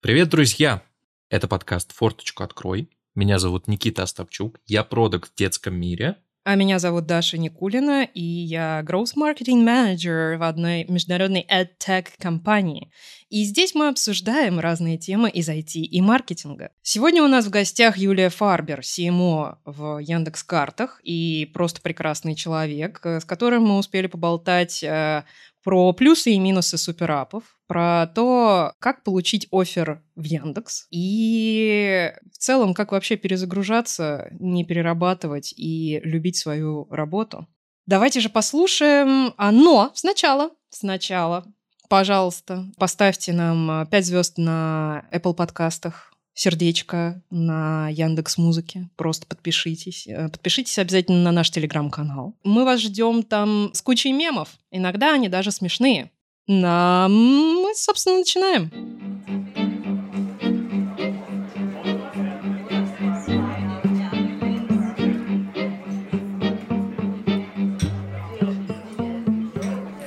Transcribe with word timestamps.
Привет, 0.00 0.28
друзья! 0.28 0.84
Это 1.28 1.48
подкаст 1.48 1.90
«Форточку 1.92 2.44
открой». 2.44 2.88
Меня 3.16 3.40
зовут 3.40 3.66
Никита 3.66 4.04
Остапчук, 4.04 4.60
я 4.64 4.84
продукт 4.84 5.32
в 5.32 5.34
детском 5.34 5.74
мире. 5.74 6.18
А 6.44 6.54
меня 6.54 6.78
зовут 6.78 7.06
Даша 7.06 7.36
Никулина, 7.36 8.04
и 8.04 8.22
я 8.22 8.84
Growth 8.86 9.16
Marketing 9.16 9.64
Manager 9.64 10.36
в 10.36 10.44
одной 10.44 10.84
международной 10.84 11.44
EdTech 11.50 12.10
компании. 12.20 12.92
И 13.28 13.42
здесь 13.42 13.74
мы 13.74 13.88
обсуждаем 13.88 14.60
разные 14.60 14.98
темы 14.98 15.30
из 15.30 15.48
IT 15.48 15.72
и 15.72 16.00
маркетинга. 16.00 16.70
Сегодня 16.80 17.24
у 17.24 17.28
нас 17.28 17.46
в 17.46 17.50
гостях 17.50 17.98
Юлия 17.98 18.30
Фарбер, 18.30 18.80
CMO 18.80 19.56
в 19.64 19.98
Яндекс 19.98 20.44
Картах, 20.44 21.00
и 21.02 21.50
просто 21.52 21.80
прекрасный 21.80 22.36
человек, 22.36 23.00
с 23.04 23.24
которым 23.24 23.64
мы 23.64 23.78
успели 23.78 24.06
поболтать 24.06 24.80
э, 24.84 25.24
про 25.64 25.92
плюсы 25.92 26.30
и 26.30 26.38
минусы 26.38 26.78
суперапов, 26.78 27.57
про 27.68 28.06
то, 28.12 28.72
как 28.80 29.04
получить 29.04 29.46
офер 29.52 30.02
в 30.16 30.24
Яндекс 30.24 30.88
и 30.90 32.12
в 32.32 32.38
целом, 32.38 32.74
как 32.74 32.90
вообще 32.90 33.16
перезагружаться, 33.16 34.28
не 34.40 34.64
перерабатывать 34.64 35.54
и 35.56 36.00
любить 36.02 36.36
свою 36.36 36.88
работу. 36.90 37.46
Давайте 37.86 38.20
же 38.20 38.30
послушаем, 38.30 39.34
но 39.38 39.92
сначала, 39.94 40.50
сначала, 40.70 41.44
пожалуйста, 41.88 42.64
поставьте 42.78 43.32
нам 43.32 43.86
5 43.86 44.06
звезд 44.06 44.38
на 44.38 45.06
Apple 45.12 45.34
подкастах, 45.34 46.12
сердечко 46.38 47.20
на 47.30 47.88
Яндекс 47.88 48.38
Музыке. 48.38 48.88
Просто 48.96 49.26
подпишитесь. 49.26 50.06
Э, 50.06 50.28
подпишитесь 50.28 50.78
обязательно 50.78 51.18
на 51.18 51.32
наш 51.32 51.50
телеграм-канал. 51.50 52.36
Мы 52.44 52.64
вас 52.64 52.80
ждем 52.80 53.24
там 53.24 53.70
с 53.74 53.82
кучей 53.82 54.12
мемов. 54.12 54.50
Иногда 54.70 55.12
они 55.12 55.28
даже 55.28 55.50
смешные. 55.50 56.12
Нам 56.50 57.12
мы, 57.12 57.74
собственно, 57.74 58.20
начинаем. 58.20 58.70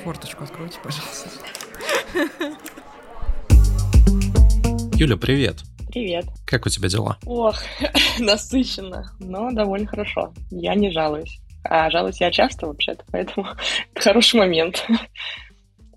Форточку 0.02 0.42
откройте, 0.42 0.80
пожалуйста. 0.82 1.30
Юля, 4.96 5.16
привет. 5.16 5.58
Привет. 5.90 6.24
Как 6.44 6.66
у 6.66 6.70
тебя 6.70 6.88
дела? 6.88 7.18
Ох, 7.24 7.54
насыщенно, 8.18 9.12
но 9.20 9.52
довольно 9.52 9.86
хорошо. 9.86 10.34
Я 10.50 10.74
не 10.74 10.90
жалуюсь. 10.90 11.38
А 11.62 11.88
жалуюсь 11.88 12.20
я 12.20 12.32
часто 12.32 12.66
вообще-то, 12.66 13.04
поэтому 13.12 13.46
это 13.94 14.02
хороший 14.02 14.40
момент. 14.40 14.84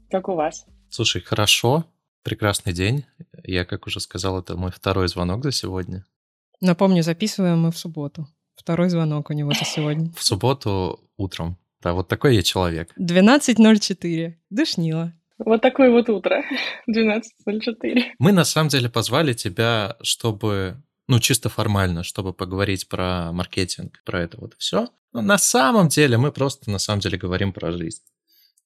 Как 0.10 0.30
у 0.30 0.36
вас? 0.36 0.66
Слушай, 0.90 1.22
хорошо. 1.22 1.86
Прекрасный 2.24 2.74
день. 2.74 3.06
Я, 3.44 3.66
как 3.66 3.86
уже 3.88 4.00
сказал, 4.00 4.40
это 4.40 4.58
мой 4.58 4.72
второй 4.72 5.08
звонок 5.08 5.44
за 5.44 5.52
сегодня. 5.52 6.06
Напомню, 6.62 7.04
записываем 7.04 7.60
мы 7.60 7.72
в 7.72 7.78
субботу. 7.78 8.28
Второй 8.56 8.90
звонок 8.90 9.30
у 9.30 9.34
него 9.34 9.52
за 9.52 9.66
сегодня. 9.66 10.12
В 10.16 10.24
субботу 10.24 11.00
утром. 11.18 11.58
Да, 11.82 11.94
вот 11.94 12.08
такой 12.08 12.36
я 12.36 12.42
человек. 12.42 12.92
12.04. 13.00 14.34
Дышнило. 14.50 15.14
Вот 15.38 15.62
такое 15.62 15.92
вот 15.92 16.10
утро, 16.10 16.44
12.04. 16.90 18.14
Мы 18.20 18.32
на 18.32 18.46
самом 18.46 18.70
деле 18.70 18.90
позвали 18.90 19.34
тебя, 19.34 19.98
чтобы, 20.02 20.82
ну, 21.08 21.20
чисто 21.20 21.50
формально, 21.50 22.04
чтобы 22.04 22.34
поговорить 22.34 22.88
про 22.88 23.32
маркетинг, 23.34 24.02
про 24.06 24.22
это 24.22 24.40
вот 24.40 24.56
все. 24.58 24.90
Но 25.12 25.22
на 25.22 25.38
самом 25.38 25.90
деле 25.90 26.18
мы 26.18 26.32
просто 26.32 26.72
на 26.72 26.80
самом 26.80 27.02
деле 27.02 27.18
говорим 27.18 27.52
про 27.54 27.72
жизнь. 27.72 28.02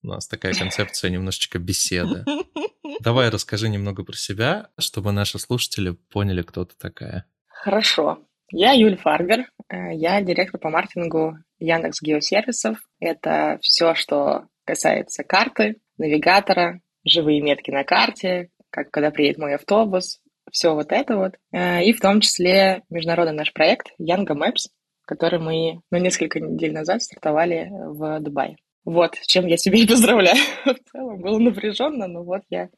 У 0.02 0.08
нас 0.08 0.28
такая 0.28 0.54
концепция 0.54 1.10
немножечко 1.10 1.60
беседы. 1.60 2.24
Давай 3.02 3.30
расскажи 3.30 3.70
немного 3.70 4.04
про 4.04 4.16
себя, 4.16 4.70
чтобы 4.78 5.12
наши 5.12 5.40
слушатели 5.40 5.92
поняли, 6.12 6.42
кто 6.42 6.66
ты 6.66 6.76
такая. 6.78 7.26
Хорошо. 7.48 8.20
Я 8.52 8.72
Юль 8.72 8.98
Фарбер, 8.98 9.46
э, 9.70 9.94
я 9.94 10.22
директор 10.22 10.60
по 10.60 10.70
маркетингу 10.70 11.38
Яндекс 11.60 12.02
Геосервисов. 12.02 12.80
Это 13.00 13.60
все, 13.62 13.94
что 13.94 14.48
касается 14.66 15.24
карты, 15.24 15.76
навигатора, 15.98 16.82
живые 17.06 17.42
метки 17.42 17.70
на 17.70 17.84
карте, 17.84 18.50
как 18.70 18.90
когда 18.92 19.12
приедет 19.12 19.38
мой 19.38 19.56
автобус, 19.56 20.22
все 20.52 20.74
вот 20.74 20.92
это 20.92 21.18
вот. 21.18 21.36
Э, 21.52 21.84
и 21.84 21.94
в 21.94 22.00
том 22.00 22.22
числе 22.22 22.84
международный 22.90 23.36
наш 23.36 23.54
проект 23.54 23.88
Yango 24.02 24.36
Maps, 24.36 24.70
который 25.06 25.40
мы 25.40 25.82
ну, 25.92 25.98
несколько 25.98 26.40
недель 26.40 26.74
назад 26.74 27.04
стартовали 27.04 27.70
в 27.70 28.20
Дубае. 28.20 28.58
Вот, 28.86 29.16
чем 29.28 29.46
я 29.48 29.58
себя 29.58 29.80
и 29.80 29.88
поздравляю. 29.88 30.38
В 30.66 30.92
целом 30.92 31.22
было 31.22 31.38
напряженно, 31.38 32.08
но 32.08 32.24
вот 32.24 32.42
я 32.50 32.70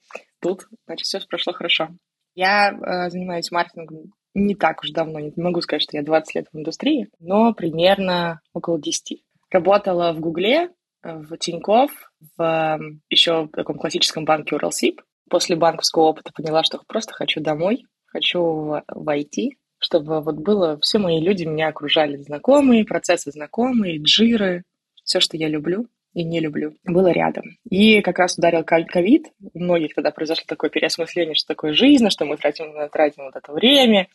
тут, 0.42 0.68
значит, 0.86 1.06
все 1.06 1.20
прошло 1.28 1.54
хорошо. 1.54 1.90
Я 2.36 2.72
э, 2.72 3.10
занимаюсь 3.10 3.52
маркетингом 3.52 4.12
не 4.34 4.56
так 4.56 4.82
уж 4.82 4.92
давно, 4.92 5.20
не 5.20 5.34
могу 5.36 5.62
сказать, 5.62 5.84
что 5.84 5.98
я 5.98 6.04
20 6.04 6.36
лет 6.36 6.46
в 6.52 6.58
индустрии, 6.58 7.10
но 7.20 7.54
примерно 7.54 8.40
около 8.54 8.80
10. 8.80 9.22
Работала 9.50 10.14
в 10.14 10.20
Гугле, 10.20 10.70
в 11.04 11.38
Тинькофф, 11.38 11.92
в 12.38 12.80
еще 13.10 13.44
в 13.44 13.50
таком 13.50 13.78
классическом 13.78 14.26
банке 14.26 14.56
Уралсиб. 14.56 15.02
После 15.30 15.56
банковского 15.56 16.04
опыта 16.04 16.32
поняла, 16.34 16.64
что 16.64 16.80
просто 16.88 17.14
хочу 17.14 17.42
домой, 17.42 17.86
хочу 18.06 18.42
в, 18.42 18.84
в 18.88 19.10
IT, 19.10 19.52
чтобы 19.78 20.22
вот 20.22 20.36
было, 20.36 20.78
все 20.82 21.00
мои 21.00 21.20
люди 21.20 21.44
меня 21.44 21.70
окружали, 21.70 22.18
знакомые, 22.18 22.86
процессы 22.86 23.32
знакомые, 23.32 24.02
джиры, 24.02 24.64
все, 25.12 25.20
что 25.20 25.36
я 25.36 25.50
люблю 25.50 25.88
и 26.14 26.24
не 26.24 26.40
люблю, 26.40 26.74
было 26.86 27.12
рядом. 27.12 27.44
И 27.70 28.02
как 28.02 28.18
раз 28.18 28.38
ударил 28.38 28.64
ковид, 28.64 29.28
у 29.54 29.60
многих 29.60 29.94
тогда 29.94 30.12
произошло 30.12 30.46
такое 30.48 30.70
переосмысление, 30.70 31.36
что 31.36 31.50
такое 31.50 31.74
жизнь, 31.74 32.10
что 32.10 32.24
мы 32.26 32.38
тратим, 32.38 32.74
тратим 32.90 33.26
вот 33.26 33.36
это 33.36 33.52
время. 33.52 34.08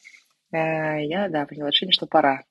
Э, 0.53 1.05
я, 1.05 1.29
да, 1.29 1.45
приняла 1.45 1.69
решение, 1.69 1.93
что 1.93 2.07
пора. 2.07 2.45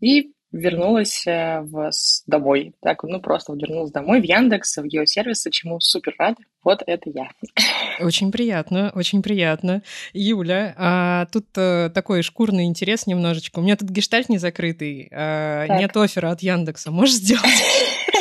И 0.00 0.32
вернулась 0.54 1.26
э, 1.26 1.60
в, 1.62 1.90
домой. 2.26 2.74
Так, 2.80 3.02
ну, 3.02 3.20
просто 3.20 3.52
вот 3.52 3.60
вернулась 3.60 3.90
домой 3.90 4.20
в 4.20 4.24
Яндекс, 4.24 4.76
в 4.78 4.84
геосервисы, 4.84 5.50
чему 5.50 5.80
супер 5.80 6.14
рад. 6.18 6.36
Вот 6.62 6.82
это 6.86 7.10
я. 7.10 7.28
Очень 8.00 8.32
приятно, 8.32 8.92
очень 8.94 9.22
приятно. 9.22 9.82
Юля, 10.12 10.74
а 10.78 11.26
тут 11.26 11.46
а, 11.56 11.90
такой 11.90 12.22
шкурный 12.22 12.64
интерес 12.64 13.06
немножечко. 13.06 13.58
У 13.58 13.62
меня 13.62 13.76
тут 13.76 13.90
гештальт 13.90 14.28
не 14.28 14.38
закрытый, 14.38 15.08
а, 15.12 15.66
нет 15.78 15.96
оффера 15.96 16.30
от 16.30 16.40
Яндекса. 16.40 16.90
Можешь 16.90 17.16
сделать? 17.16 17.44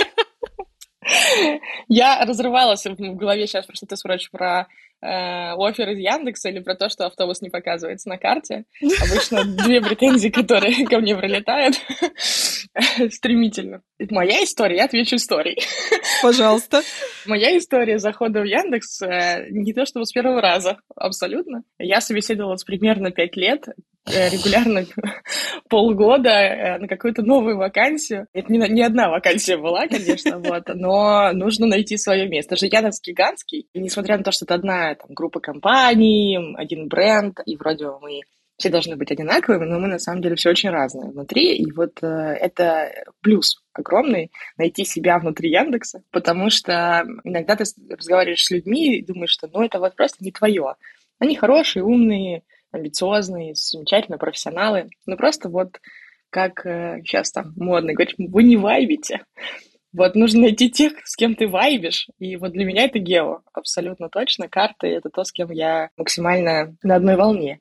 Я 1.88 2.24
разрывалась 2.26 2.86
в 2.86 3.16
голове 3.16 3.48
сейчас, 3.48 3.66
просто 3.66 3.86
ты 3.86 3.96
спрашиваешь 3.98 4.32
про 4.32 4.68
э, 5.02 5.54
офер 5.58 5.90
из 5.90 6.00
Яндекса 6.00 6.50
или 6.50 6.60
про 6.60 6.76
то, 6.76 6.90
что 6.90 7.06
автобус 7.06 7.42
не 7.42 7.50
показывается 7.50 8.10
на 8.10 8.18
карте. 8.18 8.66
Обычно 8.82 9.44
две 9.44 9.82
претензии, 9.82 10.30
которые 10.30 10.86
ко 10.88 11.00
мне 11.00 11.16
прилетают 11.16 11.76
стремительно. 13.14 13.82
Моя 14.10 14.44
история, 14.44 14.78
я 14.78 14.86
отвечу 14.86 15.16
историей. 15.18 15.62
Пожалуйста. 16.22 16.82
Моя 17.26 17.58
история 17.58 18.00
захода 18.00 18.42
в 18.42 18.46
Яндекс 18.46 19.02
э, 19.02 19.48
не 19.50 19.74
то 19.74 19.86
чтобы 19.86 20.06
с 20.06 20.12
первого 20.12 20.42
раза, 20.42 20.78
абсолютно. 20.96 21.64
Я 21.78 22.02
собеседовалась 22.02 22.64
примерно 22.64 23.12
пять 23.12 23.36
лет, 23.36 23.66
регулярно 24.06 24.86
полгода 25.70 26.30
э, 26.30 26.78
на 26.80 26.88
какую-то 26.88 27.22
новую 27.22 27.58
вакансию. 27.58 28.28
Это 28.34 28.52
не, 28.52 28.58
не 28.70 28.82
одна 28.82 29.10
вакансия 29.10 29.58
была, 29.58 29.88
конечно, 29.88 30.40
вот, 30.40 30.64
но 30.74 31.32
нужно 31.34 31.68
найти 31.68 31.98
свое 31.98 32.28
место. 32.28 32.56
Же 32.56 32.66
Яндекс 32.66 33.02
гигантский, 33.02 33.68
несмотря 33.74 34.18
на 34.18 34.24
то, 34.24 34.32
что 34.32 34.46
это 34.46 34.56
одна 34.56 34.96
там, 34.96 35.08
группа 35.10 35.40
компаний, 35.40 36.38
один 36.56 36.88
бренд, 36.88 37.40
и 37.46 37.56
вроде 37.56 37.88
мы 38.02 38.22
все 38.58 38.70
должны 38.70 38.96
быть 38.96 39.12
одинаковыми, 39.12 39.66
но 39.66 39.80
мы 39.80 39.88
на 39.88 40.00
самом 40.00 40.22
деле 40.22 40.36
все 40.36 40.52
очень 40.52 40.70
разные 40.70 41.10
внутри, 41.10 41.56
и 41.56 41.72
вот 41.72 42.04
э, 42.04 42.08
это 42.08 42.92
плюс 43.22 43.64
огромный 43.74 44.32
найти 44.58 44.86
себя 44.86 45.18
внутри 45.18 45.50
Яндекса, 45.50 46.04
потому 46.12 46.50
что 46.50 47.04
иногда 47.24 47.56
ты 47.56 47.64
разговариваешь 47.90 48.46
с 48.46 48.52
людьми 48.52 48.98
и 48.98 49.06
думаешь, 49.06 49.32
что 49.32 49.50
ну 49.52 49.64
это 49.64 49.80
вот 49.80 49.96
просто 49.96 50.24
не 50.24 50.32
твое. 50.32 50.76
Они 51.20 51.36
хорошие, 51.36 51.84
умные, 51.84 52.44
амбициозные, 52.74 53.54
замечательные 53.56 54.20
профессионалы. 54.20 54.90
Ну, 55.06 55.16
просто 55.16 55.48
вот 55.50 55.80
как 56.30 56.66
э, 56.66 57.02
сейчас 57.06 57.32
там 57.32 57.54
модно 57.56 57.94
говорить, 57.94 58.16
вы 58.18 58.44
не 58.44 58.58
вайбите. 58.58 59.22
Вот 59.94 60.16
нужно 60.16 60.42
найти 60.42 60.72
тех, 60.72 60.94
с 61.06 61.16
кем 61.16 61.36
ты 61.36 61.48
вайбишь. 61.48 62.08
И 62.18 62.36
вот 62.36 62.52
для 62.52 62.66
меня 62.66 62.86
это 62.86 62.98
гео, 62.98 63.42
абсолютно 63.54 64.10
точно. 64.10 64.50
Карты— 64.50 64.88
это 64.90 65.10
то, 65.10 65.24
с 65.24 65.32
кем 65.32 65.52
я 65.52 65.90
максимально 65.96 66.76
на 66.82 66.96
одной 66.96 67.16
волне. 67.16 67.60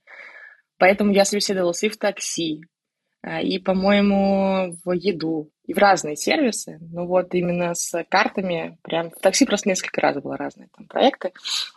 Поэтому 0.79 1.13
я 1.13 1.27
собеседовалась 1.27 1.85
и 1.85 1.91
в 1.91 1.99
такси, 1.99 2.63
э, 2.63 2.67
и, 3.25 3.59
по-моему, 3.59 4.77
в 4.85 4.93
еду 4.93 5.51
и 5.65 5.75
в 5.75 5.79
разные 5.79 6.17
сервисы. 6.17 6.79
Ну 6.81 7.07
вот 7.07 7.35
именно 7.35 7.75
с 7.75 8.05
картами, 8.09 8.79
прям 8.83 9.11
в 9.11 9.21
такси 9.21 9.47
просто 9.47 9.69
несколько 9.69 10.01
раз 10.01 10.17
было 10.17 10.37
разные 10.37 10.69
там 10.77 10.87
проекты, 10.87 11.33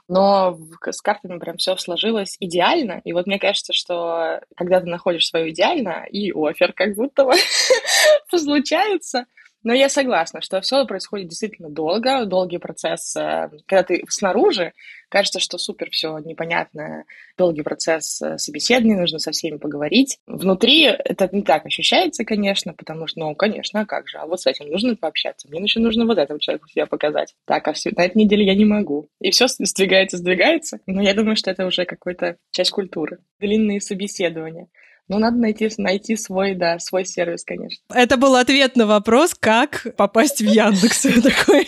но 0.08 0.58
с 0.84 1.02
картами 1.02 1.38
прям 1.38 1.58
все 1.58 1.78
сложилось 1.78 2.36
идеально. 2.40 3.02
И 3.04 3.14
вот 3.14 3.28
мне 3.28 3.38
кажется, 3.38 3.74
что 3.74 4.42
когда 4.56 4.82
ты 4.82 4.88
находишь 4.88 5.28
свое 5.28 5.52
идеально, 5.52 6.06
и 6.10 6.32
офер 6.32 6.74
как 6.74 6.96
будто 6.96 7.26
бы 7.26 7.34
случается, 8.36 9.26
Но 9.66 9.74
я 9.74 9.90
согласна, 9.90 10.42
что 10.42 10.62
все 10.62 10.86
происходит 10.86 11.28
действительно 11.28 11.70
долго, 11.70 12.26
долгий 12.26 12.60
процесс. 12.60 13.16
Э, 13.16 13.50
когда 13.66 13.82
ты 13.82 14.04
снаружи, 14.08 14.74
кажется, 15.10 15.40
что 15.40 15.58
супер 15.58 15.90
все 15.90 16.20
непонятно, 16.20 17.06
долгий 17.36 17.64
процесс 17.64 18.22
э, 18.22 18.38
собеседования, 18.38 18.96
нужно 18.96 19.18
со 19.18 19.32
всеми 19.32 19.58
поговорить. 19.58 20.20
Внутри 20.28 20.84
это 20.84 21.28
не 21.32 21.42
так 21.42 21.66
ощущается, 21.66 22.24
конечно, 22.26 22.76
потому 22.76 23.08
что, 23.08 23.22
ну, 23.22 23.36
конечно, 23.36 23.82
а 23.82 23.86
как 23.88 24.08
же, 24.08 24.20
а 24.20 24.28
вот 24.28 24.40
с 24.40 24.46
этим 24.46 24.70
нужно 24.70 24.96
пообщаться, 24.96 25.48
мне 25.50 25.64
еще 25.64 25.80
нужно 25.80 26.06
вот 26.06 26.20
этому 26.20 26.40
человеку 26.40 26.70
себя 26.70 26.86
показать. 26.86 27.34
Так, 27.46 27.68
а 27.68 27.74
все, 27.74 27.90
на 27.98 28.06
этой 28.06 28.20
неделе 28.20 28.46
я 28.46 28.54
не 28.54 28.66
могу. 28.66 29.10
И 29.20 29.32
все 29.32 29.48
сдвигается, 29.48 30.18
сдвигается. 30.18 30.78
Но 30.86 31.02
я 31.02 31.16
думаю, 31.16 31.36
что 31.36 31.50
это 31.50 31.66
уже 31.66 31.86
какая-то 31.86 32.38
часть 32.52 32.70
культуры. 32.70 33.18
Длинные 33.40 33.82
собеседования. 33.82 34.68
Ну, 35.08 35.20
надо 35.20 35.38
найти, 35.38 35.70
найти 35.78 36.16
свой, 36.16 36.56
да, 36.56 36.80
свой 36.80 37.06
сервис, 37.06 37.44
конечно. 37.44 37.84
Это 37.94 38.18
был 38.18 38.36
ответ 38.36 38.76
на 38.76 38.88
вопрос, 38.88 39.36
как 39.40 39.96
попасть 39.98 40.42
в 40.42 40.46
Яндекс. 40.46 41.02
Такой. 41.24 41.66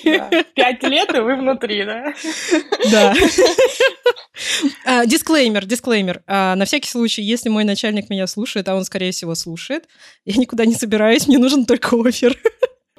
Пять 0.56 0.81
лет, 0.84 1.13
и 1.13 1.19
вы 1.19 1.36
внутри, 1.36 1.86
да? 1.86 2.13
Да. 2.92 3.13
А, 4.86 5.06
дисклеймер, 5.06 5.66
дисклеймер. 5.66 6.22
А, 6.28 6.56
на 6.56 6.66
всякий 6.66 6.89
случай, 6.89 7.22
если 7.22 7.50
мой 7.50 7.63
начальник 7.63 8.10
меня 8.10 8.28
слушает, 8.28 8.68
а 8.69 8.75
он, 8.75 8.86
скорее 8.86 9.12
всего, 9.12 9.36
слушает, 9.36 9.88
я 10.25 10.38
никуда 10.38 10.66
не 10.66 10.75
собираюсь, 10.75 11.28
мне 11.28 11.38
нужен 11.38 11.66
только 11.66 11.95
офер. 11.95 12.38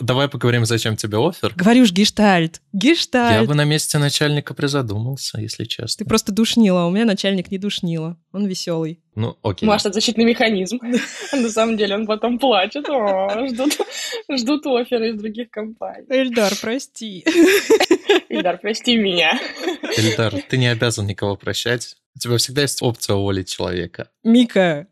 Давай 0.01 0.29
поговорим, 0.29 0.65
зачем 0.65 0.97
тебе 0.97 1.19
офер. 1.19 1.53
Говорю 1.57 1.85
ж, 1.85 1.93
гештальт. 1.93 2.61
Гештальт. 2.73 3.41
Я 3.41 3.45
бы 3.45 3.55
на 3.55 3.65
месте 3.65 3.99
начальника 3.99 4.55
призадумался, 4.55 5.41
если 5.41 5.65
честно. 5.65 6.05
Ты 6.05 6.09
просто 6.09 6.33
душнила, 6.33 6.83
а 6.83 6.87
у 6.87 6.91
меня 6.91 7.05
начальник 7.05 7.51
не 7.51 7.59
душнила. 7.59 8.17
Он 8.33 8.47
веселый. 8.47 9.01
Ну, 9.15 9.37
окей. 9.43 9.67
Может, 9.67 9.87
это 9.87 9.95
защитный 9.95 10.25
механизм. 10.25 10.79
На 11.33 11.49
самом 11.49 11.77
деле 11.77 11.97
он 11.97 12.07
потом 12.07 12.39
плачет. 12.39 12.87
ждут, 13.51 13.79
ждут 14.31 14.67
оферы 14.67 15.11
из 15.11 15.21
других 15.21 15.51
компаний. 15.51 16.07
Эльдар, 16.09 16.53
прости. 16.61 17.25
Эльдар, 18.29 18.59
прости 18.59 18.97
меня. 18.97 19.39
Эльдар, 19.97 20.35
ты 20.49 20.57
не 20.57 20.69
обязан 20.69 21.07
никого 21.07 21.37
прощать. 21.37 21.97
У 22.15 22.21
тебя 22.21 22.37
всегда 22.37 22.63
есть 22.63 22.83
опция 22.83 23.17
уволить 23.17 23.49
человека. 23.49 24.11
Мика, 24.25 24.87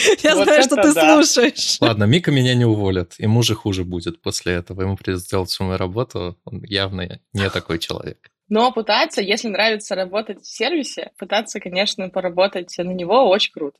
я 0.22 0.34
вот 0.34 0.44
знаю, 0.44 0.62
что 0.62 0.76
ты 0.76 0.94
да. 0.94 1.22
слушаешь. 1.22 1.80
Ладно, 1.80 2.04
Мика 2.04 2.30
меня 2.30 2.54
не 2.54 2.64
уволят. 2.64 3.14
Ему 3.18 3.42
же 3.42 3.54
хуже 3.54 3.84
будет 3.84 4.20
после 4.22 4.54
этого. 4.54 4.82
Ему 4.82 4.96
придется 4.96 5.28
делать 5.30 5.50
всю 5.50 5.64
мою 5.64 5.78
работу. 5.78 6.38
Он 6.44 6.62
явно 6.64 7.20
не 7.32 7.50
такой 7.50 7.78
человек. 7.78 8.30
Но 8.48 8.72
пытаться, 8.72 9.22
если 9.22 9.48
нравится 9.48 9.94
работать 9.94 10.42
в 10.42 10.46
сервисе, 10.46 11.12
пытаться, 11.18 11.60
конечно, 11.60 12.08
поработать 12.08 12.76
на 12.78 12.90
него 12.90 13.28
очень 13.28 13.52
круто. 13.52 13.78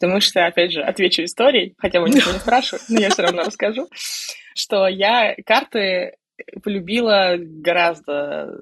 Потому 0.00 0.20
что, 0.20 0.46
опять 0.46 0.72
же, 0.72 0.82
отвечу 0.82 1.24
историей, 1.24 1.74
хотя 1.76 2.00
вы 2.00 2.10
никто 2.10 2.32
не 2.32 2.38
спрашивают, 2.40 2.84
но 2.88 3.00
я 3.00 3.10
все 3.10 3.22
равно 3.22 3.42
расскажу, 3.42 3.88
что 4.54 4.86
я 4.86 5.34
карты 5.44 6.16
полюбила 6.62 7.34
гораздо 7.38 8.60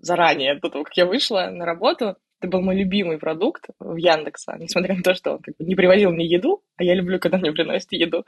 заранее, 0.00 0.58
до 0.58 0.70
того, 0.70 0.84
как 0.84 0.96
я 0.96 1.06
вышла 1.06 1.50
на 1.50 1.64
работу. 1.64 2.16
Это 2.40 2.50
был 2.50 2.60
мой 2.60 2.76
любимый 2.76 3.18
продукт 3.18 3.66
в 3.78 3.96
Яндекса, 3.96 4.56
несмотря 4.58 4.94
на 4.94 5.02
то, 5.02 5.14
что 5.14 5.32
он 5.32 5.38
как 5.38 5.56
бы 5.56 5.64
не 5.64 5.74
привозил 5.74 6.10
мне 6.10 6.26
еду, 6.26 6.62
а 6.76 6.84
я 6.84 6.94
люблю, 6.94 7.18
когда 7.18 7.38
мне 7.38 7.52
приносят 7.52 7.92
еду. 7.92 8.24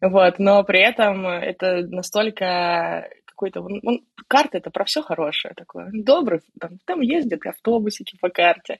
Вот, 0.00 0.38
но 0.38 0.64
при 0.64 0.80
этом 0.80 1.26
это 1.26 1.86
настолько 1.86 3.08
какой-то... 3.26 3.60
Он, 3.60 3.80
он, 3.84 4.00
карта— 4.28 4.58
это 4.58 4.70
про 4.70 4.84
все 4.84 5.02
хорошее 5.02 5.54
такое. 5.56 5.90
Добрый, 5.92 6.40
там, 6.60 6.78
там 6.84 7.00
ездят 7.00 7.46
автобусики 7.46 8.16
по 8.20 8.28
карте, 8.28 8.78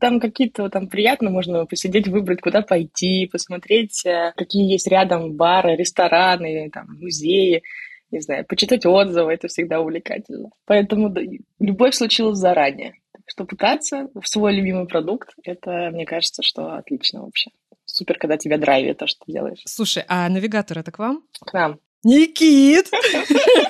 там 0.00 0.20
какие-то 0.20 0.68
там 0.68 0.88
приятно 0.88 1.30
можно 1.30 1.64
посидеть, 1.66 2.08
выбрать, 2.08 2.40
куда 2.40 2.62
пойти, 2.62 3.28
посмотреть, 3.30 4.04
э, 4.04 4.32
какие 4.36 4.70
есть 4.70 4.88
рядом 4.88 5.34
бары, 5.34 5.76
рестораны, 5.76 6.70
там, 6.70 6.86
музеи 7.00 7.62
не 8.10 8.20
знаю, 8.20 8.46
почитать 8.46 8.86
отзывы, 8.86 9.32
это 9.32 9.48
всегда 9.48 9.80
увлекательно. 9.80 10.50
Поэтому 10.64 11.10
да, 11.10 11.20
любовь 11.58 11.94
случилась 11.94 12.38
заранее. 12.38 12.94
Что 13.26 13.44
пытаться 13.44 14.08
в 14.14 14.26
свой 14.26 14.54
любимый 14.54 14.86
продукт, 14.86 15.34
это, 15.42 15.90
мне 15.92 16.06
кажется, 16.06 16.42
что 16.42 16.74
отлично 16.76 17.22
вообще. 17.22 17.50
Супер, 17.84 18.18
когда 18.18 18.36
тебя 18.36 18.58
драйвит 18.58 18.98
то, 18.98 19.06
что 19.06 19.24
ты 19.24 19.32
делаешь. 19.32 19.62
Слушай, 19.64 20.04
а 20.08 20.28
навигатор 20.28 20.78
это 20.78 20.90
к 20.90 20.98
вам? 20.98 21.22
К 21.40 21.52
нам. 21.52 21.80
Никит! 22.02 22.90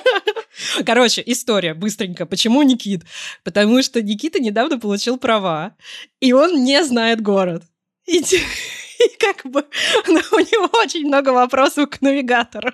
Короче, 0.85 1.23
история 1.25 1.73
быстренько. 1.73 2.25
Почему 2.25 2.61
Никит? 2.61 3.03
Потому 3.43 3.81
что 3.81 4.01
Никита 4.01 4.39
недавно 4.39 4.79
получил 4.79 5.17
права, 5.17 5.75
и 6.19 6.33
он 6.33 6.63
не 6.63 6.83
знает 6.83 7.21
город. 7.21 7.63
И, 8.05 8.19
и 8.99 9.17
как 9.19 9.45
бы 9.45 9.65
у 10.05 10.11
него 10.11 10.69
очень 10.79 11.07
много 11.07 11.29
вопросов 11.29 11.89
к 11.89 12.01
навигатору. 12.01 12.71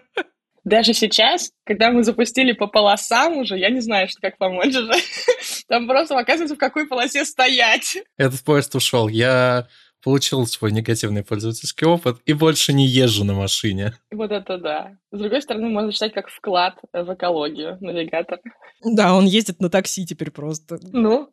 Даже 0.64 0.94
сейчас, 0.94 1.52
когда 1.66 1.92
мы 1.92 2.04
запустили 2.04 2.54
по 2.54 2.68
полосам 2.68 3.38
уже, 3.38 3.58
я 3.58 3.70
не 3.70 3.82
знаю, 3.82 4.08
что 4.08 4.22
как 4.22 4.38
помочь 4.38 4.76
уже. 4.76 4.94
Там 5.68 5.88
просто 5.88 6.18
оказывается, 6.18 6.56
в 6.56 6.60
какой 6.60 6.88
полосе 6.88 7.26
стоять. 7.26 7.98
Этот 8.18 8.42
поезд 8.44 8.74
ушел. 8.76 9.10
Я 9.10 9.68
получил 10.04 10.46
свой 10.46 10.72
негативный 10.72 11.24
пользовательский 11.24 11.88
опыт 11.88 12.18
и 12.26 12.34
больше 12.34 12.74
не 12.74 12.86
езжу 12.86 13.24
на 13.24 13.34
машине. 13.34 13.94
Вот 14.12 14.32
это 14.32 14.58
да. 14.58 14.98
С 15.12 15.18
другой 15.18 15.42
стороны, 15.42 15.70
можно 15.70 15.92
считать 15.92 16.14
как 16.14 16.30
вклад 16.30 16.76
в 16.92 17.14
экологию 17.14 17.78
навигатор. 17.80 18.40
Да, 18.84 19.16
он 19.16 19.26
ездит 19.26 19.62
на 19.62 19.70
такси 19.70 20.06
теперь 20.06 20.32
просто. 20.32 20.80
Ну, 20.92 21.30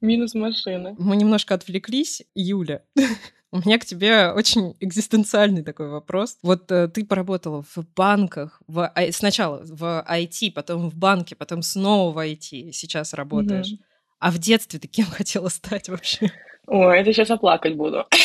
минус 0.00 0.34
машины. 0.34 0.96
Мы 0.98 1.16
немножко 1.16 1.54
отвлеклись. 1.54 2.22
Юля, 2.34 2.82
у 3.52 3.58
меня 3.58 3.78
к 3.78 3.84
тебе 3.84 4.32
очень 4.32 4.74
экзистенциальный 4.80 5.62
такой 5.62 5.88
вопрос. 5.88 6.38
Вот 6.42 6.70
э, 6.72 6.88
ты 6.88 7.04
поработала 7.04 7.62
в 7.62 7.76
банках, 7.94 8.62
в, 8.66 8.90
сначала 9.12 9.60
в 9.62 10.04
IT, 10.08 10.52
потом 10.52 10.90
в 10.90 10.96
банке, 10.96 11.36
потом 11.36 11.62
снова 11.62 12.12
в 12.12 12.18
IT, 12.18 12.72
сейчас 12.72 13.12
работаешь. 13.12 13.72
Mm-hmm. 13.72 13.84
А 14.18 14.30
в 14.30 14.38
детстве 14.38 14.80
ты 14.80 14.88
кем 14.88 15.06
хотела 15.10 15.48
стать 15.48 15.88
вообще? 15.88 16.32
Ой, 16.66 17.00
это 17.00 17.12
сейчас 17.12 17.30
оплакать 17.30 17.76
буду. 17.76 18.06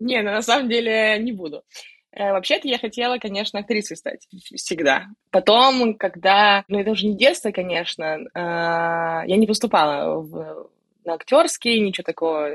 Не, 0.00 0.22
ну, 0.22 0.32
на 0.32 0.42
самом 0.42 0.68
деле 0.68 1.18
не 1.20 1.32
буду. 1.32 1.62
Э, 2.10 2.32
вообще-то 2.32 2.66
я 2.66 2.78
хотела, 2.78 3.18
конечно, 3.18 3.60
актрисой 3.60 3.96
стать 3.96 4.26
всегда. 4.54 5.06
Потом, 5.30 5.94
когда... 5.94 6.64
Ну, 6.68 6.80
это 6.80 6.90
уже 6.90 7.06
не 7.06 7.16
детство, 7.16 7.52
конечно. 7.52 8.18
А, 8.34 9.22
я 9.26 9.36
не 9.36 9.46
поступала 9.46 10.20
в 10.20 10.68
на 11.04 11.14
актерский, 11.14 11.80
ничего 11.80 12.04
такого 12.04 12.48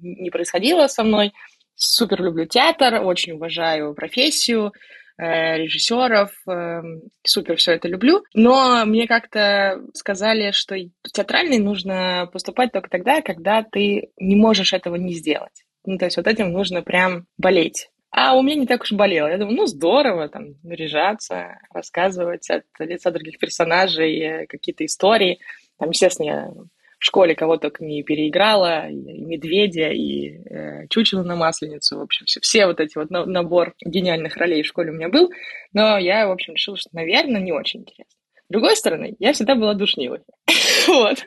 не 0.00 0.30
происходило 0.30 0.86
со 0.86 1.02
мной. 1.02 1.32
Супер 1.74 2.22
люблю 2.22 2.46
театр, 2.46 3.02
очень 3.02 3.34
уважаю 3.34 3.94
профессию 3.94 4.72
режиссеров, 5.18 6.30
э, 6.48 6.80
супер 7.24 7.56
все 7.56 7.72
это 7.72 7.88
люблю. 7.88 8.22
Но 8.34 8.84
мне 8.86 9.06
как-то 9.06 9.82
сказали, 9.94 10.52
что 10.52 10.76
театральный 11.12 11.58
нужно 11.58 12.28
поступать 12.32 12.72
только 12.72 12.88
тогда, 12.88 13.20
когда 13.20 13.62
ты 13.62 14.10
не 14.16 14.36
можешь 14.36 14.72
этого 14.72 14.96
не 14.96 15.14
сделать. 15.14 15.64
Ну, 15.84 15.98
то 15.98 16.04
есть 16.04 16.16
вот 16.16 16.26
этим 16.26 16.52
нужно 16.52 16.82
прям 16.82 17.26
болеть. 17.36 17.88
А 18.10 18.34
у 18.36 18.42
меня 18.42 18.56
не 18.56 18.66
так 18.66 18.82
уж 18.82 18.92
болело. 18.92 19.26
Я 19.26 19.38
думаю, 19.38 19.56
ну, 19.56 19.66
здорово, 19.66 20.28
там, 20.28 20.54
наряжаться, 20.62 21.58
рассказывать 21.72 22.48
от 22.48 22.64
лица 22.78 23.10
других 23.10 23.38
персонажей 23.38 24.18
э, 24.18 24.46
какие-то 24.46 24.84
истории. 24.84 25.40
Там, 25.78 25.90
естественно, 25.90 26.26
я 26.26 26.50
в 26.98 27.04
школе 27.04 27.34
кого 27.34 27.56
только 27.56 27.84
не 27.84 28.02
переиграла, 28.02 28.88
и, 28.88 28.94
медведя, 28.94 29.90
и 29.90 30.38
э, 30.48 30.88
чучело 30.88 31.22
на 31.22 31.36
масленицу, 31.36 31.98
в 31.98 32.02
общем, 32.02 32.26
все, 32.26 32.40
все 32.40 32.66
вот 32.66 32.80
эти 32.80 32.98
вот 32.98 33.10
набор 33.10 33.74
гениальных 33.84 34.36
ролей 34.36 34.62
в 34.62 34.66
школе 34.66 34.90
у 34.90 34.94
меня 34.94 35.08
был, 35.08 35.30
но 35.72 35.98
я, 35.98 36.26
в 36.26 36.32
общем, 36.32 36.54
решила, 36.54 36.76
что, 36.76 36.90
наверное, 36.92 37.40
не 37.40 37.52
очень 37.52 37.80
интересно. 37.80 38.17
С 38.48 38.52
другой 38.52 38.76
стороны, 38.76 39.14
я 39.18 39.34
всегда 39.34 39.54
была 39.56 39.74
душнилой. 39.74 40.20
вот. 40.88 41.18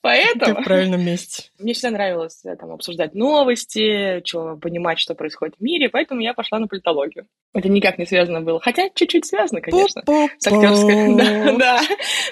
Поэтому... 0.00 0.54
Ты 0.56 0.62
в 0.62 0.64
правильном 0.64 1.04
месте. 1.04 1.50
Мне 1.58 1.74
всегда 1.74 1.90
нравилось 1.90 2.42
э, 2.46 2.56
там, 2.56 2.72
обсуждать 2.72 3.14
новости, 3.14 4.22
понимать, 4.58 4.98
что 4.98 5.14
происходит 5.14 5.56
в 5.58 5.62
мире, 5.62 5.90
поэтому 5.90 6.22
я 6.22 6.32
пошла 6.32 6.58
на 6.58 6.68
политологию. 6.68 7.26
Это 7.52 7.68
никак 7.68 7.98
не 7.98 8.06
связано 8.06 8.40
было. 8.40 8.58
Хотя 8.58 8.88
чуть-чуть 8.94 9.26
связано, 9.26 9.60
конечно. 9.60 10.02
С 10.38 10.46
актерской, 10.46 11.14
да, 11.18 11.56
да, 11.58 11.80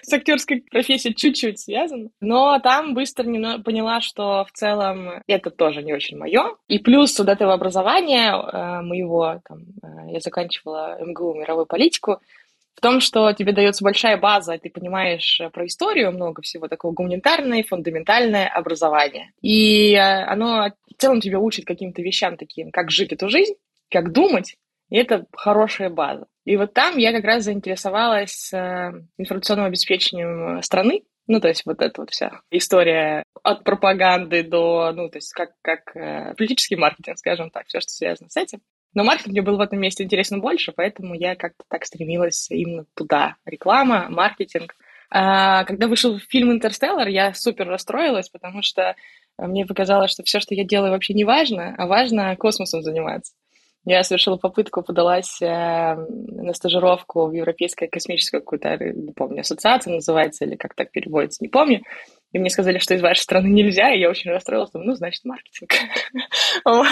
с 0.01 0.11
актерской 0.11 0.65
профессией 0.71 1.15
чуть-чуть 1.15 1.61
связано. 1.61 2.09
Но 2.23 2.59
там 2.61 2.95
быстро 2.95 3.25
поняла, 3.25 4.01
что 4.01 4.47
в 4.47 4.53
целом 4.53 5.23
это 5.27 5.51
тоже 5.51 5.83
не 5.83 5.93
очень 5.93 6.17
мое. 6.17 6.57
И 6.67 6.79
плюс 6.79 7.19
вот 7.19 7.29
этого 7.29 7.53
образования 7.53 8.33
э, 8.33 8.81
моего, 8.81 9.43
там, 9.47 9.59
э, 9.83 10.13
я 10.13 10.21
заканчивала 10.21 10.97
МГУ 10.99 11.35
мировую 11.35 11.67
политику, 11.67 12.21
в 12.81 12.83
том, 12.83 13.01
что 13.01 13.31
тебе 13.35 13.53
дается 13.53 13.85
большая 13.85 14.17
база, 14.17 14.57
ты 14.57 14.71
понимаешь 14.71 15.39
э, 15.39 15.51
про 15.51 15.67
историю 15.67 16.13
много 16.13 16.41
всего 16.41 16.67
такого 16.67 16.93
гуманитарное, 16.93 17.63
фундаментальное 17.63 18.49
образование. 18.49 19.33
И 19.43 19.93
э, 19.93 19.99
оно 20.01 20.73
в 20.91 20.95
целом 20.99 21.21
тебя 21.21 21.39
учит 21.39 21.67
каким-то 21.67 22.01
вещам 22.01 22.39
таким, 22.39 22.71
как 22.71 22.91
жить 22.91 23.13
эту 23.13 23.29
жизнь, 23.29 23.53
как 23.91 24.13
думать, 24.13 24.57
и 24.89 24.97
это 24.97 25.27
хорошая 25.33 25.91
база. 25.91 26.27
И 26.47 26.57
вот 26.57 26.73
там 26.73 26.97
я 26.97 27.13
как 27.13 27.25
раз 27.25 27.45
заинтересовалась 27.45 28.51
э, 28.55 28.93
информационным 29.19 29.67
обеспечением 29.67 30.63
страны, 30.63 31.03
ну, 31.27 31.39
то 31.39 31.49
есть 31.49 31.67
вот 31.67 31.83
эта 31.83 32.01
вот 32.01 32.11
вся 32.11 32.41
история 32.51 33.25
от 33.43 33.63
пропаганды 33.63 34.43
до, 34.43 34.91
ну, 34.95 35.11
то 35.11 35.19
есть 35.19 35.35
как, 35.35 35.51
как 35.61 35.93
политический 36.35 36.77
маркетинг, 36.77 37.19
скажем 37.19 37.51
так, 37.51 37.67
все, 37.67 37.81
что 37.81 37.91
связано 37.91 38.31
с 38.31 38.39
этим. 38.39 38.61
Но 38.95 39.05
маркетинг 39.05 39.33
мне 39.33 39.43
был 39.43 39.57
в 39.57 39.61
этом 39.61 39.81
месте 39.81 40.03
интересен 40.03 40.41
больше, 40.41 40.73
поэтому 40.73 41.15
я 41.15 41.37
как-то 41.37 41.65
так 41.69 41.85
стремилась 41.85 42.51
именно 42.51 42.87
туда. 42.95 43.37
Реклама, 43.45 44.07
маркетинг. 44.09 44.75
А, 45.11 45.65
когда 45.65 45.89
вышел 45.89 46.19
фильм 46.19 46.53
«Интерстеллар», 46.53 47.09
я 47.09 47.35
супер 47.35 47.67
расстроилась, 47.69 48.29
потому 48.29 48.63
что 48.63 48.95
мне 49.39 49.67
показалось, 49.67 50.13
что 50.13 50.23
все, 50.23 50.41
что 50.41 50.55
я 50.55 50.65
делаю, 50.65 50.93
вообще 50.93 51.15
не 51.15 51.25
важно, 51.25 51.75
а 51.79 51.87
важно 51.87 52.37
космосом 52.37 52.83
заниматься. 52.83 53.33
Я 53.85 54.03
совершила 54.03 54.37
попытку, 54.37 54.83
подалась 54.83 55.41
э, 55.41 55.47
на 55.47 56.53
стажировку 56.53 57.27
в 57.27 57.33
Европейское 57.33 57.89
космическое 57.89 58.41
какую-то, 58.41 58.77
не 58.77 59.13
помню, 59.13 59.41
ассоциация 59.41 59.95
называется, 59.95 60.45
или 60.45 60.55
как 60.57 60.75
так 60.75 60.91
переводится, 60.91 61.43
не 61.43 61.49
помню. 61.49 61.83
И 62.33 62.39
мне 62.39 62.51
сказали, 62.51 62.79
что 62.79 62.95
из 62.95 63.01
вашей 63.01 63.23
страны 63.23 63.49
нельзя, 63.49 63.93
и 63.93 63.99
я 63.99 64.11
очень 64.11 64.31
расстроилась. 64.31 64.71
Думаю, 64.71 64.91
ну, 64.91 64.95
значит, 64.95 65.25
маркетинг. 65.25 65.71
вот. 66.65 66.87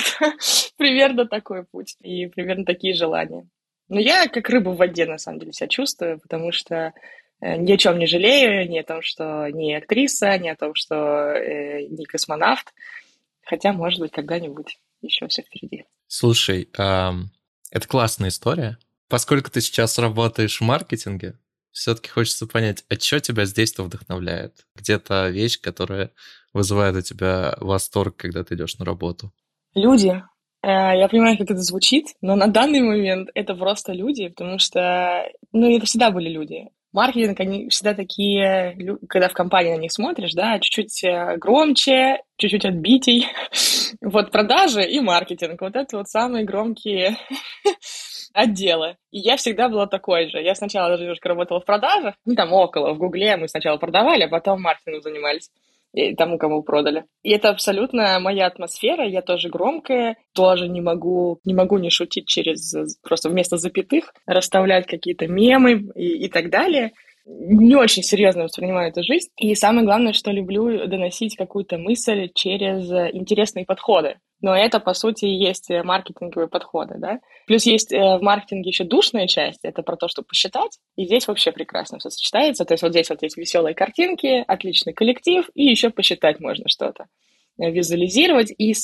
примерно 0.78 1.26
такой 1.26 1.64
путь. 1.64 1.96
И 2.00 2.26
примерно 2.26 2.64
такие 2.64 2.94
желания. 2.94 3.46
Но 3.88 4.00
я 4.00 4.26
как 4.26 4.48
рыба 4.48 4.70
в 4.70 4.76
воде, 4.76 5.06
на 5.06 5.18
самом 5.18 5.40
деле, 5.40 5.52
себя 5.52 5.68
чувствую, 5.68 6.18
потому 6.20 6.52
что 6.52 6.92
э, 7.40 7.56
ни 7.56 7.72
о 7.72 7.76
чем 7.76 7.98
не 7.98 8.06
жалею, 8.06 8.68
ни 8.68 8.78
о 8.78 8.84
том, 8.84 9.02
что 9.02 9.48
не 9.50 9.76
актриса, 9.76 10.38
ни 10.38 10.48
о 10.48 10.56
том, 10.56 10.74
что 10.74 10.96
э, 10.96 11.82
не 11.84 12.04
космонавт. 12.04 12.72
Хотя, 13.42 13.72
может 13.72 14.00
быть, 14.00 14.10
когда-нибудь 14.10 14.78
еще 15.00 15.26
все 15.28 15.42
впереди. 15.42 15.84
Слушай, 16.06 16.68
эм, 16.76 17.30
это 17.70 17.86
классная 17.86 18.30
история. 18.30 18.78
Поскольку 19.08 19.50
ты 19.50 19.60
сейчас 19.60 19.98
работаешь 19.98 20.60
в 20.60 20.64
маркетинге, 20.64 21.38
все-таки 21.72 22.08
хочется 22.10 22.46
понять, 22.46 22.84
а 22.88 22.94
что 22.98 23.20
тебя 23.20 23.44
здесь-то 23.44 23.82
вдохновляет? 23.84 24.66
Где-то 24.74 25.28
вещь, 25.28 25.60
которая 25.60 26.10
вызывает 26.52 26.96
у 26.96 27.02
тебя 27.02 27.56
восторг, 27.60 28.16
когда 28.16 28.42
ты 28.44 28.54
идешь 28.54 28.78
на 28.78 28.84
работу? 28.84 29.32
Люди. 29.74 30.22
Э, 30.62 30.98
я 30.98 31.08
понимаю, 31.08 31.38
как 31.38 31.50
это 31.50 31.60
звучит, 31.60 32.06
но 32.20 32.36
на 32.36 32.48
данный 32.48 32.80
момент 32.80 33.30
это 33.34 33.54
просто 33.54 33.92
люди, 33.92 34.28
потому 34.28 34.58
что, 34.58 35.30
ну, 35.52 35.74
это 35.74 35.86
всегда 35.86 36.10
были 36.10 36.28
люди. 36.28 36.68
Маркетинг, 36.92 37.38
они 37.40 37.68
всегда 37.68 37.94
такие, 37.94 38.98
когда 39.08 39.28
в 39.28 39.34
компании 39.34 39.74
на 39.74 39.80
них 39.80 39.92
смотришь, 39.92 40.32
да, 40.32 40.58
чуть-чуть 40.58 41.04
э, 41.04 41.36
громче, 41.36 42.22
чуть-чуть 42.36 42.64
отбитей. 42.64 43.26
Вот 44.02 44.30
продажи 44.30 44.84
и 44.84 45.00
маркетинг, 45.00 45.62
вот 45.62 45.74
это 45.74 45.96
вот 45.96 46.08
самые 46.08 46.44
громкие 46.44 47.16
отделы. 48.34 48.96
И 49.10 49.18
я 49.18 49.38
всегда 49.38 49.70
была 49.70 49.86
такой 49.86 50.28
же. 50.28 50.42
Я 50.42 50.54
сначала 50.54 50.90
даже 50.90 51.04
немножко 51.04 51.30
работала 51.30 51.60
в 51.60 51.64
продажах, 51.64 52.14
ну, 52.26 52.34
там 52.34 52.52
около, 52.52 52.92
в 52.92 52.98
Гугле 52.98 53.36
мы 53.38 53.48
сначала 53.48 53.78
продавали, 53.78 54.24
а 54.24 54.28
потом 54.28 54.60
маркетингом 54.60 55.00
занимались 55.00 55.50
и 55.92 56.14
тому, 56.14 56.38
кому 56.38 56.62
продали. 56.62 57.04
И 57.22 57.30
это 57.30 57.50
абсолютно 57.50 58.18
моя 58.20 58.46
атмосфера, 58.46 59.06
я 59.06 59.22
тоже 59.22 59.48
громкая, 59.48 60.16
тоже 60.34 60.68
не 60.68 60.80
могу, 60.80 61.40
не 61.44 61.54
могу 61.54 61.78
не 61.78 61.90
шутить 61.90 62.26
через, 62.26 62.74
просто 63.02 63.30
вместо 63.30 63.56
запятых, 63.56 64.12
расставлять 64.26 64.86
какие-то 64.86 65.26
мемы 65.26 65.90
и, 65.94 66.26
и 66.26 66.28
так 66.28 66.50
далее 66.50 66.92
не 67.28 67.76
очень 67.76 68.02
серьезно 68.02 68.44
воспринимаю 68.44 68.88
эту 68.90 69.02
жизнь. 69.02 69.28
И 69.36 69.54
самое 69.54 69.84
главное, 69.84 70.12
что 70.12 70.30
люблю 70.30 70.86
доносить 70.86 71.36
какую-то 71.36 71.76
мысль 71.76 72.30
через 72.34 72.90
интересные 73.14 73.66
подходы. 73.66 74.16
Но 74.40 74.54
это, 74.56 74.78
по 74.78 74.94
сути, 74.94 75.24
и 75.24 75.36
есть 75.36 75.68
маркетинговые 75.68 76.48
подходы, 76.48 76.94
да. 76.98 77.18
Плюс 77.46 77.66
есть 77.66 77.92
э, 77.92 78.18
в 78.18 78.22
маркетинге 78.22 78.70
еще 78.70 78.84
душная 78.84 79.26
часть, 79.26 79.64
это 79.64 79.82
про 79.82 79.96
то, 79.96 80.06
чтобы 80.06 80.28
посчитать, 80.28 80.78
и 80.96 81.06
здесь 81.06 81.26
вообще 81.26 81.50
прекрасно 81.50 81.98
все 81.98 82.10
сочетается. 82.10 82.64
То 82.64 82.74
есть 82.74 82.82
вот 82.82 82.92
здесь 82.92 83.10
вот 83.10 83.22
есть 83.22 83.36
веселые 83.36 83.74
картинки, 83.74 84.44
отличный 84.46 84.92
коллектив, 84.92 85.48
и 85.54 85.64
еще 85.64 85.90
посчитать 85.90 86.38
можно 86.38 86.68
что-то, 86.68 87.06
э, 87.58 87.70
визуализировать, 87.70 88.52
и 88.56 88.74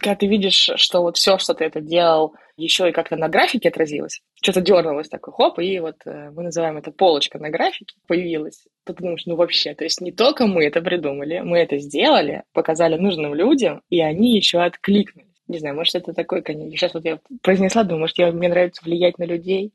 когда 0.00 0.16
ты 0.16 0.26
видишь, 0.26 0.70
что 0.76 1.02
вот 1.02 1.16
все, 1.16 1.38
что 1.38 1.54
ты 1.54 1.64
это 1.64 1.80
делал, 1.80 2.34
еще 2.56 2.88
и 2.88 2.92
как-то 2.92 3.16
на 3.16 3.28
графике 3.28 3.68
отразилось, 3.68 4.20
что-то 4.42 4.60
дернулось 4.60 5.08
такой, 5.08 5.32
хоп, 5.32 5.58
и 5.60 5.78
вот 5.78 5.96
э, 6.06 6.30
мы 6.30 6.42
называем 6.42 6.76
это 6.76 6.90
полочка 6.90 7.38
на 7.38 7.50
графике 7.50 7.94
появилась, 8.06 8.66
то 8.84 8.94
ты 8.94 9.02
думаешь, 9.02 9.26
ну 9.26 9.36
вообще, 9.36 9.74
то 9.74 9.84
есть 9.84 10.00
не 10.00 10.10
только 10.12 10.46
мы 10.46 10.64
это 10.64 10.80
придумали, 10.82 11.40
мы 11.40 11.58
это 11.58 11.78
сделали, 11.78 12.42
показали 12.52 12.96
нужным 12.96 13.34
людям, 13.34 13.82
и 13.90 14.00
они 14.00 14.36
еще 14.36 14.60
откликнулись. 14.60 15.28
Не 15.46 15.58
знаю, 15.58 15.76
может, 15.76 15.94
это 15.94 16.12
такой, 16.12 16.42
конечно, 16.42 16.70
сейчас 16.72 16.94
вот 16.94 17.04
я 17.04 17.20
произнесла, 17.42 17.84
думаю, 17.84 18.00
может, 18.00 18.18
я, 18.18 18.32
мне 18.32 18.48
нравится 18.48 18.84
влиять 18.84 19.18
на 19.18 19.24
людей, 19.24 19.72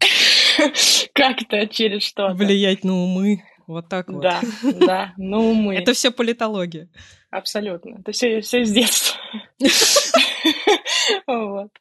как-то 1.12 1.66
через 1.66 2.02
что-то. 2.02 2.34
Влиять 2.34 2.84
на 2.84 2.94
умы. 2.94 3.42
Вот 3.68 3.88
так 3.88 4.08
вот. 4.08 4.22
Да, 4.22 4.40
да, 4.62 5.12
ну 5.18 5.52
мы. 5.52 5.76
Это 5.76 5.92
все 5.92 6.10
политология. 6.10 6.88
Абсолютно. 7.30 7.98
Это 8.00 8.12
все, 8.12 8.40
все 8.40 8.64
с 8.64 8.72
детства. 8.72 9.20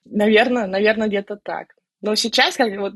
Наверное, 0.06 0.68
наверное, 0.68 1.08
где-то 1.08 1.38
так. 1.38 1.78
Но 2.02 2.16
сейчас, 2.16 2.56
как 2.56 2.78
вот 2.78 2.94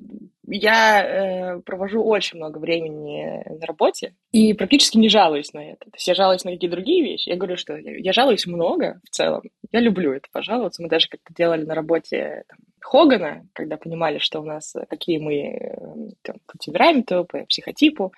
я 0.47 1.03
э, 1.03 1.59
провожу 1.61 2.03
очень 2.03 2.37
много 2.37 2.59
времени 2.59 3.43
на 3.59 3.65
работе 3.65 4.15
и 4.31 4.53
практически 4.53 4.97
не 4.97 5.09
жалуюсь 5.09 5.53
на 5.53 5.71
это. 5.71 5.85
То 5.85 5.95
есть 5.95 6.07
я 6.07 6.13
жалуюсь 6.13 6.43
на 6.43 6.51
какие-то 6.51 6.75
другие 6.75 7.03
вещи. 7.03 7.29
Я 7.29 7.35
говорю, 7.35 7.57
что 7.57 7.75
я, 7.75 7.97
я 7.97 8.13
жалуюсь 8.13 8.45
много 8.45 9.01
в 9.03 9.09
целом. 9.09 9.41
Я 9.71 9.79
люблю 9.79 10.13
это 10.13 10.27
пожаловаться. 10.31 10.83
Мы 10.83 10.89
даже 10.89 11.07
как-то 11.07 11.33
делали 11.33 11.63
на 11.63 11.73
работе 11.73 12.43
там, 12.47 12.59
Хогана, 12.79 13.47
когда 13.53 13.77
понимали, 13.77 14.19
что 14.19 14.41
у 14.41 14.45
нас 14.45 14.75
какие 14.89 15.17
мы 15.17 15.35
э, 15.35 15.75
там, 16.21 16.35
по 16.45 16.57
темпераменту, 16.59 17.25
по 17.25 17.43
психотипу. 17.45 18.13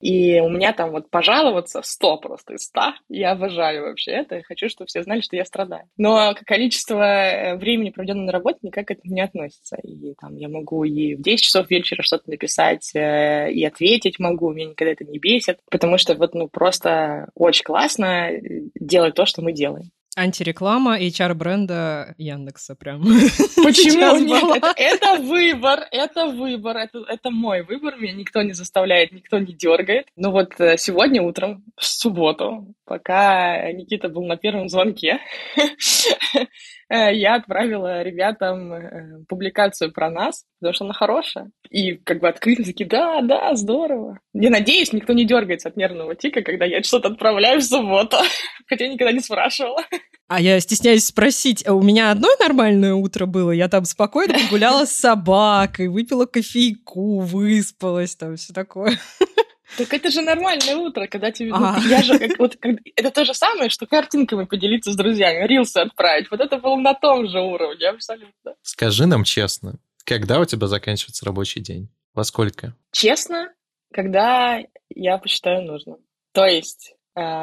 И 0.00 0.40
у 0.40 0.48
меня 0.48 0.72
там 0.72 0.90
вот 0.90 1.10
пожаловаться 1.10 1.82
100 1.82 2.16
просто 2.18 2.54
из 2.54 2.64
100. 2.64 2.80
Я 3.08 3.32
обожаю 3.32 3.84
вообще 3.84 4.12
это. 4.12 4.36
Я 4.36 4.42
хочу, 4.42 4.68
чтобы 4.68 4.86
все 4.86 5.02
знали, 5.02 5.20
что 5.20 5.36
я 5.36 5.44
страдаю. 5.44 5.84
Но 5.96 6.34
количество 6.46 7.02
э, 7.02 7.56
времени, 7.56 7.90
проведенного 7.90 8.26
на 8.26 8.32
работе, 8.32 8.58
никак 8.62 8.86
к 8.86 8.90
этому 8.92 9.12
не 9.12 9.20
относится. 9.20 9.76
И 9.82 10.14
там 10.20 10.36
я 10.36 10.48
могу 10.48 10.84
и 10.84 11.14
в 11.14 11.22
10 11.22 11.40
часов 11.40 11.70
вечера 11.70 12.02
что-то 12.02 12.30
написать, 12.30 12.94
э, 12.94 13.50
и 13.50 13.64
ответить 13.64 14.18
могу. 14.18 14.52
Меня 14.52 14.70
никогда 14.70 14.92
это 14.92 15.04
не 15.04 15.18
бесит. 15.18 15.58
Потому 15.70 15.98
что 15.98 16.14
вот, 16.14 16.34
ну, 16.34 16.48
просто 16.48 17.28
очень 17.34 17.64
классно 17.64 18.30
э, 18.30 18.40
делать 18.74 19.14
то, 19.14 19.26
что 19.26 19.42
мы 19.42 19.52
делаем. 19.52 19.90
Антиреклама 20.18 20.98
HR-бренда 21.00 22.14
Яндекса 22.18 22.74
прям. 22.74 23.02
Почему 23.02 24.16
нет? 24.18 24.56
Это, 24.56 24.74
это 24.76 25.22
выбор, 25.22 25.80
это 25.90 26.26
выбор, 26.26 26.76
это, 26.76 27.04
это 27.08 27.30
мой 27.30 27.62
выбор, 27.62 27.96
меня 27.96 28.12
никто 28.12 28.42
не 28.42 28.52
заставляет, 28.52 29.12
никто 29.12 29.38
не 29.38 29.52
дергает. 29.52 30.08
Но 30.16 30.32
вот 30.32 30.58
э, 30.58 30.76
сегодня 30.76 31.22
утром, 31.22 31.64
в 31.76 31.84
субботу, 31.84 32.74
пока 32.84 33.70
Никита 33.72 34.08
был 34.08 34.24
на 34.26 34.36
первом 34.36 34.68
звонке, 34.68 35.20
я 36.94 37.34
отправила 37.34 38.02
ребятам 38.02 38.72
э, 38.72 39.24
публикацию 39.28 39.92
про 39.92 40.10
нас, 40.10 40.44
потому 40.58 40.74
что 40.74 40.84
она 40.86 40.94
хорошая. 40.94 41.50
И 41.70 41.94
как 41.96 42.20
бы 42.20 42.28
открыто 42.28 42.64
такие, 42.64 42.88
да, 42.88 43.20
да, 43.20 43.54
здорово. 43.54 44.18
Я 44.32 44.50
надеюсь, 44.50 44.92
никто 44.92 45.12
не 45.12 45.26
дергается 45.26 45.68
от 45.68 45.76
нервного 45.76 46.14
тика, 46.14 46.42
когда 46.42 46.64
я 46.64 46.82
что-то 46.82 47.08
отправляю 47.08 47.60
в 47.60 47.64
субботу, 47.64 48.16
хотя 48.68 48.86
я 48.86 48.92
никогда 48.92 49.12
не 49.12 49.20
спрашивала. 49.20 49.84
А 50.28 50.40
я 50.40 50.60
стесняюсь 50.60 51.06
спросить, 51.06 51.66
а 51.66 51.74
у 51.74 51.82
меня 51.82 52.10
одно 52.10 52.28
нормальное 52.40 52.94
утро 52.94 53.26
было? 53.26 53.50
Я 53.50 53.68
там 53.68 53.84
спокойно 53.84 54.34
погуляла 54.34 54.84
с 54.84 54.92
собакой, 54.92 55.88
выпила 55.88 56.26
кофейку, 56.26 57.20
выспалась, 57.20 58.16
там 58.16 58.36
все 58.36 58.52
такое. 58.52 58.98
Так 59.76 59.92
это 59.92 60.10
же 60.10 60.22
нормальное 60.22 60.76
утро, 60.76 61.06
когда 61.06 61.30
тебе... 61.30 61.50
Ну, 61.50 61.76
я 61.88 62.02
же, 62.02 62.18
как, 62.18 62.38
вот, 62.38 62.56
как, 62.56 62.76
это 62.96 63.10
то 63.10 63.24
же 63.24 63.34
самое, 63.34 63.68
что 63.68 63.86
картинками 63.86 64.44
поделиться 64.44 64.92
с 64.92 64.96
друзьями, 64.96 65.46
рилсы 65.46 65.78
отправить. 65.78 66.30
Вот 66.30 66.40
это 66.40 66.58
было 66.58 66.76
на 66.76 66.94
том 66.94 67.28
же 67.28 67.40
уровне, 67.40 67.88
абсолютно. 67.88 68.54
Скажи 68.62 69.06
нам 69.06 69.24
честно, 69.24 69.78
когда 70.04 70.40
у 70.40 70.44
тебя 70.44 70.66
заканчивается 70.66 71.26
рабочий 71.26 71.60
день? 71.60 71.88
Во 72.14 72.24
сколько? 72.24 72.74
Честно, 72.92 73.52
когда 73.92 74.60
я 74.88 75.18
посчитаю 75.18 75.62
нужным. 75.64 75.98
То 76.32 76.46
есть 76.46 76.94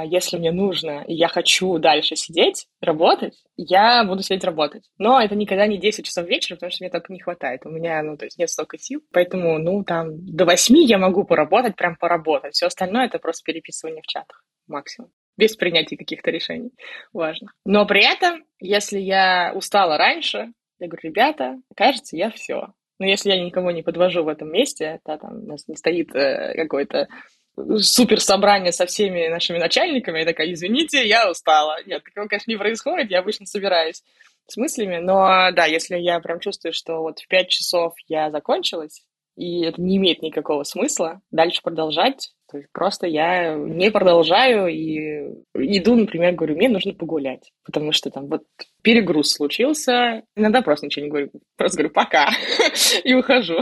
если 0.05 0.37
мне 0.37 0.51
нужно, 0.51 1.03
и 1.07 1.13
я 1.13 1.27
хочу 1.27 1.77
дальше 1.77 2.15
сидеть, 2.15 2.67
работать, 2.81 3.35
я 3.57 4.03
буду 4.03 4.21
сидеть 4.21 4.43
работать. 4.43 4.89
Но 4.97 5.21
это 5.21 5.35
никогда 5.35 5.67
не 5.67 5.77
10 5.77 6.05
часов 6.05 6.27
вечера, 6.27 6.55
потому 6.55 6.71
что 6.71 6.83
мне 6.83 6.91
так 6.91 7.09
не 7.09 7.19
хватает. 7.19 7.65
У 7.65 7.69
меня, 7.69 8.01
ну, 8.03 8.17
то 8.17 8.25
есть 8.25 8.37
нет 8.37 8.49
столько 8.49 8.77
сил. 8.77 9.01
Поэтому, 9.11 9.57
ну, 9.59 9.83
там, 9.83 10.25
до 10.25 10.45
8 10.45 10.77
я 10.77 10.97
могу 10.97 11.23
поработать, 11.23 11.75
прям 11.75 11.95
поработать. 11.95 12.53
Все 12.53 12.67
остальное— 12.67 13.05
это 13.07 13.19
просто 13.19 13.43
переписывание 13.43 14.01
в 14.01 14.07
чатах 14.07 14.43
максимум. 14.67 15.11
Без 15.37 15.55
принятия 15.55 15.97
каких-то 15.97 16.31
решений. 16.31 16.71
Важно. 17.11 17.51
Но 17.65 17.85
при 17.85 18.03
этом, 18.03 18.45
если 18.59 18.99
я 18.99 19.51
устала 19.53 19.97
раньше, 19.97 20.53
я 20.79 20.87
говорю, 20.87 21.09
ребята, 21.09 21.57
кажется, 21.75 22.15
я 22.15 22.29
все. 22.31 22.73
Но 22.99 23.05
если 23.05 23.31
я 23.31 23.43
никого 23.43 23.71
не 23.71 23.83
подвожу 23.83 24.23
в 24.23 24.29
этом 24.29 24.51
месте, 24.51 24.99
да, 25.05 25.17
там 25.17 25.43
у 25.43 25.47
нас 25.47 25.67
не 25.67 25.75
стоит 25.75 26.15
э, 26.15 26.53
какой-то 26.55 27.07
супер 27.77 28.19
собрание 28.19 28.71
со 28.71 28.85
всеми 28.85 29.27
нашими 29.27 29.57
начальниками, 29.57 30.19
я 30.19 30.25
такая, 30.25 30.51
извините, 30.51 31.07
я 31.07 31.29
устала. 31.29 31.77
Нет, 31.85 32.03
такого, 32.03 32.27
конечно, 32.27 32.51
не 32.51 32.57
происходит, 32.57 33.11
я 33.11 33.19
обычно 33.19 33.45
собираюсь 33.45 34.03
с 34.47 34.57
мыслями, 34.57 34.97
но 34.97 35.51
да, 35.51 35.65
если 35.65 35.97
я 35.97 36.19
прям 36.19 36.39
чувствую, 36.39 36.73
что 36.73 37.01
вот 37.01 37.19
в 37.19 37.27
5 37.27 37.49
часов 37.49 37.93
я 38.07 38.29
закончилась, 38.29 39.03
и 39.35 39.61
это 39.61 39.81
не 39.81 39.97
имеет 39.97 40.21
никакого 40.21 40.63
смысла 40.63 41.21
дальше 41.31 41.61
продолжать. 41.61 42.31
То 42.49 42.57
есть 42.57 42.69
просто 42.71 43.07
я 43.07 43.55
не 43.55 43.91
продолжаю 43.91 44.67
и 44.67 45.33
иду, 45.55 45.95
например, 45.95 46.35
говорю, 46.35 46.55
мне 46.55 46.69
нужно 46.69 46.93
погулять, 46.93 47.51
потому 47.63 47.91
что 47.91 48.09
там 48.11 48.27
вот 48.27 48.43
перегруз 48.81 49.31
случился, 49.31 50.23
иногда 50.35 50.61
просто 50.61 50.85
ничего 50.85 51.05
не 51.05 51.09
говорю, 51.09 51.31
просто 51.57 51.77
говорю 51.79 51.93
пока 51.93 52.29
и 53.03 53.13
ухожу. 53.13 53.59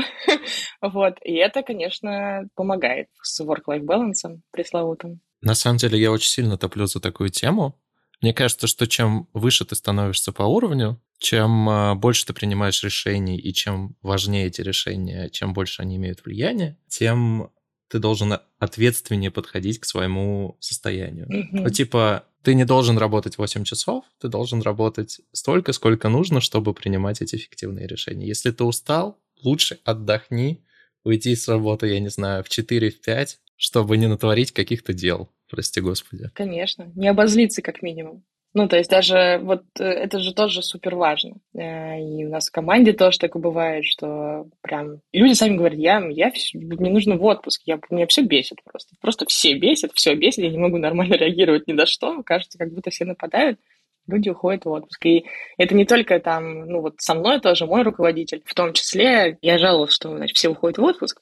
вот, 0.82 1.16
и 1.24 1.34
это, 1.36 1.64
конечно, 1.64 2.48
помогает 2.56 3.08
с 3.22 3.42
work-life 3.44 3.84
balance 3.84 4.40
пресловутым. 4.52 5.22
На 5.42 5.56
самом 5.56 5.78
деле 5.78 6.00
я 6.00 6.12
очень 6.12 6.30
сильно 6.30 6.58
топлю 6.58 6.86
за 6.86 7.00
такую 7.02 7.30
тему. 7.30 7.76
Мне 8.24 8.34
кажется, 8.34 8.68
что 8.68 8.88
чем 8.88 9.28
выше 9.34 9.66
ты 9.66 9.76
становишься 9.76 10.32
по 10.32 10.44
уровню, 10.44 10.98
чем 11.20 11.68
а, 11.68 11.94
больше 11.94 12.26
ты 12.26 12.34
принимаешь 12.34 12.82
решений 12.82 13.38
и 13.38 13.54
чем 13.54 13.98
важнее 14.02 14.48
эти 14.48 14.62
решения, 14.62 15.30
чем 15.30 15.54
больше 15.54 15.82
они 15.82 15.98
имеют 15.98 16.24
влияние, 16.24 16.78
тем 16.88 17.52
ты 17.90 18.00
должен 18.00 18.40
ответственнее 18.60 19.30
подходить 19.30 19.80
к 19.80 19.86
своему 19.86 20.56
состоянию. 20.62 21.28
Mm-hmm. 21.28 21.64
Ну, 21.64 21.70
типа, 21.70 22.24
ты 22.44 22.56
не 22.56 22.64
должен 22.64 22.98
работать 22.98 23.38
8 23.38 23.66
часов, 23.66 24.06
ты 24.22 24.30
должен 24.30 24.62
работать 24.62 25.20
столько, 25.34 25.74
сколько 25.74 26.08
нужно, 26.08 26.40
чтобы 26.40 26.74
принимать 26.74 27.22
эти 27.22 27.36
эффективные 27.36 27.88
решения. 27.88 28.26
Если 28.26 28.52
ты 28.52 28.64
устал, 28.64 29.20
лучше 29.44 29.80
отдохни, 29.84 30.64
уйти 31.04 31.36
с 31.36 31.50
работы, 31.50 31.88
я 31.88 32.00
не 32.00 32.10
знаю, 32.10 32.46
в 32.46 32.50
4, 32.50 32.90
в 32.90 33.02
5, 33.02 33.40
чтобы 33.58 33.98
не 33.98 34.08
натворить 34.08 34.54
каких-то 34.54 34.94
дел, 34.94 35.30
прости 35.54 35.82
господи. 35.82 36.30
Конечно, 36.34 36.92
не 36.96 37.08
обозлиться 37.08 37.62
как 37.62 37.84
минимум. 37.84 38.24
Ну, 38.56 38.68
то 38.68 38.78
есть 38.78 38.90
даже 38.90 39.40
вот 39.42 39.64
э, 39.80 39.84
это 39.84 40.20
же 40.20 40.34
тоже 40.34 40.62
супер 40.62 40.96
важно. 40.96 41.36
Э, 41.56 42.00
и 42.00 42.26
у 42.26 42.30
нас 42.30 42.48
в 42.50 42.52
команде 42.52 42.94
тоже 42.94 43.20
такое 43.20 43.42
бывает, 43.42 43.86
что 43.86 44.48
прям 44.62 45.00
люди 45.12 45.34
сами 45.34 45.58
говорят, 45.58 45.78
я, 45.80 46.04
я 46.08 46.32
мне 46.54 46.90
нужно 46.90 47.18
в 47.18 47.24
отпуск, 47.24 47.62
я, 47.66 47.80
меня 47.90 48.08
все 48.08 48.22
бесит 48.22 48.64
просто. 48.64 48.96
Просто 49.02 49.26
все 49.28 49.58
бесит, 49.58 49.92
все 49.94 50.16
бесит, 50.16 50.44
я 50.44 50.50
не 50.50 50.58
могу 50.58 50.78
нормально 50.78 51.14
реагировать 51.18 51.68
ни 51.68 51.74
на 51.74 51.86
что. 51.86 52.22
Кажется, 52.24 52.58
как 52.58 52.72
будто 52.74 52.90
все 52.90 53.06
нападают 53.06 53.60
люди 54.08 54.30
уходят 54.30 54.66
в 54.66 54.70
отпуск. 54.70 55.06
И 55.06 55.26
это 55.58 55.76
не 55.76 55.86
только 55.86 56.20
там, 56.20 56.66
ну 56.68 56.82
вот 56.82 56.96
со 57.00 57.14
мной 57.14 57.40
тоже 57.40 57.66
мой 57.66 57.84
руководитель, 57.84 58.42
в 58.46 58.54
том 58.54 58.74
числе 58.74 59.38
я 59.42 59.58
жаловалась, 59.58 59.94
что 59.94 60.16
значит, 60.16 60.38
все 60.38 60.50
уходят 60.50 60.78
в 60.78 60.84
отпуск, 60.84 61.22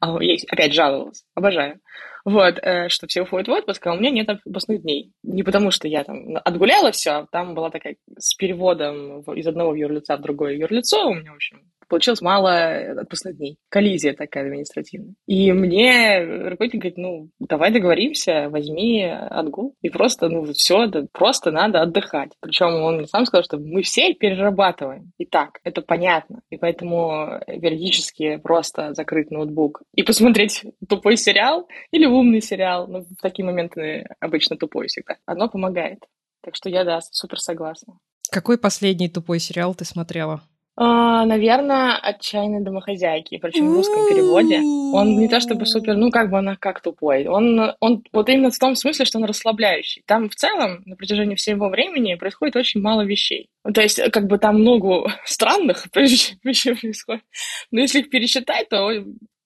а 0.00 0.22
я 0.22 0.36
опять 0.48 0.74
жаловалась, 0.74 1.24
обожаю. 1.34 1.80
Вот, 2.24 2.58
э, 2.60 2.88
что 2.88 3.06
все 3.06 3.22
уходят 3.22 3.46
в 3.46 3.52
отпуск, 3.52 3.86
а 3.86 3.92
у 3.92 3.98
меня 3.98 4.10
нет 4.10 4.28
отпускных 4.28 4.82
дней. 4.82 5.12
Не 5.22 5.44
потому, 5.44 5.70
что 5.70 5.86
я 5.86 6.02
там 6.02 6.36
отгуляла 6.44 6.90
все, 6.90 7.10
а 7.10 7.26
там 7.30 7.54
была 7.54 7.70
такая 7.70 7.96
с 8.18 8.34
переводом 8.34 9.20
из 9.20 9.46
одного 9.46 9.76
юрлица 9.76 10.16
в 10.16 10.22
другое 10.22 10.54
юрлицо, 10.54 11.08
у 11.08 11.14
меня, 11.14 11.30
в 11.30 11.36
общем, 11.36 11.62
получилось 11.88 12.20
мало 12.20 13.00
отпускных 13.00 13.36
дней. 13.36 13.58
Коллизия 13.68 14.14
такая 14.14 14.44
административная. 14.44 15.14
И 15.26 15.52
мне 15.52 16.20
руководитель 16.48 16.78
говорит, 16.78 16.98
ну, 16.98 17.30
давай 17.38 17.72
договоримся, 17.72 18.48
возьми 18.50 19.04
отгул. 19.04 19.74
И 19.82 19.90
просто, 19.90 20.28
ну, 20.28 20.44
все, 20.52 20.86
да, 20.86 21.06
просто 21.12 21.50
надо 21.50 21.82
отдыхать. 21.82 22.32
Причем 22.40 22.82
он 22.82 23.06
сам 23.06 23.26
сказал, 23.26 23.44
что 23.44 23.58
мы 23.58 23.82
все 23.82 24.14
перерабатываем. 24.14 25.12
И 25.18 25.26
так, 25.26 25.60
это 25.64 25.82
понятно. 25.82 26.40
И 26.50 26.56
поэтому 26.56 27.40
периодически 27.46 28.36
просто 28.36 28.94
закрыть 28.94 29.30
ноутбук 29.30 29.82
и 29.94 30.02
посмотреть 30.02 30.64
тупой 30.88 31.16
сериал 31.16 31.68
или 31.90 32.06
умный 32.06 32.40
сериал, 32.40 32.86
ну, 32.88 33.00
в 33.00 33.22
такие 33.22 33.44
моменты 33.44 34.06
обычно 34.20 34.56
тупой 34.56 34.88
всегда, 34.88 35.16
оно 35.26 35.48
помогает. 35.48 35.98
Так 36.42 36.54
что 36.54 36.68
я, 36.68 36.84
да, 36.84 37.00
супер 37.00 37.40
согласна. 37.40 37.98
Какой 38.30 38.58
последний 38.58 39.08
тупой 39.08 39.40
сериал 39.40 39.74
ты 39.74 39.84
смотрела? 39.84 40.42
А, 40.78 41.24
наверное, 41.24 41.96
«Отчаянные 41.96 42.60
домохозяйки», 42.60 43.38
причем 43.38 43.70
в 43.70 43.76
русском 43.76 44.06
переводе. 44.08 44.60
Он 44.92 45.18
не 45.18 45.26
то 45.26 45.40
чтобы 45.40 45.64
супер, 45.64 45.96
ну 45.96 46.10
как 46.10 46.30
бы 46.30 46.38
она 46.38 46.56
как 46.56 46.80
тупой. 46.80 47.26
Он, 47.26 47.72
он 47.80 48.04
вот 48.12 48.28
именно 48.28 48.50
в 48.50 48.58
том 48.58 48.74
смысле, 48.74 49.06
что 49.06 49.18
он 49.18 49.24
расслабляющий. 49.24 50.02
Там 50.06 50.28
в 50.28 50.34
целом 50.34 50.82
на 50.84 50.96
протяжении 50.96 51.34
всего 51.34 51.70
времени 51.70 52.14
происходит 52.16 52.56
очень 52.56 52.82
мало 52.82 53.02
вещей. 53.02 53.48
То 53.72 53.80
есть 53.80 54.00
как 54.10 54.26
бы 54.26 54.38
там 54.38 54.60
много 54.60 55.10
странных 55.24 55.86
вещей 55.94 56.36
происходит. 56.42 57.24
Но 57.70 57.80
если 57.80 58.00
их 58.00 58.10
пересчитать, 58.10 58.68
то 58.68 58.90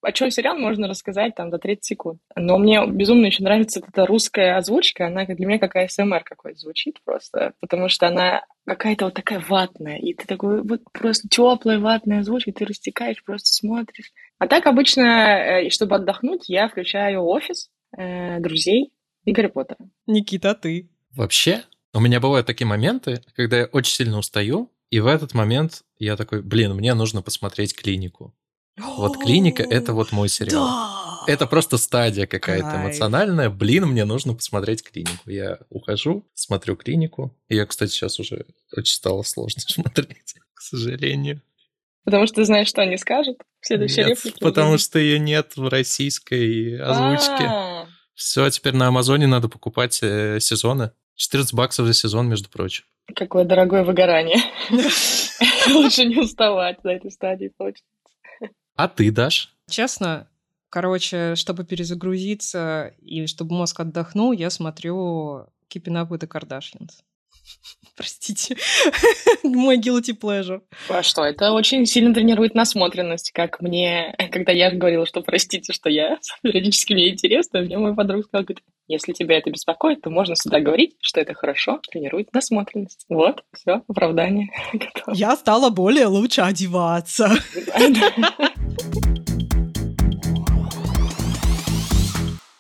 о 0.03 0.13
чем 0.13 0.31
сериал 0.31 0.57
можно 0.57 0.89
рассказать 0.89 1.35
там 1.35 1.51
за 1.51 1.59
30 1.59 1.85
секунд. 1.85 2.21
Но 2.37 2.59
мне 2.59 2.87
безумно 2.87 3.27
еще 3.27 3.43
нравится 3.43 3.81
эта 3.87 4.07
русская 4.07 4.57
озвучка, 4.57 5.07
она 5.07 5.25
для 5.25 5.47
меня 5.47 5.59
как 5.59 5.77
АСМР 5.77 6.25
какой-то 6.25 6.59
звучит 6.59 7.01
просто, 7.05 7.53
потому 7.61 7.89
что 7.89 8.09
она 8.09 8.45
какая-то 8.67 9.07
вот 9.07 9.15
такая 9.15 9.43
ватная, 9.47 9.99
и 9.99 10.15
ты 10.15 10.27
такой 10.27 10.63
вот 10.63 10.83
просто 10.93 11.29
теплая 11.29 11.79
ватная 11.79 12.21
озвучка, 12.21 12.53
ты 12.53 12.65
растекаешь, 12.65 13.23
просто 13.25 13.53
смотришь. 13.53 14.13
А 14.39 14.47
так 14.47 14.67
обычно, 14.67 15.03
э, 15.03 15.71
чтобы 15.71 15.97
отдохнуть, 15.97 16.49
я 16.49 16.69
включаю 16.69 17.23
офис, 17.25 17.71
э, 17.97 18.41
друзей 18.41 18.93
и 19.25 19.33
Гарри 19.33 19.49
Поттера. 19.49 19.79
Никита, 20.07 20.51
а 20.51 20.55
ты? 20.55 20.89
Вообще, 21.11 21.63
у 21.93 22.01
меня 22.01 22.21
бывают 22.21 22.47
такие 22.47 22.67
моменты, 22.67 23.23
когда 23.35 23.59
я 23.59 23.65
очень 23.67 23.95
сильно 23.95 24.19
устаю, 24.19 24.71
и 24.91 25.01
в 25.01 25.07
этот 25.07 25.35
момент 25.35 25.83
я 25.99 26.17
такой, 26.17 26.43
блин, 26.43 26.75
мне 26.75 26.95
нужно 26.95 27.23
посмотреть 27.23 27.77
клинику. 27.77 28.35
Вот 28.77 29.19
клиника— 29.19 29.63
это 29.71 29.93
вот 29.93 30.13
мой 30.13 30.29
сериал. 30.29 30.67
Да! 30.67 31.11
Это 31.27 31.47
просто 31.47 31.77
стадия 31.77 32.27
какая-то 32.27 32.77
эмоциональная. 32.77 33.51
Блин, 33.51 33.87
мне 33.87 34.05
нужно 34.05 34.35
посмотреть 34.35 34.83
клинику. 34.83 35.31
Я 35.31 35.59
ухожу, 35.69 36.27
смотрю 36.35 36.77
клинику. 36.77 37.37
И 37.49 37.57
я, 37.57 37.67
кстати, 37.67 37.91
сейчас 37.91 38.19
уже 38.19 38.47
очень 38.77 38.95
стало 38.95 39.23
сложно 39.23 39.61
смотреть, 39.67 40.35
к 40.55 40.61
сожалению. 40.61 41.43
Потому 42.05 42.27
что 42.27 42.37
ты 42.37 42.45
знаешь, 42.47 42.69
что 42.69 42.83
они 42.83 42.97
скажут 42.97 43.39
в 43.61 43.67
следующей 43.67 43.99
нет, 43.99 44.09
реплике? 44.09 44.39
потому 44.41 44.79
что 44.79 44.99
ее 44.99 45.19
нет 45.19 45.57
в 45.57 45.69
российской 45.69 46.81
озвучке. 46.81 47.45
А. 47.47 47.87
Все, 48.15 48.49
теперь 48.51 48.75
на 48.75 48.89
Амазоне 48.89 49.27
надо 49.27 49.49
покупать 49.49 49.99
э, 50.03 50.41
сезоны. 50.41 50.93
14 51.17 51.53
баксов 51.55 51.87
за 51.87 51.93
сезон, 51.93 52.29
между 52.29 52.49
прочим. 52.49 52.85
Какое 53.15 53.45
дорогое 53.45 53.85
выгорание. 53.85 54.39
Лучше 55.69 56.05
не 56.05 56.19
уставать 56.19 56.83
на 56.83 56.91
этой 56.91 57.11
стадии, 57.11 57.53
точно. 57.59 57.87
А 58.83 58.89
ты, 58.89 59.11
Даш? 59.11 59.55
Честно, 59.69 60.27
короче, 60.71 61.35
чтобы 61.35 61.65
перезагрузиться 61.65 62.95
и 63.03 63.27
чтобы 63.27 63.55
мозг 63.55 63.79
отдохнул, 63.81 64.33
я 64.33 64.49
смотрю 64.49 65.49
Keeping 65.69 66.03
Up 66.03 66.09
with 66.09 66.21
the 66.21 66.27
Kardashians. 66.27 67.03
Простите. 67.97 68.57
Мой 69.43 69.79
guilty 69.79 70.17
pleasure. 70.19 70.61
А 70.89 71.03
что, 71.03 71.25
это 71.25 71.53
очень 71.53 71.87
сильно 71.87 72.15
тренирует 72.15 72.55
насмотренность, 72.55 73.31
как 73.33 73.61
мне, 73.61 74.15
когда 74.31 74.53
я 74.53 74.71
говорила, 74.71 75.07
что 75.07 75.23
простите, 75.23 75.73
что 75.73 75.91
я 75.91 76.19
периодически 76.43 76.95
мне 76.95 77.11
интересно, 77.11 77.61
мне 77.61 77.79
мой 77.79 77.95
подруга 77.95 78.25
сказал, 78.25 78.45
говорит, 78.45 78.63
если 78.89 79.13
тебя 79.13 79.39
это 79.39 79.51
беспокоит, 79.51 80.03
то 80.03 80.11
можно 80.11 80.35
сюда 80.35 80.61
говорить, 80.61 80.97
что 81.01 81.21
это 81.21 81.35
хорошо, 81.35 81.81
тренирует 81.91 82.33
насмотренность. 82.33 83.05
Вот, 83.09 83.45
все, 83.55 83.83
оправдание. 83.87 84.49
Я 85.13 85.37
стала 85.37 85.71
более 85.71 86.07
лучше 86.07 86.41
одеваться. 86.41 87.31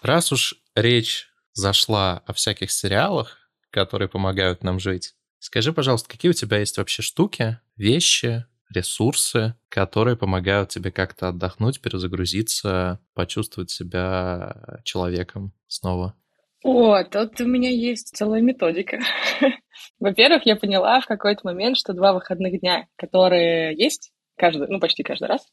Раз 0.02 0.32
уж 0.32 0.54
речь 0.74 1.28
зашла 1.52 2.22
о 2.26 2.32
всяких 2.32 2.70
сериалах, 2.70 3.39
которые 3.70 4.08
помогают 4.08 4.62
нам 4.62 4.78
жить, 4.78 5.14
скажи, 5.38 5.72
пожалуйста, 5.72 6.08
какие 6.08 6.30
у 6.30 6.34
тебя 6.34 6.58
есть 6.58 6.78
вообще 6.78 7.02
штуки, 7.02 7.58
вещи, 7.76 8.44
ресурсы, 8.72 9.54
которые 9.68 10.16
помогают 10.16 10.70
тебе 10.70 10.92
как-то 10.92 11.28
отдохнуть, 11.28 11.80
перезагрузиться, 11.80 13.00
почувствовать 13.14 13.70
себя 13.70 14.80
человеком 14.84 15.52
снова? 15.66 16.14
О, 16.62 17.02
тут 17.04 17.40
у 17.40 17.46
меня 17.46 17.70
есть 17.70 18.14
целая 18.14 18.42
методика. 18.42 18.98
Во-первых, 19.98 20.44
я 20.44 20.56
поняла 20.56 21.00
в 21.00 21.06
какой-то 21.06 21.40
момент, 21.44 21.78
что 21.78 21.94
два 21.94 22.12
выходных 22.12 22.60
дня, 22.60 22.86
которые 22.96 23.74
есть, 23.76 24.12
каждый, 24.40 24.68
ну, 24.68 24.80
почти 24.80 25.02
каждый 25.02 25.28
раз, 25.28 25.46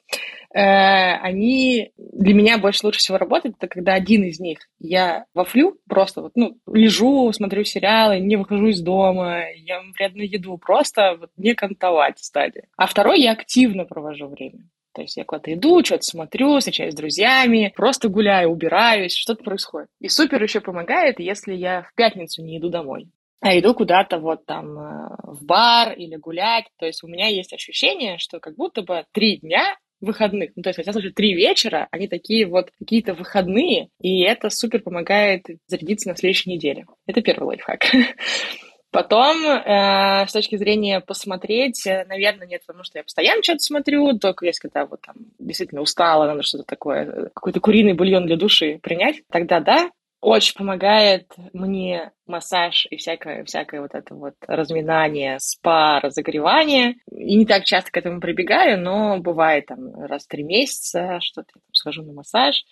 э, 0.54 0.60
они 0.62 1.91
для 1.97 2.34
меня 2.34 2.58
больше 2.58 2.86
лучше 2.86 3.00
всего 3.00 3.17
работают, 3.17 3.58
это 3.58 3.67
когда 3.67 3.93
один 3.93 4.23
из 4.23 4.39
них 4.39 4.60
я 4.80 5.26
вафлю, 5.34 5.78
просто 5.89 6.21
вот, 6.21 6.32
ну, 6.36 6.58
лежу, 6.71 7.32
смотрю 7.34 7.65
сериалы, 7.65 8.19
не 8.19 8.38
выхожу 8.38 8.67
из 8.67 8.82
дома, 8.82 9.43
ем 9.56 9.91
вредную 9.97 10.30
еду, 10.30 10.58
просто 10.58 11.17
вот 11.19 11.32
не 11.36 11.54
кантовать 11.54 12.19
стадия. 12.19 12.67
А 12.78 12.88
второй 12.88 13.19
я 13.19 13.34
активно 13.34 13.84
провожу 13.84 14.28
время. 14.28 14.60
То 14.93 15.02
есть 15.02 15.17
я 15.17 15.26
куда-то 15.26 15.54
иду, 15.54 15.84
что-то 15.84 16.04
смотрю, 16.04 16.58
встречаюсь 16.58 16.93
с 16.93 16.97
друзьями, 16.97 17.71
просто 17.76 18.10
гуляю, 18.10 18.50
убираюсь, 18.50 19.15
что-то 19.15 19.43
происходит. 19.43 19.89
И 20.00 20.08
супер 20.08 20.41
еще 20.41 20.62
помогает, 20.62 21.19
если 21.19 21.54
я 21.54 21.84
в 21.84 21.93
пятницу 21.93 22.41
не 22.41 22.58
иду 22.58 22.69
домой 22.69 23.08
а 23.39 23.58
иду 23.58 23.73
куда-то 23.73 24.19
вот 24.19 24.45
там 24.45 24.78
э, 24.78 25.10
в 25.23 25.45
бар 25.45 25.93
или 25.93 26.15
гулять. 26.15 26.65
То 26.78 26.86
есть 26.86 27.04
у 27.04 27.08
меня 27.08 27.28
есть 27.28 27.54
ощущение, 27.54 28.17
что 28.17 28.39
как 28.39 28.56
будто 28.56 28.82
бы 28.82 29.06
три 29.12 29.38
дня 29.38 29.76
выходных, 30.02 30.52
ну, 30.56 30.63
то 30.63 30.69
есть, 30.69 30.78
во 30.78 30.91
случае, 30.91 31.12
три 31.12 31.34
вечера, 31.34 31.88
они 31.91 32.08
такие 32.08 32.45
вот 32.45 32.69
какие-то 32.78 33.13
выходные, 33.13 33.89
и 34.00 34.21
это 34.21 34.50
супер 34.50 34.82
помогает 34.82 35.45
зарядиться 35.65 36.10
на 36.10 36.15
следующей 36.15 36.52
неделе. 36.52 36.86
Это 37.08 37.21
первый 37.21 37.47
лайфхак. 37.47 37.86
Потом, 38.91 39.43
э, 39.43 40.26
с 40.28 40.32
точки 40.32 40.56
зрения 40.56 41.02
посмотреть, 41.02 41.86
э, 41.86 42.06
наверное, 42.08 42.47
нет, 42.47 42.62
потому 42.65 42.84
что 42.84 43.00
я 43.00 43.04
постоянно 43.04 43.43
что-то 43.43 43.60
смотрю, 43.60 44.17
только 44.17 44.45
если 44.45 44.62
когда 44.62 44.86
вот 44.86 45.02
там 45.02 45.15
действительно 45.39 45.82
устала, 45.82 46.26
надо 46.26 46.41
что-то 46.43 46.63
такое, 46.63 47.06
э, 47.06 47.30
какой-то 47.34 47.60
куриный 47.60 47.93
бульон 47.93 48.26
для 48.28 48.38
души 48.38 48.80
принять, 48.82 49.23
тогда 49.30 49.60
да, 49.60 49.91
очень 50.20 50.56
помогает 50.56 51.32
мне 51.54 52.12
массаж 52.26 52.88
и 52.90 52.98
всякое, 52.98 53.44
всякое 53.44 53.82
вот 53.82 53.94
это 53.94 54.16
вот 54.16 54.34
разминание, 54.48 55.38
спа, 55.40 56.00
разогревание. 56.00 56.96
И 57.12 57.36
не 57.36 57.46
так 57.46 57.66
часто 57.66 57.92
к 57.92 57.98
этому 57.98 58.20
прибегаю, 58.20 58.80
но 58.82 59.20
бывает 59.20 59.68
там 59.68 59.94
раз 59.94 60.26
в 60.26 60.28
три 60.28 60.44
месяца 60.44 61.20
что-то 61.22 61.54
схожу 61.72 62.04
на 62.04 62.14
массаж, 62.14 62.64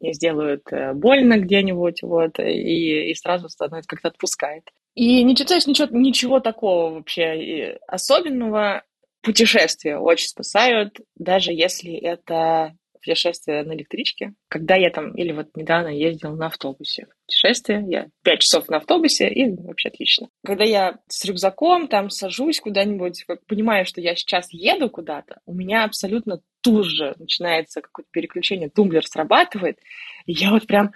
мне 0.00 0.12
сделают 0.12 0.62
э, 0.70 0.92
больно 0.92 1.38
где-нибудь, 1.38 2.02
вот, 2.02 2.38
и, 2.38 3.10
и 3.10 3.14
сразу 3.14 3.48
становится 3.48 3.88
как-то 3.88 4.08
отпускает. 4.08 4.64
И 4.94 5.22
не 5.22 5.36
читаешь 5.36 5.66
ничего, 5.66 5.88
ничего 5.90 6.40
такого 6.40 6.94
вообще 6.94 7.78
особенного. 7.86 8.82
Путешествия 9.22 9.98
очень 9.98 10.28
спасают, 10.28 11.00
даже 11.16 11.52
если 11.52 11.94
это 11.94 12.74
путешествие 13.06 13.62
на 13.62 13.74
электричке, 13.74 14.34
когда 14.48 14.74
я 14.74 14.90
там, 14.90 15.12
или 15.12 15.32
вот 15.32 15.48
недавно 15.54 15.88
ездил 15.88 16.34
на 16.34 16.46
автобусе. 16.46 17.06
Путешествие, 17.26 17.84
я 17.88 18.06
пять 18.22 18.40
часов 18.40 18.68
на 18.68 18.78
автобусе, 18.78 19.28
и 19.28 19.50
вообще 19.50 19.88
отлично. 19.88 20.28
Когда 20.44 20.64
я 20.64 20.98
с 21.08 21.24
рюкзаком 21.24 21.86
там 21.86 22.10
сажусь 22.10 22.60
куда-нибудь, 22.60 23.24
понимаю, 23.46 23.86
что 23.86 24.00
я 24.00 24.16
сейчас 24.16 24.48
еду 24.52 24.90
куда-то, 24.90 25.40
у 25.46 25.54
меня 25.54 25.84
абсолютно 25.84 26.40
тут 26.62 26.86
же 26.86 27.14
начинается 27.18 27.80
какое-то 27.80 28.10
переключение, 28.10 28.68
тумблер 28.68 29.06
срабатывает, 29.06 29.78
и 30.26 30.32
я 30.32 30.50
вот 30.50 30.66
прям 30.66 30.92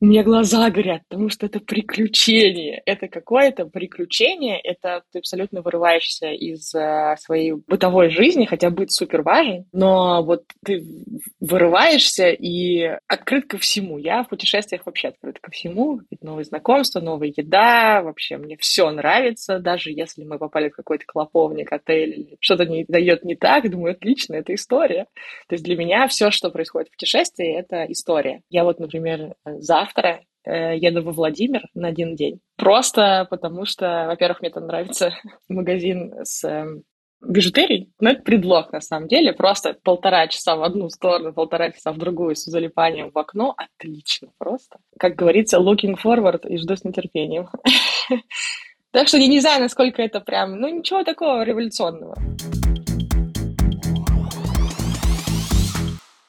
у 0.00 0.06
меня 0.06 0.22
глаза 0.22 0.70
горят, 0.70 1.02
потому 1.08 1.28
что 1.28 1.44
это 1.44 1.60
приключение. 1.60 2.80
Это 2.86 3.06
какое-то 3.06 3.66
приключение, 3.66 4.58
это 4.58 5.02
ты 5.12 5.18
абсолютно 5.18 5.60
вырываешься 5.60 6.28
из 6.28 6.74
э, 6.74 7.16
своей 7.18 7.52
бытовой 7.52 8.08
жизни, 8.08 8.46
хотя 8.46 8.70
быт 8.70 8.90
супер 8.90 9.20
важен, 9.20 9.66
но 9.72 10.22
вот 10.22 10.44
ты 10.64 10.82
вырываешься 11.38 12.30
и 12.30 12.96
открыт 13.06 13.46
ко 13.46 13.58
всему. 13.58 13.98
Я 13.98 14.22
в 14.22 14.28
путешествиях 14.28 14.86
вообще 14.86 15.08
открыт 15.08 15.38
ко 15.38 15.50
всему. 15.50 16.00
Новые 16.22 16.44
знакомства, 16.44 17.00
новая 17.00 17.32
еда, 17.36 18.00
вообще 18.02 18.38
мне 18.38 18.56
все 18.56 18.90
нравится, 18.90 19.58
даже 19.58 19.90
если 19.90 20.24
мы 20.24 20.38
попали 20.38 20.70
в 20.70 20.76
какой-то 20.76 21.04
клоповник, 21.06 21.70
отель, 21.72 22.10
или 22.10 22.36
что-то 22.40 22.64
не 22.64 22.86
дает 22.88 23.22
не 23.24 23.36
так, 23.36 23.70
думаю, 23.70 23.92
отлично, 23.92 24.34
это 24.34 24.54
история. 24.54 25.06
То 25.48 25.56
есть 25.56 25.64
для 25.64 25.76
меня 25.76 26.08
все, 26.08 26.30
что 26.30 26.50
происходит 26.50 26.88
в 26.88 26.92
путешествии, 26.92 27.54
это 27.54 27.84
история. 27.84 28.40
Я 28.48 28.64
вот, 28.64 28.80
например, 28.80 29.34
завтра 29.44 29.89
завтра 29.90 30.22
э, 30.44 30.76
еду 30.76 31.02
во 31.02 31.12
Владимир 31.12 31.62
на 31.74 31.88
один 31.88 32.14
день. 32.14 32.40
Просто 32.56 33.26
потому 33.30 33.64
что, 33.64 34.06
во-первых, 34.06 34.40
мне 34.40 34.50
там 34.50 34.66
нравится 34.66 35.14
магазин 35.48 36.14
с 36.22 36.44
э, 36.44 36.66
бижутерией, 37.20 37.92
но 38.00 38.10
это 38.10 38.22
предлог 38.22 38.72
на 38.72 38.80
самом 38.80 39.08
деле. 39.08 39.32
Просто 39.32 39.76
полтора 39.82 40.28
часа 40.28 40.56
в 40.56 40.62
одну 40.62 40.88
сторону, 40.90 41.32
полтора 41.32 41.70
часа 41.70 41.92
в 41.92 41.98
другую 41.98 42.36
с 42.36 42.44
залипанием 42.44 43.10
в 43.10 43.18
окно. 43.18 43.54
Отлично 43.56 44.28
просто. 44.38 44.78
Как 44.98 45.16
говорится, 45.16 45.58
looking 45.58 45.96
forward 46.02 46.46
и 46.48 46.56
жду 46.56 46.76
с 46.76 46.84
нетерпением. 46.84 47.48
Так 48.92 49.06
что 49.06 49.18
я 49.18 49.28
не 49.28 49.38
знаю, 49.38 49.62
насколько 49.62 50.02
это 50.02 50.18
прям, 50.18 50.60
ну 50.60 50.68
ничего 50.68 51.04
такого 51.04 51.44
революционного. 51.44 52.16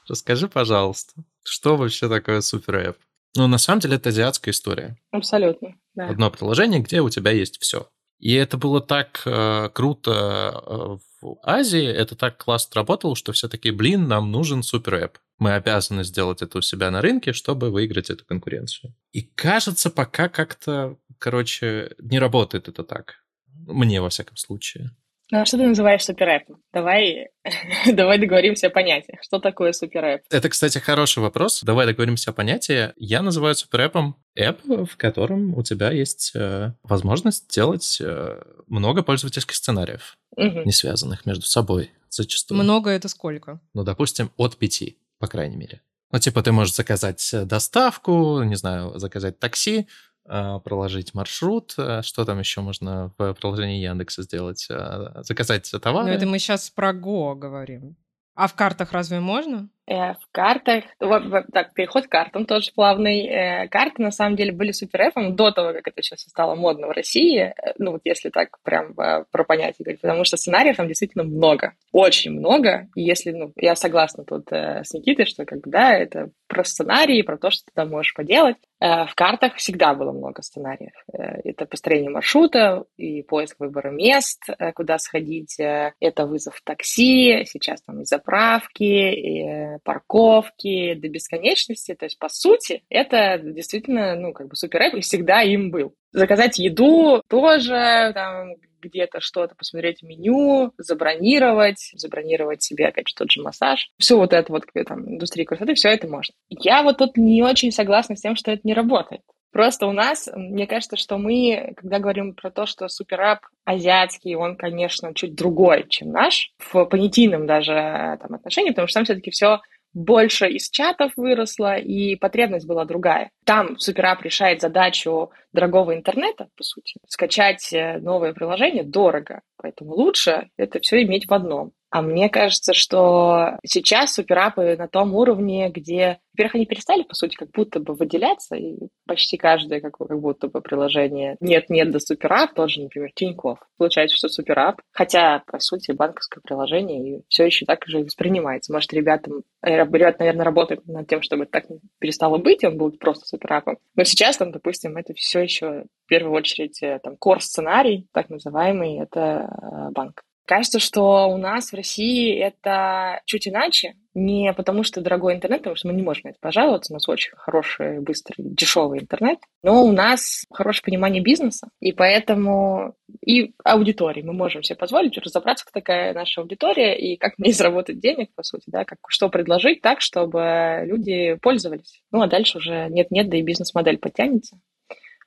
Расскажи, 0.07 0.47
пожалуйста, 0.47 1.13
что 1.43 1.75
вообще 1.75 2.07
такое 2.07 2.41
супер-эп? 2.41 2.97
Ну, 3.35 3.47
на 3.47 3.57
самом 3.57 3.79
деле, 3.79 3.95
это 3.95 4.09
азиатская 4.09 4.51
история. 4.51 4.97
Абсолютно, 5.11 5.75
да. 5.95 6.09
Одно 6.09 6.29
приложение, 6.31 6.81
где 6.81 7.01
у 7.01 7.09
тебя 7.09 7.31
есть 7.31 7.61
все. 7.61 7.89
И 8.19 8.33
это 8.33 8.57
было 8.57 8.81
так 8.81 9.23
э, 9.25 9.69
круто 9.73 10.63
э, 10.65 10.97
в 11.21 11.39
Азии, 11.41 11.83
это 11.83 12.15
так 12.15 12.37
классно 12.37 12.75
работало, 12.75 13.15
что 13.15 13.31
все 13.31 13.49
таки 13.49 13.71
блин, 13.71 14.07
нам 14.07 14.31
нужен 14.31 14.61
супер-эп. 14.61 15.17
Мы 15.39 15.53
обязаны 15.53 16.03
сделать 16.03 16.43
это 16.43 16.59
у 16.59 16.61
себя 16.61 16.91
на 16.91 17.01
рынке, 17.01 17.33
чтобы 17.33 17.71
выиграть 17.71 18.11
эту 18.11 18.23
конкуренцию. 18.23 18.93
И 19.11 19.21
кажется, 19.23 19.89
пока 19.89 20.29
как-то, 20.29 20.97
короче, 21.17 21.95
не 21.97 22.19
работает 22.19 22.67
это 22.67 22.83
так. 22.83 23.15
Мне, 23.47 24.01
во 24.01 24.09
всяком 24.09 24.37
случае. 24.37 24.91
Ну, 25.31 25.39
а 25.39 25.45
что 25.45 25.57
ты 25.57 25.65
называешь 25.65 26.03
суперэпом? 26.03 26.61
Давай, 26.73 27.29
давай 27.91 28.19
договоримся 28.19 28.67
о 28.67 28.69
понятиях. 28.69 29.19
Что 29.23 29.39
такое 29.39 29.71
суперэп? 29.71 30.23
Это, 30.29 30.49
кстати, 30.49 30.77
хороший 30.77 31.19
вопрос. 31.19 31.61
Давай 31.63 31.85
договоримся 31.85 32.31
о 32.31 32.33
понятии. 32.33 32.91
Я 32.97 33.21
называю 33.21 33.55
суперэпом 33.55 34.17
эп, 34.35 34.59
в 34.65 34.97
котором 34.97 35.57
у 35.57 35.63
тебя 35.63 35.89
есть 35.91 36.33
э, 36.35 36.73
возможность 36.83 37.49
делать 37.49 37.99
э, 38.01 38.41
много 38.67 39.03
пользовательских 39.03 39.55
сценариев, 39.55 40.17
угу. 40.35 40.63
не 40.65 40.73
связанных 40.73 41.25
между 41.25 41.45
собой 41.45 41.91
зачастую. 42.09 42.61
Много 42.61 42.89
это 42.89 43.07
сколько? 43.07 43.61
Ну, 43.73 43.83
допустим, 43.83 44.31
от 44.35 44.57
пяти, 44.57 44.97
по 45.17 45.27
крайней 45.27 45.55
мере. 45.55 45.81
Ну, 46.11 46.19
типа, 46.19 46.43
ты 46.43 46.51
можешь 46.51 46.75
заказать 46.75 47.33
доставку, 47.45 48.43
не 48.43 48.55
знаю, 48.55 48.99
заказать 48.99 49.39
такси, 49.39 49.87
проложить 50.25 51.13
маршрут, 51.13 51.73
а, 51.77 52.01
что 52.03 52.25
там 52.25 52.39
еще 52.39 52.61
можно 52.61 53.13
в 53.17 53.33
приложении 53.33 53.81
Яндекса 53.81 54.23
сделать, 54.23 54.67
а, 54.69 55.21
заказать 55.23 55.71
товары. 55.81 56.07
Но 56.07 56.13
это 56.13 56.25
мы 56.25 56.39
сейчас 56.39 56.69
про 56.69 56.93
Го 56.93 57.35
говорим. 57.35 57.97
А 58.35 58.47
в 58.47 58.55
картах 58.55 58.91
разве 58.93 59.19
можно? 59.19 59.69
Э, 59.87 60.13
в 60.13 60.27
картах, 60.31 60.83
вот, 60.99 61.23
так, 61.51 61.73
переход 61.73 62.05
к 62.05 62.09
картам 62.09 62.45
тоже 62.45 62.71
плавный. 62.73 63.25
Э, 63.25 63.67
карты, 63.67 64.01
на 64.03 64.11
самом 64.11 64.35
деле, 64.35 64.51
были 64.51 64.71
суперэфом 64.71 65.35
до 65.35 65.51
того, 65.51 65.73
как 65.73 65.87
это 65.87 66.01
сейчас 66.03 66.21
стало 66.21 66.55
модно 66.55 66.87
в 66.87 66.91
России, 66.91 67.39
э, 67.39 67.73
ну, 67.79 67.93
вот 67.93 68.01
если 68.03 68.29
так 68.29 68.59
прям 68.63 68.93
про 68.93 69.43
понятие 69.43 69.83
говорить, 69.83 70.01
потому 70.01 70.23
что 70.23 70.37
сценариев 70.37 70.77
там 70.77 70.87
действительно 70.87 71.23
много, 71.23 71.73
очень 71.91 72.31
много, 72.31 72.87
и 72.95 73.01
если, 73.01 73.31
ну, 73.31 73.51
я 73.55 73.75
согласна 73.75 74.23
тут 74.23 74.51
с 74.51 74.93
Никитой, 74.93 75.25
что, 75.25 75.45
как 75.45 75.61
бы, 75.61 75.71
да, 75.71 75.93
это 75.93 76.29
про 76.47 76.63
сценарии, 76.63 77.21
про 77.23 77.37
то, 77.37 77.49
что 77.49 77.63
ты 77.65 77.71
там 77.73 77.89
можешь 77.89 78.13
поделать. 78.13 78.57
В 78.79 79.11
картах 79.15 79.55
всегда 79.55 79.93
было 79.93 80.11
много 80.11 80.41
сценариев. 80.41 80.91
Это 81.13 81.65
построение 81.65 82.09
маршрута 82.09 82.83
и 82.97 83.21
поиск 83.21 83.59
выбора 83.59 83.91
мест, 83.91 84.43
куда 84.73 84.97
сходить, 84.97 85.57
это 85.59 86.25
вызов 86.25 86.61
такси, 86.63 87.45
сейчас 87.45 87.81
там 87.83 88.01
и 88.01 88.05
заправки, 88.05 88.83
и 88.83 89.70
парковки 89.83 90.93
до 90.93 91.07
бесконечности. 91.09 91.95
То 91.95 92.05
есть, 92.05 92.19
по 92.19 92.29
сути, 92.29 92.83
это 92.89 93.39
действительно, 93.41 94.15
ну, 94.15 94.33
как 94.33 94.47
бы 94.47 94.55
суперэп, 94.55 94.95
и 94.95 95.01
всегда 95.01 95.41
им 95.41 95.71
был. 95.71 95.93
Заказать 96.11 96.59
еду 96.59 97.21
тоже, 97.27 98.11
там, 98.13 98.55
где-то 98.81 99.19
что-то, 99.21 99.55
посмотреть 99.55 100.03
меню, 100.03 100.73
забронировать, 100.77 101.91
забронировать 101.95 102.63
себе, 102.63 102.87
опять 102.87 103.07
же, 103.07 103.15
тот 103.15 103.31
же 103.31 103.41
массаж. 103.41 103.89
Все 103.97 104.17
вот 104.17 104.33
это 104.33 104.51
вот, 104.51 104.63
там, 104.87 105.07
индустрия 105.07 105.45
красоты, 105.45 105.75
все 105.75 105.89
это 105.89 106.07
можно. 106.07 106.33
Я 106.49 106.83
вот 106.83 106.97
тут 106.97 107.17
не 107.17 107.43
очень 107.43 107.71
согласна 107.71 108.15
с 108.15 108.21
тем, 108.21 108.35
что 108.35 108.51
это 108.51 108.61
не 108.63 108.73
работает. 108.73 109.21
Просто 109.51 109.85
у 109.87 109.91
нас, 109.91 110.29
мне 110.33 110.65
кажется, 110.65 110.95
что 110.95 111.17
мы, 111.17 111.73
когда 111.75 111.99
говорим 111.99 112.33
про 112.33 112.51
то, 112.51 112.65
что 112.65 112.87
суперап 112.87 113.39
азиатский, 113.65 114.35
он, 114.35 114.55
конечно, 114.55 115.13
чуть 115.13 115.35
другой, 115.35 115.85
чем 115.89 116.11
наш, 116.11 116.51
в 116.57 116.85
понятийном 116.85 117.45
даже 117.45 118.17
там, 118.21 118.33
отношении, 118.33 118.69
потому 118.69 118.87
что 118.87 118.99
там 118.99 119.05
все-таки 119.05 119.31
все 119.31 119.59
больше 119.93 120.47
из 120.47 120.69
чатов 120.69 121.11
выросло, 121.17 121.75
и 121.75 122.15
потребность 122.15 122.67
была 122.67 122.85
другая. 122.85 123.29
Там 123.45 123.77
суперап 123.77 124.21
решает 124.21 124.61
задачу 124.61 125.31
дорогого 125.51 125.93
интернета, 125.93 126.47
по 126.55 126.63
сути. 126.63 126.95
Скачать 127.07 127.73
э, 127.73 127.97
новое 127.97 128.33
приложение 128.33 128.83
дорого, 128.83 129.41
поэтому 129.57 129.93
лучше 129.93 130.49
это 130.57 130.79
все 130.79 131.03
иметь 131.03 131.27
в 131.27 131.33
одном. 131.33 131.71
А 131.91 132.01
мне 132.01 132.29
кажется, 132.29 132.73
что 132.73 133.57
сейчас 133.65 134.13
суперапы 134.13 134.77
на 134.77 134.87
том 134.87 135.13
уровне, 135.13 135.69
где, 135.69 136.19
во-первых, 136.33 136.55
они 136.55 136.65
перестали, 136.65 137.03
по 137.03 137.13
сути, 137.13 137.35
как 137.35 137.51
будто 137.51 137.81
бы 137.81 137.95
выделяться, 137.95 138.55
и 138.55 138.77
почти 139.05 139.35
каждое 139.35 139.81
как, 139.81 139.97
как 139.97 140.19
будто 140.21 140.47
бы 140.47 140.61
приложение 140.61 141.35
нет-нет 141.41 141.91
до 141.91 141.99
суперап, 141.99 142.53
тоже, 142.53 142.81
например, 142.81 143.11
Тинькофф. 143.13 143.59
Получается, 143.77 144.15
что 144.15 144.29
суперап, 144.29 144.81
хотя, 144.93 145.43
по 145.45 145.59
сути, 145.59 145.91
банковское 145.91 146.41
приложение 146.41 147.23
все 147.27 147.45
еще 147.45 147.65
так 147.65 147.85
же 147.85 147.99
воспринимается. 147.99 148.71
Может, 148.71 148.93
ребятам, 148.93 149.43
э, 149.61 149.83
ребят, 149.83 150.17
наверное, 150.19 150.45
работают 150.45 150.87
над 150.87 151.09
тем, 151.09 151.21
чтобы 151.21 151.45
так 151.45 151.65
перестало 151.99 152.37
быть, 152.37 152.63
он 152.63 152.77
будет 152.77 152.99
просто 152.99 153.25
суперапом. 153.25 153.77
Но 153.95 154.05
сейчас, 154.05 154.37
там, 154.37 154.53
допустим, 154.53 154.95
это 154.95 155.13
все 155.13 155.41
еще 155.41 155.83
в 156.05 156.07
первую 156.07 156.33
очередь 156.33 156.81
э, 156.81 156.99
там 157.03 157.15
core-сценарий, 157.21 158.07
так 158.13 158.29
называемый, 158.29 158.99
это 158.99 159.49
э, 159.61 159.91
банк. 159.91 160.23
Кажется, 160.45 160.79
что 160.79 161.27
у 161.27 161.37
нас 161.37 161.71
в 161.71 161.75
России 161.75 162.37
это 162.37 163.21
чуть 163.25 163.47
иначе. 163.47 163.95
Не 164.13 164.51
потому, 164.53 164.83
что 164.83 164.99
дорогой 164.99 165.35
интернет, 165.35 165.59
потому 165.59 165.77
что 165.77 165.87
мы 165.87 165.93
не 165.93 166.01
можем 166.01 166.31
это 166.31 166.37
пожаловаться. 166.41 166.91
У 166.91 166.95
нас 166.95 167.07
очень 167.07 167.31
хороший, 167.37 168.01
быстрый, 168.01 168.35
дешевый 168.37 168.99
интернет. 168.99 169.39
Но 169.63 169.85
у 169.85 169.91
нас 169.93 170.43
хорошее 170.51 170.83
понимание 170.83 171.21
бизнеса. 171.21 171.69
И 171.79 171.93
поэтому 171.93 172.95
и 173.25 173.53
аудитории. 173.63 174.23
Мы 174.23 174.33
можем 174.33 174.63
себе 174.63 174.75
позволить 174.75 175.17
разобраться, 175.17 175.65
кто 175.65 175.79
такая 175.79 176.13
наша 176.13 176.41
аудитория 176.41 176.97
и 176.97 177.15
как 177.15 177.37
мне 177.37 177.53
заработать 177.53 177.99
денег, 177.99 178.33
по 178.35 178.43
сути, 178.43 178.65
да, 178.67 178.83
как, 178.83 178.97
что 179.07 179.29
предложить 179.29 179.81
так, 179.81 180.01
чтобы 180.01 180.81
люди 180.85 181.35
пользовались. 181.41 182.01
Ну, 182.11 182.21
а 182.21 182.27
дальше 182.27 182.57
уже 182.57 182.87
нет-нет, 182.89 183.29
да 183.29 183.37
и 183.37 183.43
бизнес-модель 183.43 183.97
подтянется. 183.97 184.59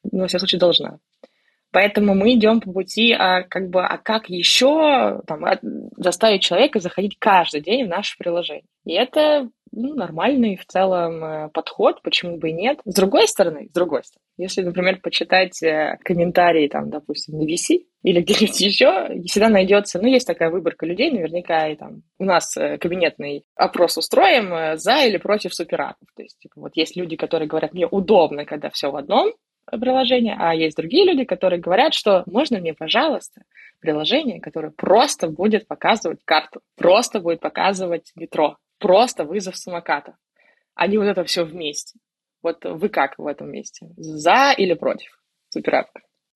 Ну, 0.03 0.21
во 0.21 0.27
всяком 0.27 0.41
случае, 0.41 0.59
должна. 0.59 0.99
Поэтому 1.75 2.15
мы 2.15 2.35
идем 2.35 2.61
по 2.61 2.71
пути, 2.71 3.13
а 3.13 3.43
как 3.43 3.69
бы, 3.69 3.85
а 3.85 3.99
как 3.99 4.29
еще 4.29 5.21
там, 5.27 5.45
заставить 5.97 6.41
человека 6.41 6.79
заходить 6.79 7.17
каждый 7.19 7.63
день 7.63 7.87
в 7.87 7.89
наше 7.89 8.17
приложение. 8.17 8.63
И 8.85 8.93
это 8.93 9.49
ну, 9.73 9.95
нормальный 9.95 10.57
в 10.57 10.65
целом 10.67 11.25
э, 11.25 11.49
подход, 11.49 12.01
почему 12.03 12.37
бы 12.37 12.51
и 12.51 12.53
нет. 12.53 12.79
С 12.85 12.95
другой 12.95 13.27
стороны, 13.27 13.67
с 13.69 13.73
другой 13.73 14.05
стороны, 14.05 14.25
если, 14.37 14.63
например, 14.63 15.01
почитать 15.03 15.61
э, 15.65 15.99
комментарии, 16.05 16.69
там, 16.69 16.91
допустим, 16.91 17.39
на 17.39 17.43
VC 17.43 17.81
или 18.05 18.21
где-нибудь 18.23 18.61
еще, 18.61 19.09
всегда 19.27 19.49
найдется, 19.49 20.01
ну, 20.01 20.07
есть 20.07 20.29
такая 20.29 20.51
выборка 20.51 20.87
людей, 20.87 21.11
наверняка 21.11 21.67
и 21.67 21.75
там 21.75 22.03
у 22.21 22.25
нас 22.25 22.57
э, 22.57 22.79
кабинетный 22.79 23.43
опрос 23.57 23.99
устроим 23.99 24.79
за 24.79 25.07
или 25.07 25.17
против 25.17 25.53
суперапов. 25.53 26.07
То 26.15 26.23
есть, 26.23 26.39
типа, 26.39 26.61
вот 26.61 26.77
есть 26.77 26.95
люди, 26.97 27.17
которые 27.17 27.49
говорят, 27.49 27.75
мне 27.75 27.89
удобно, 27.89 28.45
когда 28.45 28.71
все 28.71 28.93
в 28.93 28.97
одном, 28.97 29.33
приложение, 29.67 30.37
а 30.39 30.55
есть 30.55 30.77
другие 30.77 31.05
люди, 31.05 31.25
которые 31.25 31.61
говорят, 31.61 31.95
что 31.95 32.23
можно 32.27 32.59
мне, 32.59 32.75
пожалуйста, 32.75 33.43
приложение, 33.81 34.41
которое 34.41 34.71
просто 34.71 35.29
будет 35.29 35.67
показывать 35.67 36.21
карту, 36.25 36.61
просто 36.77 37.21
будет 37.21 37.41
показывать 37.41 38.13
метро, 38.17 38.57
просто 38.79 39.25
вызов 39.25 39.57
самоката, 39.57 40.17
а 40.75 40.87
не 40.87 40.99
вот 40.99 41.05
это 41.05 41.25
все 41.25 41.45
вместе. 41.45 41.99
Вот 42.43 42.65
вы 42.65 42.89
как 42.89 43.19
в 43.19 43.27
этом 43.27 43.51
месте? 43.51 43.89
За 43.97 44.53
или 44.57 44.75
против 44.75 45.19
суперап? 45.49 45.89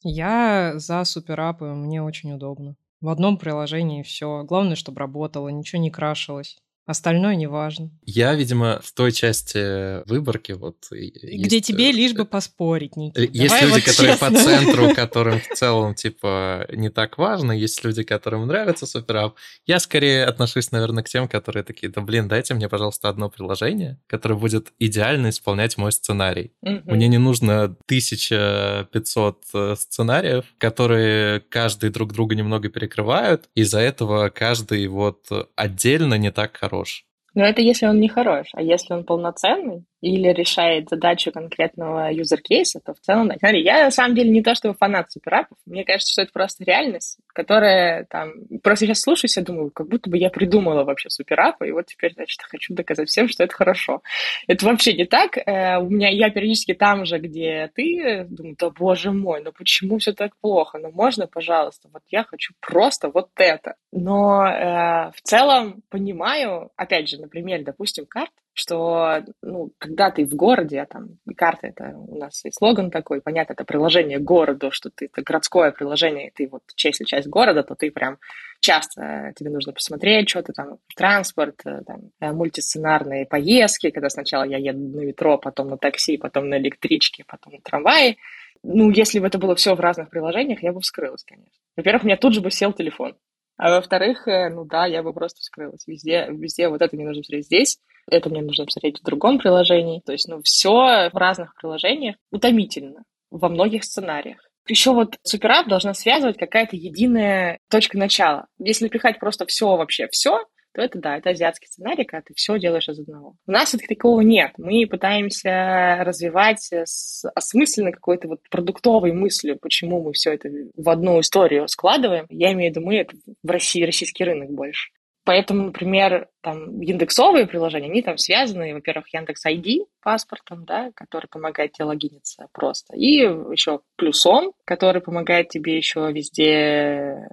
Я 0.02 0.72
за 0.76 1.04
суперапы, 1.04 1.66
мне 1.66 2.02
очень 2.02 2.32
удобно. 2.32 2.76
В 3.00 3.08
одном 3.08 3.36
приложении 3.36 4.02
все. 4.02 4.42
Главное, 4.44 4.74
чтобы 4.74 5.00
работало, 5.00 5.48
ничего 5.48 5.80
не 5.80 5.90
крашилось. 5.90 6.58
Остальное 6.88 7.34
не 7.36 7.46
важно. 7.46 7.90
Я, 8.06 8.34
видимо, 8.34 8.80
в 8.82 8.92
той 8.92 9.12
части 9.12 10.02
выборки 10.08 10.52
вот... 10.52 10.86
Где 10.90 11.56
есть, 11.56 11.66
тебе 11.66 11.92
лишь 11.92 12.14
бы 12.14 12.24
поспорить, 12.24 12.96
Ники. 12.96 13.28
Есть 13.30 13.50
Давай 13.50 13.64
люди, 13.64 13.72
вот 13.72 13.84
которые 13.84 14.12
честно. 14.14 14.30
по 14.30 14.34
центру, 14.34 14.94
которым 14.94 15.38
в 15.38 15.48
целом, 15.54 15.94
типа, 15.94 16.66
не 16.72 16.88
так 16.88 17.18
важно. 17.18 17.52
Есть 17.52 17.84
люди, 17.84 18.04
которым 18.04 18.46
нравится 18.46 18.86
суперап. 18.86 19.34
Я 19.66 19.80
скорее 19.80 20.24
отношусь, 20.24 20.72
наверное, 20.72 21.02
к 21.02 21.10
тем, 21.10 21.28
которые 21.28 21.62
такие, 21.62 21.92
да 21.92 22.00
блин, 22.00 22.26
дайте 22.26 22.54
мне, 22.54 22.70
пожалуйста, 22.70 23.10
одно 23.10 23.28
приложение, 23.28 24.00
которое 24.06 24.36
будет 24.36 24.72
идеально 24.78 25.28
исполнять 25.28 25.76
мой 25.76 25.92
сценарий. 25.92 26.52
mm 26.64 26.84
Мне 26.86 27.08
не 27.08 27.18
нужно 27.18 27.64
1500 27.64 29.44
э, 29.52 29.76
сценариев, 29.78 30.46
которые 30.56 31.40
каждый 31.40 31.90
друг 31.90 32.14
друга 32.14 32.34
немного 32.34 32.70
перекрывают. 32.70 33.50
Из-за 33.54 33.80
этого 33.80 34.30
каждый 34.30 34.86
вот 34.86 35.26
отдельно 35.54 36.14
не 36.14 36.32
так 36.32 36.56
хорош 36.56 36.77
хорош. 36.78 37.04
Но 37.34 37.44
это 37.44 37.60
если 37.60 37.86
он 37.86 38.00
не 38.00 38.08
хорош, 38.08 38.48
а 38.52 38.62
если 38.62 38.94
он 38.94 39.04
полноценный, 39.04 39.84
или 40.00 40.28
решает 40.28 40.88
задачу 40.88 41.32
конкретного 41.32 42.12
юзер-кейса, 42.12 42.80
то 42.84 42.94
в 42.94 43.00
целом. 43.00 43.30
Смотри, 43.38 43.62
я 43.62 43.84
на 43.84 43.90
самом 43.90 44.14
деле 44.14 44.30
не 44.30 44.42
то 44.42 44.54
чтобы 44.54 44.74
фанат 44.74 45.10
суперапов, 45.10 45.58
мне 45.66 45.84
кажется, 45.84 46.12
что 46.12 46.22
это 46.22 46.32
просто 46.32 46.64
реальность, 46.64 47.18
которая 47.28 48.04
там... 48.04 48.32
Просто 48.62 48.86
сейчас 48.86 49.00
слушаюсь 49.00 49.36
и 49.36 49.42
думаю, 49.42 49.70
как 49.70 49.88
будто 49.88 50.08
бы 50.08 50.16
я 50.18 50.30
придумала 50.30 50.84
вообще 50.84 51.10
суперапы, 51.10 51.68
и 51.68 51.72
вот 51.72 51.86
теперь, 51.86 52.14
значит, 52.14 52.40
хочу 52.42 52.74
доказать 52.74 53.08
всем, 53.08 53.28
что 53.28 53.44
это 53.44 53.54
хорошо. 53.54 54.02
Это 54.46 54.66
вообще 54.66 54.94
не 54.94 55.04
так. 55.04 55.36
Э, 55.36 55.78
у 55.78 55.88
меня 55.88 56.10
я 56.10 56.30
периодически 56.30 56.74
там 56.74 57.04
же, 57.04 57.18
где 57.18 57.70
ты, 57.74 58.26
думаю, 58.28 58.56
да 58.58 58.70
боже 58.70 59.10
мой, 59.10 59.42
ну 59.42 59.52
почему 59.52 59.98
все 59.98 60.12
так 60.12 60.36
плохо? 60.40 60.78
Ну 60.78 60.90
можно, 60.92 61.26
пожалуйста, 61.26 61.88
вот 61.92 62.02
я 62.08 62.24
хочу 62.24 62.54
просто 62.60 63.10
вот 63.12 63.30
это. 63.36 63.74
Но 63.92 64.46
э, 64.46 65.10
в 65.14 65.20
целом 65.22 65.82
понимаю, 65.90 66.70
опять 66.76 67.08
же, 67.08 67.18
например, 67.18 67.64
допустим, 67.64 68.06
карт, 68.06 68.30
что 68.58 69.22
ну, 69.40 69.70
когда 69.78 70.10
ты 70.10 70.24
в 70.24 70.34
городе, 70.34 70.80
а 70.80 70.86
там 70.86 71.18
карта 71.36 71.68
это 71.68 71.94
у 71.96 72.18
нас 72.18 72.44
и 72.44 72.50
слоган 72.50 72.90
такой, 72.90 73.20
понятно, 73.20 73.52
это 73.52 73.64
приложение 73.64 74.18
городу, 74.18 74.72
что 74.72 74.90
ты 74.90 75.06
это 75.06 75.22
городское 75.22 75.70
приложение, 75.70 76.28
и 76.28 76.30
ты 76.32 76.48
вот 76.48 76.62
если 76.76 77.04
часть 77.04 77.28
города, 77.28 77.62
то 77.62 77.76
ты 77.76 77.92
прям 77.92 78.18
часто 78.58 79.32
тебе 79.36 79.50
нужно 79.50 79.72
посмотреть 79.72 80.28
что-то 80.28 80.52
там, 80.52 80.78
транспорт, 80.96 81.60
э, 81.64 81.82
там, 81.86 82.10
э, 82.20 82.32
мультисценарные 82.32 83.26
поездки, 83.26 83.90
когда 83.90 84.10
сначала 84.10 84.42
я 84.42 84.58
еду 84.58 84.80
на 84.80 85.02
метро, 85.02 85.38
потом 85.38 85.68
на 85.68 85.78
такси, 85.78 86.16
потом 86.16 86.48
на 86.48 86.58
электричке, 86.58 87.24
потом 87.28 87.52
на 87.52 87.60
трамвае. 87.60 88.16
Ну, 88.64 88.90
если 88.90 89.20
бы 89.20 89.28
это 89.28 89.38
было 89.38 89.54
все 89.54 89.76
в 89.76 89.80
разных 89.80 90.10
приложениях, 90.10 90.64
я 90.64 90.72
бы 90.72 90.80
вскрылась, 90.80 91.22
конечно. 91.22 91.52
Во-первых, 91.76 92.02
у 92.02 92.06
меня 92.06 92.16
тут 92.16 92.34
же 92.34 92.40
бы 92.40 92.50
сел 92.50 92.72
телефон. 92.72 93.16
А 93.56 93.70
во-вторых, 93.70 94.26
э, 94.26 94.48
ну 94.50 94.64
да, 94.64 94.86
я 94.86 95.04
бы 95.04 95.12
просто 95.12 95.40
вскрылась. 95.40 95.86
Везде, 95.86 96.26
везде 96.30 96.68
вот 96.68 96.82
это 96.82 96.96
мне 96.96 97.04
нужно 97.04 97.22
смотреть 97.22 97.46
здесь, 97.46 97.78
это 98.10 98.30
мне 98.30 98.42
нужно 98.42 98.64
посмотреть 98.64 99.00
в 99.00 99.04
другом 99.04 99.38
приложении. 99.38 100.02
То 100.04 100.12
есть, 100.12 100.28
ну, 100.28 100.40
все 100.42 101.10
в 101.12 101.16
разных 101.16 101.54
приложениях 101.54 102.16
утомительно 102.30 103.04
во 103.30 103.48
многих 103.48 103.84
сценариях. 103.84 104.38
Еще 104.68 104.92
вот 104.92 105.16
суперап 105.22 105.66
должна 105.66 105.94
связывать 105.94 106.36
какая-то 106.36 106.76
единая 106.76 107.58
точка 107.70 107.96
начала. 107.96 108.46
Если 108.58 108.84
напихать 108.84 109.18
просто 109.18 109.46
все 109.46 109.76
вообще 109.76 110.08
все, 110.10 110.44
то 110.74 110.82
это 110.82 110.98
да, 110.98 111.16
это 111.16 111.30
азиатский 111.30 111.66
сценарий, 111.68 112.04
когда 112.04 112.22
ты 112.22 112.34
все 112.34 112.58
делаешь 112.58 112.88
из 112.88 113.00
одного. 113.00 113.34
У 113.46 113.50
нас 113.50 113.68
все-таки 113.68 113.94
такого 113.94 114.20
нет. 114.20 114.52
Мы 114.58 114.86
пытаемся 114.86 115.96
развивать 116.00 116.70
с 116.70 117.24
осмысленно 117.34 117.92
какой-то 117.92 118.28
вот 118.28 118.40
продуктовой 118.50 119.12
мыслью, 119.12 119.58
почему 119.58 120.02
мы 120.02 120.12
все 120.12 120.34
это 120.34 120.50
в 120.76 120.88
одну 120.88 121.20
историю 121.20 121.66
складываем. 121.68 122.26
Я 122.28 122.52
имею 122.52 122.72
в 122.72 122.76
виду, 122.76 122.86
мы 122.86 122.96
это 122.98 123.16
в 123.42 123.50
России, 123.50 123.82
российский 123.84 124.24
рынок 124.24 124.50
больше. 124.50 124.90
Поэтому, 125.28 125.64
например, 125.64 126.28
там 126.40 126.80
индексовые 126.80 127.46
приложения, 127.46 127.90
они 127.90 128.00
там 128.00 128.16
связаны, 128.16 128.72
во-первых, 128.72 129.12
Яндекс 129.12 129.44
ID 129.44 129.84
паспортом, 130.00 130.64
да, 130.64 130.90
который 130.94 131.26
помогает 131.26 131.72
тебе 131.72 131.84
логиниться 131.84 132.48
просто, 132.52 132.96
и 132.96 133.16
еще 133.16 133.80
плюсом, 133.96 134.54
который 134.64 135.02
помогает 135.02 135.50
тебе 135.50 135.76
еще 135.76 136.10
везде 136.10 137.28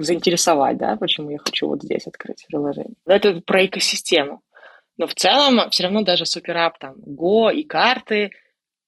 заинтересовать, 0.00 0.78
да, 0.78 0.96
почему 0.96 1.30
я 1.30 1.38
хочу 1.38 1.68
вот 1.68 1.80
здесь 1.80 2.08
открыть 2.08 2.44
приложение. 2.48 2.96
Это 3.06 3.40
про 3.40 3.66
экосистему. 3.66 4.40
Но 4.96 5.06
в 5.06 5.14
целом 5.14 5.70
все 5.70 5.84
равно 5.84 6.02
даже 6.02 6.26
суперап, 6.26 6.80
там, 6.80 6.96
Go 7.06 7.54
и 7.54 7.62
карты, 7.62 8.32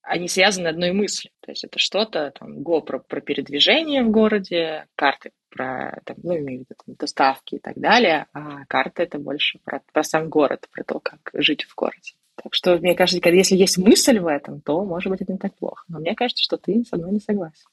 они 0.03 0.27
связаны 0.27 0.67
одной 0.67 0.91
мыслью. 0.91 1.31
То 1.39 1.53
есть 1.53 1.63
это 1.63 1.79
что-то, 1.79 2.33
там, 2.37 2.59
Go 2.65 2.81
про, 2.81 2.99
про 2.99 3.21
передвижение 3.21 4.03
в 4.03 4.11
городе, 4.11 4.89
карты 4.97 5.31
про 5.51 6.01
там, 6.05 6.17
ну, 6.23 6.39
имею 6.39 6.61
в 6.61 6.63
виду, 6.63 6.75
там, 6.87 6.95
доставки 6.97 7.57
и 7.57 7.59
так 7.59 7.77
далее, 7.77 8.27
а 8.33 8.65
карта 8.67 9.03
это 9.03 9.19
больше 9.19 9.59
про, 9.65 9.83
про 9.93 10.03
сам 10.03 10.29
город, 10.29 10.69
про 10.73 10.85
то, 10.85 11.01
как 11.01 11.31
жить 11.35 11.65
в 11.65 11.75
городе. 11.75 12.13
Так 12.43 12.55
что, 12.55 12.79
мне 12.79 12.95
кажется, 12.95 13.29
если 13.29 13.57
есть 13.57 13.77
мысль 13.77 14.19
в 14.19 14.27
этом, 14.27 14.63
то, 14.63 14.83
может 14.85 15.11
быть, 15.11 15.21
это 15.21 15.33
не 15.33 15.39
так 15.39 15.55
плохо. 15.57 15.85
Но 15.89 15.99
мне 15.99 16.15
кажется, 16.15 16.43
что 16.43 16.57
ты 16.57 16.83
со 16.85 16.97
мной 16.97 17.13
не 17.13 17.21
согласен. 17.21 17.67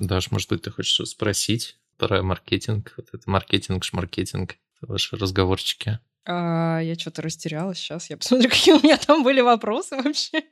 Даш, 0.00 0.30
может 0.32 0.48
быть, 0.48 0.62
ты 0.62 0.70
хочешь 0.70 1.08
спросить 1.08 1.76
про 1.98 2.22
маркетинг? 2.22 2.94
Вот 2.96 3.08
это 3.12 3.30
маркетинг, 3.30 3.84
шмаркетинг, 3.84 4.56
ваши 4.80 5.16
разговорчики. 5.16 6.00
А, 6.26 6.80
я 6.80 6.94
что-то 6.94 7.22
растерялась 7.22 7.78
сейчас. 7.78 8.10
Я 8.10 8.16
посмотрю, 8.16 8.48
какие 8.50 8.74
у 8.74 8.82
меня 8.82 8.96
там 8.96 9.22
были 9.22 9.40
вопросы 9.40 9.96
вообще. 9.96 10.42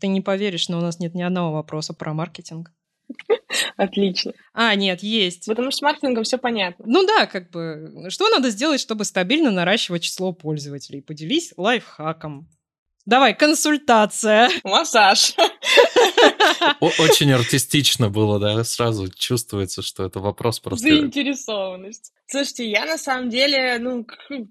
Ты 0.00 0.06
не 0.08 0.20
поверишь, 0.20 0.68
но 0.68 0.78
у 0.78 0.80
нас 0.80 0.98
нет 0.98 1.14
ни 1.14 1.22
одного 1.22 1.52
вопроса 1.52 1.94
про 1.94 2.14
маркетинг. 2.14 2.72
Отлично. 3.76 4.32
А, 4.52 4.74
нет, 4.74 5.02
есть. 5.02 5.46
Потому 5.46 5.70
что 5.70 5.78
с 5.78 5.82
маркетингом 5.82 6.24
все 6.24 6.38
понятно. 6.38 6.84
Ну 6.86 7.06
да, 7.06 7.26
как 7.26 7.50
бы, 7.50 8.06
что 8.08 8.28
надо 8.28 8.50
сделать, 8.50 8.80
чтобы 8.80 9.04
стабильно 9.04 9.50
наращивать 9.50 10.02
число 10.02 10.32
пользователей? 10.32 11.00
Поделись 11.00 11.54
лайфхаком. 11.56 12.48
Давай, 13.08 13.34
консультация. 13.34 14.50
Массаж. 14.64 15.32
Очень 16.78 17.32
артистично 17.32 18.10
было, 18.10 18.38
да, 18.38 18.62
сразу 18.64 19.08
чувствуется, 19.10 19.80
что 19.80 20.04
это 20.04 20.20
вопрос 20.20 20.60
просто... 20.60 20.86
Заинтересованность. 20.86 22.12
Слушайте, 22.26 22.68
я 22.68 22.84
на 22.84 22.98
самом 22.98 23.30
деле, 23.30 23.78
ну, 23.78 24.06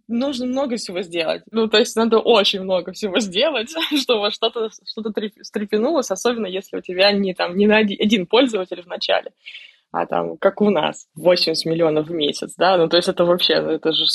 нужно 0.08 0.48
много 0.48 0.78
всего 0.78 1.04
сделать. 1.04 1.44
Ну, 1.52 1.68
то 1.68 1.78
есть 1.78 1.96
надо 1.96 2.18
очень 2.18 2.62
много 2.62 2.94
всего 2.94 3.20
сделать, 3.20 3.70
чтобы 4.02 4.32
что-то 4.32 4.72
что 4.72 5.04
стрепенулось, 5.44 6.10
особенно 6.10 6.48
если 6.48 6.78
у 6.78 6.82
тебя 6.82 7.12
не, 7.12 7.36
там, 7.36 7.56
не 7.56 7.68
на 7.68 7.78
один, 7.78 8.26
пользователь 8.26 8.82
в 8.82 8.88
начале, 8.88 9.34
а 9.92 10.08
там, 10.08 10.36
как 10.36 10.62
у 10.62 10.72
нас, 10.72 11.06
80 11.14 11.64
миллионов 11.68 12.08
в 12.08 12.12
месяц, 12.12 12.56
да, 12.58 12.76
ну, 12.78 12.90
то 12.90 12.98
есть 12.98 13.08
это 13.08 13.24
вообще, 13.24 13.62
ну, 13.62 13.70
это 13.70 13.94
же 13.94 14.06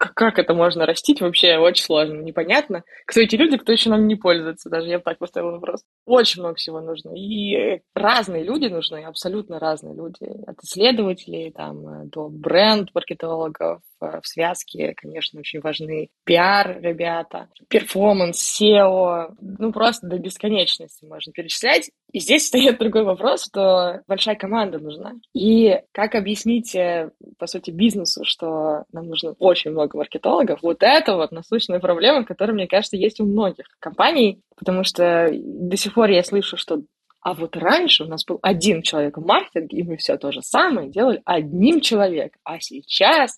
как 0.00 0.38
это 0.38 0.54
можно 0.54 0.86
растить, 0.86 1.20
вообще 1.20 1.58
очень 1.58 1.84
сложно, 1.84 2.22
непонятно. 2.22 2.84
Кто 3.06 3.20
эти 3.20 3.36
люди, 3.36 3.58
кто 3.58 3.70
еще 3.72 3.90
нам 3.90 4.08
не 4.08 4.16
пользуется, 4.16 4.70
даже 4.70 4.88
я 4.88 4.98
так 4.98 5.18
поставила 5.18 5.52
вопрос. 5.52 5.84
Очень 6.06 6.40
много 6.40 6.56
всего 6.56 6.80
нужно. 6.80 7.10
И 7.14 7.82
разные 7.94 8.42
люди 8.42 8.66
нужны, 8.66 9.04
абсолютно 9.04 9.58
разные 9.58 9.94
люди. 9.94 10.24
От 10.46 10.58
исследователей 10.64 11.52
там, 11.52 12.08
до 12.08 12.30
бренд-маркетологов, 12.30 13.82
э, 14.00 14.20
в 14.22 14.26
связке, 14.26 14.94
конечно, 14.96 15.38
очень 15.38 15.60
важны 15.60 16.08
пиар, 16.24 16.80
ребята, 16.80 17.48
перформанс, 17.68 18.58
SEO, 18.58 19.34
ну 19.40 19.70
просто 19.70 20.06
до 20.06 20.18
бесконечности 20.18 21.04
можно 21.04 21.32
перечислять. 21.32 21.90
И 22.10 22.20
здесь 22.20 22.46
стоит 22.48 22.78
другой 22.78 23.04
вопрос, 23.04 23.44
что 23.44 24.00
большая 24.06 24.36
команда 24.36 24.78
нужна. 24.78 25.12
И 25.34 25.78
как 25.92 26.14
объяснить, 26.14 26.74
э, 26.74 27.10
по 27.38 27.46
сути, 27.46 27.70
бизнесу, 27.70 28.22
что 28.24 28.84
нам 28.92 29.06
нужно 29.06 29.32
очень 29.38 29.72
много 29.72 29.89
маркетологов, 29.94 30.60
вот 30.62 30.78
это 30.82 31.16
вот 31.16 31.32
насущная 31.32 31.80
проблема, 31.80 32.24
которая, 32.24 32.54
мне 32.54 32.66
кажется, 32.66 32.96
есть 32.96 33.20
у 33.20 33.26
многих 33.26 33.66
компаний, 33.78 34.40
потому 34.56 34.84
что 34.84 35.28
до 35.32 35.76
сих 35.76 35.94
пор 35.94 36.10
я 36.10 36.22
слышу, 36.22 36.56
что 36.56 36.82
а 37.22 37.34
вот 37.34 37.56
раньше 37.56 38.04
у 38.04 38.06
нас 38.06 38.24
был 38.24 38.38
один 38.40 38.82
человек 38.82 39.18
в 39.18 39.26
маркетинге, 39.26 39.78
и 39.78 39.82
мы 39.82 39.96
все 39.98 40.16
то 40.16 40.32
же 40.32 40.40
самое 40.42 40.88
делали 40.88 41.20
одним 41.26 41.80
человеком. 41.80 42.40
А 42.44 42.60
сейчас 42.60 43.36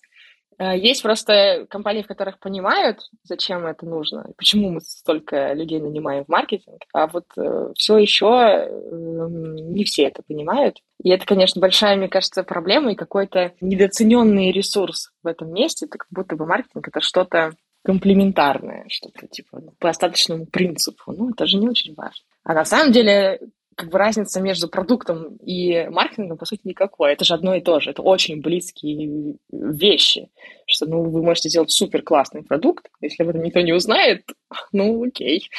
есть 0.59 1.01
просто 1.01 1.65
компании, 1.69 2.03
в 2.03 2.07
которых 2.07 2.39
понимают, 2.39 2.99
зачем 3.23 3.65
это 3.65 3.85
нужно, 3.85 4.25
почему 4.37 4.69
мы 4.69 4.81
столько 4.81 5.53
людей 5.53 5.79
нанимаем 5.79 6.25
в 6.25 6.29
маркетинг, 6.29 6.81
а 6.93 7.07
вот 7.07 7.25
э, 7.37 7.73
все 7.75 7.97
еще 7.97 8.27
э, 8.27 8.67
не 8.91 9.83
все 9.83 10.03
это 10.03 10.23
понимают. 10.23 10.77
И 11.03 11.09
это, 11.09 11.25
конечно, 11.25 11.59
большая, 11.59 11.95
мне 11.97 12.07
кажется, 12.07 12.43
проблема 12.43 12.91
и 12.91 12.95
какой-то 12.95 13.53
недооцененный 13.61 14.51
ресурс 14.51 15.11
в 15.21 15.27
этом 15.27 15.51
месте. 15.51 15.85
Это 15.85 15.97
как 15.97 16.07
будто 16.11 16.35
бы 16.35 16.45
маркетинг— 16.45 16.87
это 16.89 17.01
что-то 17.01 17.51
комплементарное, 17.83 18.85
что-то 18.87 19.27
типа 19.27 19.61
по 19.79 19.89
остаточному 19.89 20.45
принципу. 20.45 21.11
Ну, 21.11 21.31
это 21.31 21.45
же 21.45 21.57
не 21.57 21.67
очень 21.67 21.93
важно. 21.95 22.23
А 22.43 22.53
на 22.53 22.65
самом 22.65 22.91
деле 22.91 23.39
как 23.75 23.89
бы 23.89 23.97
разница 23.97 24.41
между 24.41 24.67
продуктом 24.67 25.35
и 25.37 25.87
маркетингом, 25.89 26.37
по 26.37 26.45
сути, 26.45 26.61
никакой. 26.63 27.13
Это 27.13 27.25
же 27.25 27.33
одно 27.33 27.55
и 27.55 27.61
то 27.61 27.79
же. 27.79 27.91
Это 27.91 28.01
очень 28.01 28.41
близкие 28.41 29.35
вещи. 29.51 30.29
Что, 30.65 30.85
ну, 30.85 31.03
вы 31.03 31.23
можете 31.23 31.49
сделать 31.49 31.71
супер 31.71 32.01
классный 32.01 32.43
продукт, 32.43 32.87
если 33.01 33.23
об 33.23 33.29
этом 33.29 33.43
никто 33.43 33.61
не 33.61 33.73
узнает, 33.73 34.23
ну, 34.71 35.03
окей, 35.03 35.49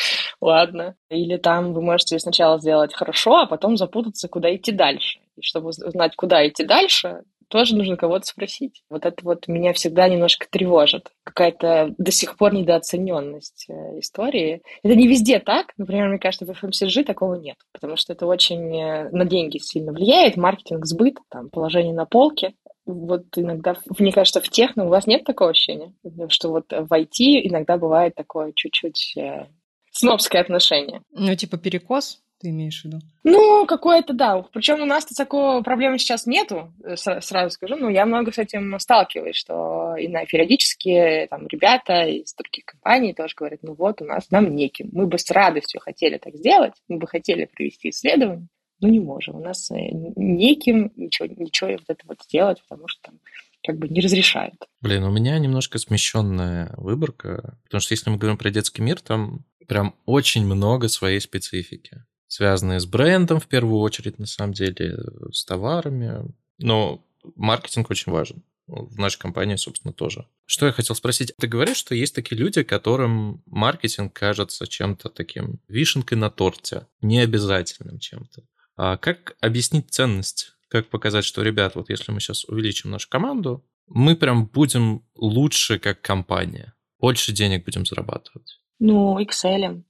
ладно. 0.40 0.96
Или 1.11 1.37
там 1.37 1.72
вы 1.72 1.83
можете 1.83 2.18
сначала 2.18 2.59
сделать 2.59 2.94
хорошо, 2.94 3.37
а 3.37 3.46
потом 3.46 3.77
запутаться, 3.77 4.29
куда 4.29 4.55
идти 4.55 4.72
дальше. 4.72 5.20
И 5.37 5.42
чтобы 5.42 5.68
узнать, 5.68 6.14
куда 6.16 6.46
идти 6.46 6.64
дальше, 6.64 7.22
тоже 7.54 7.76
нужно 7.76 7.96
кого-то 7.96 8.26
спросить. 8.26 8.82
Вот 8.90 9.06
это 9.06 9.24
вот 9.24 9.46
меня 9.46 9.72
всегда 9.74 10.08
немножко 10.08 10.48
тревожит. 10.50 11.12
Какая-то 11.22 11.94
до 11.98 12.10
сих 12.10 12.36
пор 12.36 12.52
недооцененность 12.52 13.66
э, 13.68 14.00
истории. 14.00 14.60
Это 14.82 14.96
не 14.96 15.06
везде 15.06 15.38
так. 15.38 15.68
Например, 15.76 16.08
мне 16.08 16.18
кажется, 16.18 16.46
в 16.46 16.50
FMCG 16.50 17.04
такого 17.04 17.36
нет. 17.36 17.56
Потому 17.72 17.94
что 17.94 18.12
это 18.12 18.26
очень 18.26 18.76
э, 18.76 19.08
на 19.10 19.24
деньги 19.24 19.58
сильно 19.58 19.92
влияет. 19.92 20.36
Маркетинг, 20.36 20.84
сбыт, 20.84 21.18
там, 21.30 21.48
положение 21.48 21.94
на 21.94 22.06
полке. 22.06 22.54
Вот 22.86 23.26
иногда, 23.36 23.76
мне 24.00 24.10
кажется, 24.10 24.40
в 24.40 24.48
техно 24.48 24.86
у 24.86 24.88
вас 24.88 25.06
нет 25.06 25.22
такого 25.22 25.50
ощущения, 25.50 25.94
что 26.30 26.48
вот 26.48 26.72
в 26.72 26.92
IT 26.92 27.40
иногда 27.44 27.78
бывает 27.78 28.16
такое 28.16 28.52
чуть-чуть 28.52 29.16
э, 29.16 29.46
снобское 29.92 30.42
отношение. 30.42 31.02
Ну, 31.12 31.32
типа 31.36 31.56
перекос? 31.56 32.20
Ты 32.44 32.50
имеешь 32.50 32.83
в 32.83 32.85
виду? 32.85 32.98
Ну, 33.22 33.64
какое-то, 33.64 34.12
да. 34.12 34.42
Причем 34.52 34.83
у 34.83 34.85
нас-то 34.85 35.14
такого 35.14 35.62
проблемы 35.62 35.98
сейчас 35.98 36.26
нету, 36.26 36.72
э, 36.85 36.96
сразу 36.96 37.50
скажу. 37.50 37.76
Но 37.76 37.88
я 37.88 38.04
много 38.04 38.33
с 38.33 38.38
этим 38.38 38.78
сталкиваюсь, 38.78 39.37
что 39.37 39.96
и 39.96 40.09
на 40.09 40.26
периодически 40.26 41.26
там 41.30 41.46
ребята 41.48 42.02
из 42.02 42.35
других 42.35 42.66
компаний 42.66 43.14
тоже 43.14 43.35
говорят, 43.35 43.61
ну 43.62 43.74
вот, 43.74 44.02
у 44.02 44.04
нас 44.04 44.30
нам 44.30 44.54
неким. 44.54 44.90
Мы 44.92 45.07
бы 45.07 45.18
с 45.18 45.30
радостью 45.30 45.80
хотели 45.80 46.18
так 46.18 46.35
сделать, 46.35 46.74
мы 46.87 46.98
бы 46.98 47.07
хотели 47.07 47.46
провести 47.46 47.88
исследование, 47.88 48.46
но 48.80 48.88
не 48.88 49.00
можем. 49.00 49.37
У 49.37 49.40
нас 49.40 49.70
э, 49.70 49.76
неким 50.16 50.92
ничего, 50.96 51.26
ничего 51.26 51.70
вот 51.70 51.85
это 51.88 52.04
вот 52.07 52.18
сделать, 52.22 52.62
потому 52.68 52.88
что 52.88 53.00
там 53.04 53.20
как 53.66 53.78
бы 53.78 53.88
не 53.88 54.02
разрешают. 54.02 54.57
Блин, 54.83 55.04
у 55.04 55.11
меня 55.11 55.38
немножко 55.38 55.78
смещенная 55.78 56.74
выборка, 56.76 57.57
потому 57.64 57.80
что 57.80 57.94
если 57.94 58.11
мы 58.11 58.18
говорим 58.18 58.37
про 58.37 58.50
детский 58.50 58.83
мир, 58.83 59.00
там 59.00 59.46
прям 59.66 59.94
очень 60.04 60.44
много 60.44 60.88
своей 60.88 61.20
специфики 61.20 62.04
связанные 62.26 62.80
с 62.80 62.87
брендом 62.87 63.40
в 63.40 63.46
первую 63.46 63.80
очередь, 63.80 64.18
на 64.18 64.26
самом 64.26 64.52
деле, 64.52 64.98
с 65.32 65.44
товарами. 65.44 66.24
Но 66.58 67.04
маркетинг 67.37 67.90
очень 67.90 68.12
важен. 68.12 68.42
В 68.66 68.98
нашей 68.98 69.18
компании, 69.18 69.56
собственно, 69.56 69.92
тоже. 69.92 70.26
Что 70.46 70.64
я 70.64 70.72
хотел 70.72 70.96
спросить? 70.96 71.34
Ты 71.38 71.46
говоришь, 71.46 71.76
что 71.76 71.94
есть 71.94 72.14
такие 72.14 72.37
люди, 72.37 72.62
которым 72.62 73.42
маркетинг 73.44 74.14
кажется 74.14 74.66
чем-то 74.66 75.10
таким 75.10 75.60
вишенкой 75.68 76.16
на 76.16 76.30
торте, 76.30 76.87
необязательным 77.02 77.98
чем-то. 77.98 78.42
А 78.76 78.96
как 78.96 79.37
объяснить 79.40 79.90
ценность? 79.90 80.52
Как 80.68 80.88
показать, 80.88 81.26
что, 81.26 81.42
ребят, 81.42 81.74
вот 81.74 81.90
если 81.90 82.10
мы 82.10 82.20
сейчас 82.20 82.44
увеличим 82.46 82.90
нашу 82.90 83.08
команду, 83.10 83.64
мы 83.87 84.16
прям 84.16 84.46
будем 84.46 85.04
лучше 85.14 85.78
как 85.78 86.00
компания, 86.00 86.74
больше 86.98 87.32
денег 87.32 87.66
будем 87.66 87.84
зарабатывать? 87.84 88.60
Ну, 88.78 89.20
Excel. 89.20 89.82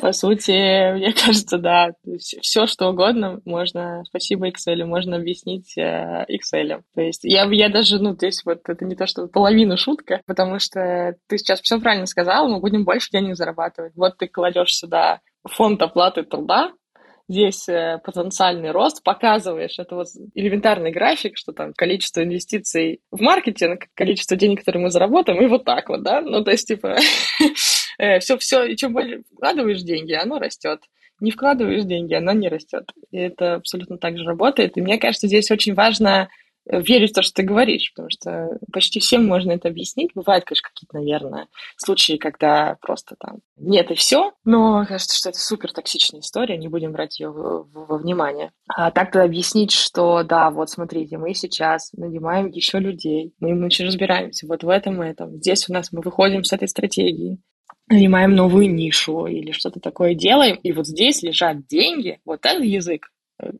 По 0.00 0.12
сути, 0.12 0.92
мне 0.94 1.12
кажется, 1.12 1.58
да, 1.58 1.90
все 2.18 2.66
что 2.66 2.88
угодно 2.88 3.40
можно, 3.44 4.02
спасибо 4.06 4.48
Excel, 4.48 4.84
можно 4.84 5.16
объяснить 5.16 5.76
э, 5.78 6.26
Excel. 6.28 6.82
То 6.94 7.00
есть 7.00 7.24
я, 7.24 7.44
я 7.44 7.68
даже, 7.68 8.00
ну, 8.00 8.14
здесь 8.14 8.42
вот 8.44 8.68
это 8.68 8.84
не 8.84 8.96
то, 8.96 9.06
что 9.06 9.28
половину 9.28 9.76
шутка, 9.76 10.20
потому 10.26 10.58
что 10.58 11.14
ты 11.28 11.38
сейчас 11.38 11.60
все 11.60 11.80
правильно 11.80 12.06
сказал, 12.06 12.48
мы 12.48 12.60
будем 12.60 12.84
больше 12.84 13.10
денег 13.10 13.36
зарабатывать. 13.36 13.92
Вот 13.94 14.16
ты 14.18 14.26
кладешь 14.26 14.74
сюда 14.74 15.20
фонд 15.44 15.80
оплаты 15.80 16.24
труда, 16.24 16.72
здесь 17.28 17.68
э, 17.68 18.00
потенциальный 18.04 18.70
рост, 18.70 19.02
показываешь, 19.02 19.78
это 19.78 19.94
вот 19.94 20.06
элементарный 20.34 20.90
график, 20.90 21.36
что 21.36 21.52
там 21.52 21.72
количество 21.74 22.22
инвестиций 22.24 23.00
в 23.10 23.20
маркетинг, 23.20 23.84
количество 23.94 24.36
денег, 24.36 24.60
которые 24.60 24.82
мы 24.82 24.90
заработаем, 24.90 25.40
и 25.42 25.46
вот 25.46 25.64
так 25.64 25.88
вот, 25.88 26.02
да, 26.02 26.20
ну, 26.22 26.42
то 26.42 26.50
есть, 26.50 26.66
типа, 26.66 26.96
все-все, 28.20 28.64
и 28.64 28.76
чем 28.76 28.92
больше 28.92 29.22
вкладываешь 29.32 29.82
деньги, 29.82 30.12
оно 30.12 30.38
растет. 30.38 30.80
Не 31.20 31.32
вкладываешь 31.32 31.84
деньги, 31.84 32.14
оно 32.14 32.32
не 32.32 32.48
растет. 32.48 32.92
И 33.10 33.18
это 33.18 33.54
абсолютно 33.56 33.98
так 33.98 34.16
же 34.16 34.24
работает. 34.24 34.76
И 34.76 34.80
мне 34.80 34.98
кажется, 34.98 35.26
здесь 35.26 35.50
очень 35.50 35.74
важно 35.74 36.28
верить 36.70 37.10
в 37.10 37.14
то, 37.14 37.22
что 37.22 37.34
ты 37.34 37.42
говоришь, 37.42 37.92
потому 37.94 38.10
что 38.10 38.58
почти 38.72 39.00
всем 39.00 39.26
можно 39.26 39.52
это 39.52 39.68
объяснить. 39.68 40.10
Бывают, 40.14 40.44
конечно, 40.44 40.68
какие-то, 40.68 40.96
наверное, 40.96 41.48
случаи, 41.76 42.16
когда 42.16 42.76
просто 42.80 43.16
там 43.18 43.38
нет 43.56 43.90
и 43.90 43.94
все, 43.94 44.32
но 44.44 44.84
кажется, 44.86 45.16
что 45.16 45.30
это 45.30 45.38
супер 45.38 45.72
токсичная 45.72 46.20
история, 46.20 46.58
не 46.58 46.68
будем 46.68 46.92
брать 46.92 47.18
ее 47.18 47.30
во 47.30 47.96
внимание. 47.96 48.52
А 48.68 48.90
так-то 48.90 49.22
объяснить, 49.22 49.72
что 49.72 50.22
да, 50.22 50.50
вот 50.50 50.70
смотрите, 50.70 51.16
мы 51.16 51.34
сейчас 51.34 51.90
нанимаем 51.94 52.48
еще 52.48 52.78
людей, 52.78 53.32
мы, 53.40 53.54
мы 53.54 53.66
еще 53.66 53.84
разбираемся 53.84 54.46
вот 54.46 54.62
в 54.62 54.68
этом 54.68 55.02
и 55.02 55.08
этом. 55.08 55.36
Здесь 55.36 55.68
у 55.68 55.72
нас 55.72 55.90
мы 55.92 56.02
выходим 56.02 56.44
с 56.44 56.52
этой 56.52 56.68
стратегии, 56.68 57.38
нанимаем 57.90 58.34
новую 58.34 58.72
нишу 58.72 59.26
или 59.26 59.52
что-то 59.52 59.80
такое 59.80 60.14
делаем, 60.14 60.56
и 60.56 60.72
вот 60.72 60.86
здесь 60.86 61.22
лежат 61.22 61.66
деньги, 61.66 62.20
вот 62.24 62.44
этот 62.44 62.64
язык, 62.64 63.08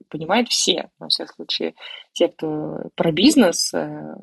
понимают 0.09 0.49
все, 0.49 0.91
во 0.99 1.09
всяком 1.09 1.35
случае, 1.37 1.75
те, 2.12 2.29
кто 2.29 2.91
про 2.95 3.12
бизнес, 3.12 3.73
э, 3.75 4.14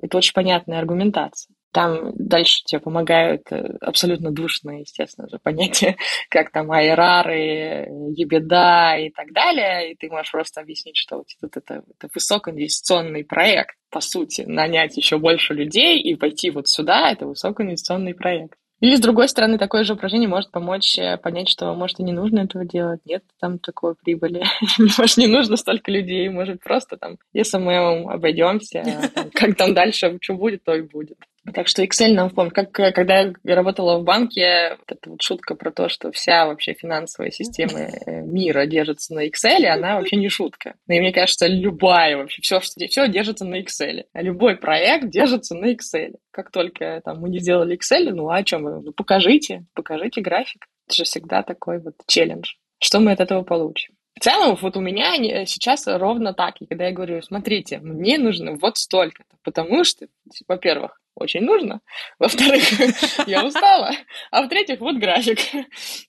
это 0.00 0.18
очень 0.18 0.32
понятная 0.32 0.78
аргументация. 0.78 1.54
Там 1.72 2.12
дальше 2.16 2.62
тебе 2.64 2.80
помогают 2.80 3.50
э, 3.50 3.76
абсолютно 3.80 4.30
душные, 4.30 4.80
естественно 4.80 5.28
же, 5.28 5.38
понятия, 5.38 5.96
как 6.30 6.50
там 6.50 6.70
айрары, 6.72 7.88
ебеда 8.14 8.96
и 8.98 9.10
так 9.10 9.32
далее, 9.32 9.92
и 9.92 9.96
ты 9.96 10.10
можешь 10.10 10.32
просто 10.32 10.60
объяснить, 10.60 10.96
что 10.96 11.18
вот 11.18 11.26
это, 11.42 11.60
это, 11.60 11.84
это 11.98 12.08
высокоинвестиционный 12.14 13.24
проект, 13.24 13.76
по 13.90 14.00
сути, 14.00 14.42
нанять 14.42 14.96
еще 14.96 15.18
больше 15.18 15.54
людей 15.54 16.00
и 16.00 16.14
пойти 16.14 16.50
вот 16.50 16.68
сюда, 16.68 17.10
это 17.10 17.26
высокоинвестиционный 17.26 18.14
проект. 18.14 18.56
Или, 18.82 18.96
с 18.96 19.00
другой 19.00 19.28
стороны, 19.28 19.58
такое 19.58 19.84
же 19.84 19.92
упражнение 19.92 20.28
может 20.28 20.50
помочь 20.50 20.98
э, 20.98 21.16
понять, 21.16 21.48
что, 21.48 21.72
может, 21.72 22.00
и 22.00 22.02
не 22.02 22.10
нужно 22.10 22.40
этого 22.40 22.64
делать, 22.64 23.00
нет 23.04 23.22
там 23.40 23.60
такой 23.60 23.94
прибыли, 23.94 24.42
может, 24.98 25.18
не 25.18 25.28
нужно 25.28 25.56
столько 25.56 25.92
людей, 25.92 26.28
может, 26.28 26.60
просто 26.60 26.96
там 26.96 27.16
SMM 27.32 28.10
обойдемся, 28.10 28.82
как 29.34 29.54
там 29.54 29.72
дальше, 29.72 30.18
что 30.20 30.34
будет, 30.34 30.64
то 30.64 30.74
и 30.74 30.82
будет. 30.82 31.16
Так 31.54 31.66
что 31.66 31.82
Excel 31.82 32.12
нам 32.12 32.30
помнит. 32.30 32.52
Как, 32.52 32.78
э, 32.78 32.92
когда 32.92 33.20
я 33.20 33.54
работала 33.56 33.98
в 33.98 34.04
банке, 34.04 34.76
вот 34.78 34.92
эта 34.92 35.10
вот 35.10 35.22
шутка 35.22 35.56
про 35.56 35.72
то, 35.72 35.88
что 35.88 36.12
вся 36.12 36.46
вообще 36.46 36.74
финансовая 36.74 37.32
система 37.32 37.80
э, 37.80 38.22
мира 38.22 38.64
держится 38.66 39.12
на 39.14 39.26
Excel, 39.26 39.66
она 39.66 39.96
вообще 39.96 40.16
не 40.16 40.28
шутка. 40.28 40.74
Ну, 40.86 40.94
и 40.94 41.00
мне 41.00 41.12
кажется, 41.12 41.48
любая 41.48 42.16
вообще, 42.16 42.42
все, 42.42 42.60
что, 42.60 42.86
все 42.86 43.08
держится 43.08 43.44
на 43.44 43.60
Excel. 43.60 44.04
Любой 44.14 44.56
проект 44.56 45.10
держится 45.10 45.56
на 45.56 45.72
Excel. 45.72 46.14
Как 46.30 46.52
только 46.52 47.00
там 47.04 47.20
мы 47.20 47.28
не 47.28 47.40
сделали 47.40 47.76
Excel, 47.76 48.10
ну 48.10 48.28
а 48.28 48.36
о 48.36 48.44
чем? 48.44 48.62
Ну 48.62 48.92
покажите, 48.92 49.64
покажите 49.74 50.20
график. 50.20 50.66
Это 50.86 50.96
же 50.96 51.04
всегда 51.04 51.42
такой 51.42 51.80
вот 51.80 51.94
челлендж. 52.06 52.52
Что 52.78 53.00
мы 53.00 53.12
от 53.12 53.20
этого 53.20 53.42
получим? 53.42 53.94
В 54.14 54.20
целом, 54.20 54.56
вот 54.60 54.76
у 54.76 54.80
меня 54.80 55.16
сейчас 55.46 55.86
ровно 55.86 56.34
так. 56.34 56.60
И 56.60 56.66
когда 56.66 56.86
я 56.86 56.92
говорю, 56.92 57.20
смотрите, 57.22 57.78
мне 57.78 58.18
нужно 58.18 58.54
вот 58.54 58.76
столько-то, 58.76 59.36
потому 59.42 59.84
что, 59.84 60.06
во-первых, 60.46 61.00
очень 61.14 61.42
нужно. 61.42 61.80
Во-вторых, 62.18 62.62
я 63.26 63.44
устала. 63.44 63.90
А 64.30 64.42
в-третьих, 64.42 64.80
вот 64.80 64.96
график. 64.96 65.38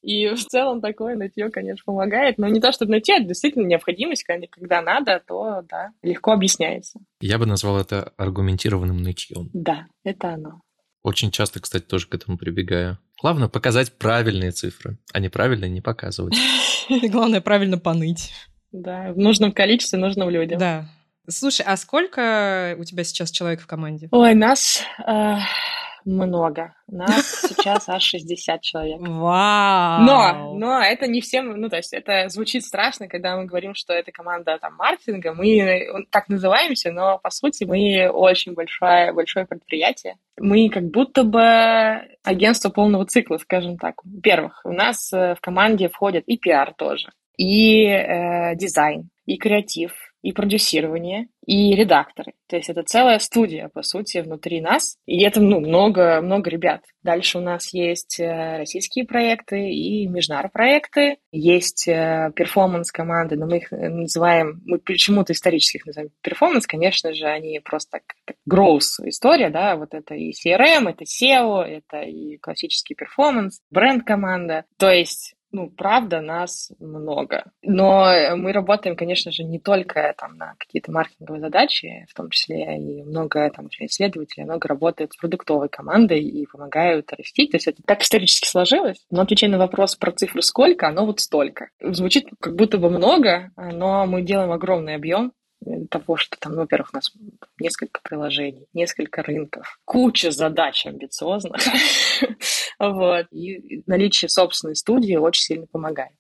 И 0.02 0.30
в 0.30 0.44
целом 0.46 0.82
такое 0.82 1.16
нытье, 1.16 1.50
конечно, 1.50 1.84
помогает. 1.86 2.38
Но 2.38 2.48
не 2.48 2.62
то, 2.62 2.72
чтобы 2.72 2.92
найти, 2.92 3.14
а 3.14 3.20
действительно 3.20 3.66
необходимость, 3.66 4.24
когда 4.24 4.82
надо, 4.82 5.22
то, 5.26 5.62
да, 5.70 5.90
легко 6.02 6.32
объясняется. 6.32 7.00
Я 7.20 7.38
бы 7.38 7.46
назвал 7.46 7.80
это 7.80 8.14
аргументированным 8.18 8.98
нытьем. 8.98 9.50
Да, 9.54 9.88
это 10.04 10.34
оно. 10.34 10.62
Очень 11.04 11.32
часто, 11.32 11.60
кстати, 11.60 11.84
тоже 11.84 12.08
к 12.08 12.16
этому 12.16 12.38
прибегаю. 12.38 12.98
Главное 13.22 13.50
показать 13.50 13.98
правильные 13.98 14.52
цифры, 14.52 14.98
а 15.12 15.20
неправильные 15.20 15.70
не 15.70 15.82
показывать. 15.82 16.36
Главное 16.90 17.42
правильно 17.42 17.78
поныть. 17.78 18.32
Да, 18.72 19.12
в 19.12 19.18
нужном 19.18 19.52
количестве, 19.52 20.00
нужным 20.00 20.30
людям. 20.30 20.60
Да. 20.60 20.90
Слушай, 21.30 21.66
а 21.66 21.78
сколько 21.78 22.76
у 22.78 22.84
тебя 22.84 23.04
сейчас 23.04 23.32
человек 23.32 23.62
в 23.62 23.68
команде? 23.68 24.10
Ой, 24.12 24.34
нас 24.36 24.84
э, 25.08 25.36
много. 26.06 26.76
Нас 26.88 27.42
сейчас 27.50 27.88
аж 27.88 28.04
60 28.04 28.62
человек. 28.62 29.00
Вау! 29.00 30.02
Но, 30.04 30.54
но 30.56 30.82
это 30.82 31.08
не 31.08 31.22
всем, 31.22 31.60
ну, 31.60 31.70
то 31.70 31.78
есть 31.78 31.94
это 31.94 32.30
звучит 32.30 32.64
страшно, 32.64 33.08
когда 33.08 33.38
мы 33.38 33.46
говорим, 33.46 33.74
что 33.74 33.94
это 33.94 34.12
команда 34.12 34.58
там 34.60 34.76
маркетинга. 34.76 35.34
Мы 35.34 36.06
так 36.10 36.30
называемся, 36.30 36.92
но 36.92 37.20
по 37.20 37.30
сути 37.30 37.64
мы 37.64 38.10
очень 38.10 38.54
большое, 38.54 39.14
большое 39.14 39.46
предприятие. 39.46 40.16
Мы 40.38 40.70
как 40.70 40.90
будто 40.90 41.24
бы 41.24 42.02
агентство 42.24 42.70
полного 42.70 43.06
цикла, 43.06 43.38
скажем 43.38 43.78
так. 43.78 44.04
Во-первых, 44.04 44.62
у 44.66 44.72
нас 44.72 45.12
э, 45.14 45.36
в 45.36 45.42
команде 45.42 45.90
входит 45.90 46.24
и 46.28 46.38
пиар 46.38 46.74
тоже, 46.74 47.10
и 47.38 47.86
э, 47.86 48.56
дизайн, 48.56 49.10
и 49.26 49.38
креатив, 49.38 49.94
и 50.24 50.32
продюсирование, 50.32 51.28
и 51.46 51.76
редакторы. 51.76 52.34
То 52.48 52.56
есть 52.56 52.70
это 52.70 52.84
целая 52.84 53.20
студия, 53.20 53.70
по 53.70 53.84
сути, 53.84 54.20
внутри 54.20 54.62
нас. 54.62 54.96
И 55.06 55.22
это, 55.24 55.42
ну, 55.42 55.60
много, 55.60 56.22
много 56.22 56.50
ребят. 56.50 56.82
Дальше 57.04 57.38
у 57.38 57.42
нас 57.42 57.74
есть 57.74 58.20
э, 58.20 58.58
российские 58.58 59.06
проекты 59.06 59.70
и 59.70 60.08
международные 60.08 60.52
проекты. 60.52 61.18
Есть 61.32 61.88
э, 61.88 62.32
performance-команды, 62.36 63.36
но 63.36 63.48
мы 63.48 63.58
их 63.58 63.72
называем, 63.72 64.62
мы 64.66 64.80
почему-то 64.80 65.34
исторически 65.34 65.78
их 65.78 65.86
называем 65.86 66.12
performance, 66.22 66.66
конечно 66.66 67.14
же, 67.14 67.26
они 67.26 67.60
просто 67.60 68.00
growth 68.50 69.06
история, 69.06 69.50
да, 69.50 69.76
вот 69.76 69.94
это 69.94 70.16
и 70.16 70.32
CRM, 70.32 70.90
это 70.90 71.04
SEO, 71.04 71.64
это 71.64 72.02
и 72.02 72.38
классический 72.38 72.96
performance, 72.96 73.60
бренд-команда. 73.70 74.64
То 74.78 74.90
есть 74.90 75.36
ну, 75.54 75.70
правда, 75.70 76.20
нас 76.20 76.72
много. 76.80 77.46
Но 77.62 78.36
мы 78.36 78.52
работаем, 78.52 78.96
конечно 78.96 79.32
же, 79.32 79.44
не 79.44 79.60
только 79.60 80.14
там 80.18 80.36
на 80.36 80.56
какие-то 80.58 80.92
маркетинговые 80.92 81.42
задачи, 81.42 82.06
в 82.10 82.14
том 82.16 82.30
числе 82.32 82.78
и 82.78 83.04
много 83.04 83.50
там 83.52 83.68
исследователей, 83.80 84.46
много 84.46 84.68
работает 84.68 85.14
с 85.14 85.18
продуктовой 85.18 85.70
командой 85.70 86.22
и 86.22 86.46
помогают 86.48 87.14
расти. 87.14 87.48
То 87.48 87.58
есть 87.58 87.68
это 87.68 87.82
так 87.86 88.02
исторически 88.02 88.48
сложилось. 88.48 89.06
Но 89.12 89.22
отвечая 89.22 89.52
на 89.52 89.60
вопрос 89.60 89.96
про 89.96 90.12
цифру 90.12 90.42
сколько, 90.42 90.88
оно 90.88 91.06
вот 91.06 91.20
столько. 91.20 91.70
Звучит 91.80 92.26
как 92.40 92.56
будто 92.56 92.80
бы 92.80 92.90
много, 92.90 93.52
но 93.56 94.06
мы 94.08 94.24
делаем 94.24 94.52
огромный 94.52 94.96
объем 94.96 95.34
того, 95.90 96.18
что 96.18 96.38
там, 96.40 96.54
ну, 96.54 96.62
во-первых, 96.62 96.90
у 96.94 96.98
нас 96.98 97.12
несколько 97.60 98.02
приложений, 98.02 98.68
несколько 98.74 99.24
рынков, 99.24 99.80
куча 99.86 100.32
задач 100.32 100.86
амбициозных. 100.86 101.62
вот. 102.80 103.28
И 103.32 103.84
наличие 103.86 104.30
собственной 104.30 104.76
студии 104.76 105.16
очень 105.16 105.44
сильно 105.44 105.68
помогает. 105.68 106.14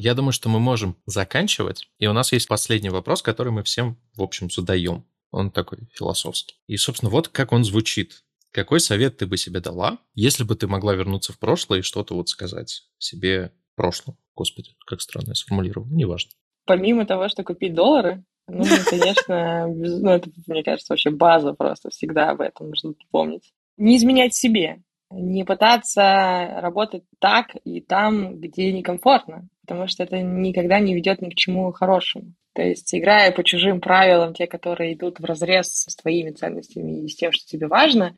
Я 0.00 0.14
думаю, 0.14 0.30
что 0.30 0.48
мы 0.48 0.60
можем 0.60 0.96
заканчивать. 1.06 1.88
И 1.98 2.06
у 2.06 2.12
нас 2.12 2.32
есть 2.32 2.46
последний 2.46 2.88
вопрос, 2.88 3.20
который 3.20 3.52
мы 3.52 3.64
всем, 3.64 3.98
в 4.14 4.22
общем, 4.22 4.48
задаем. 4.48 5.04
Он 5.32 5.50
такой 5.50 5.88
философский. 5.92 6.54
И, 6.68 6.76
собственно, 6.76 7.10
вот 7.10 7.26
как 7.26 7.52
он 7.52 7.64
звучит. 7.64 8.22
Какой 8.52 8.78
совет 8.78 9.16
ты 9.16 9.26
бы 9.26 9.36
себе 9.36 9.58
дала, 9.58 9.98
если 10.14 10.44
бы 10.44 10.54
ты 10.54 10.68
могла 10.68 10.94
вернуться 10.94 11.32
в 11.32 11.38
прошлое 11.40 11.80
и 11.80 11.82
что-то 11.82 12.14
вот 12.14 12.28
сказать 12.28 12.84
себе 12.98 13.52
прошлом? 13.78 14.16
Господи, 14.34 14.72
как 14.86 15.00
странно 15.00 15.28
я 15.30 15.34
сформулировал, 15.34 15.86
неважно. 15.88 16.32
Помимо 16.66 17.06
того, 17.06 17.28
что 17.28 17.44
купить 17.44 17.74
доллары, 17.74 18.24
ну, 18.48 18.64
конечно, 18.90 19.68
ну, 19.68 20.10
это, 20.10 20.28
мне 20.46 20.64
кажется, 20.64 20.92
вообще 20.92 21.10
база 21.10 21.54
просто, 21.54 21.90
всегда 21.90 22.30
об 22.30 22.40
этом 22.40 22.68
нужно 22.68 22.94
помнить. 23.10 23.52
Не 23.76 23.96
изменять 23.96 24.34
себе, 24.34 24.82
не 25.10 25.44
пытаться 25.44 26.58
работать 26.60 27.04
так 27.20 27.54
и 27.64 27.80
там, 27.80 28.40
где 28.40 28.72
некомфортно, 28.72 29.48
потому 29.66 29.86
что 29.86 30.02
это 30.02 30.20
никогда 30.20 30.80
не 30.80 30.94
ведет 30.94 31.22
ни 31.22 31.30
к 31.30 31.34
чему 31.34 31.72
хорошему. 31.72 32.34
То 32.54 32.62
есть, 32.62 32.92
играя 32.92 33.30
по 33.30 33.44
чужим 33.44 33.80
правилам, 33.80 34.34
те, 34.34 34.46
которые 34.48 34.94
идут 34.94 35.20
в 35.20 35.24
разрез 35.24 35.84
с 35.86 35.94
твоими 35.94 36.30
ценностями 36.30 37.04
и 37.04 37.08
с 37.08 37.14
тем, 37.14 37.30
что 37.30 37.46
тебе 37.46 37.68
важно, 37.68 38.16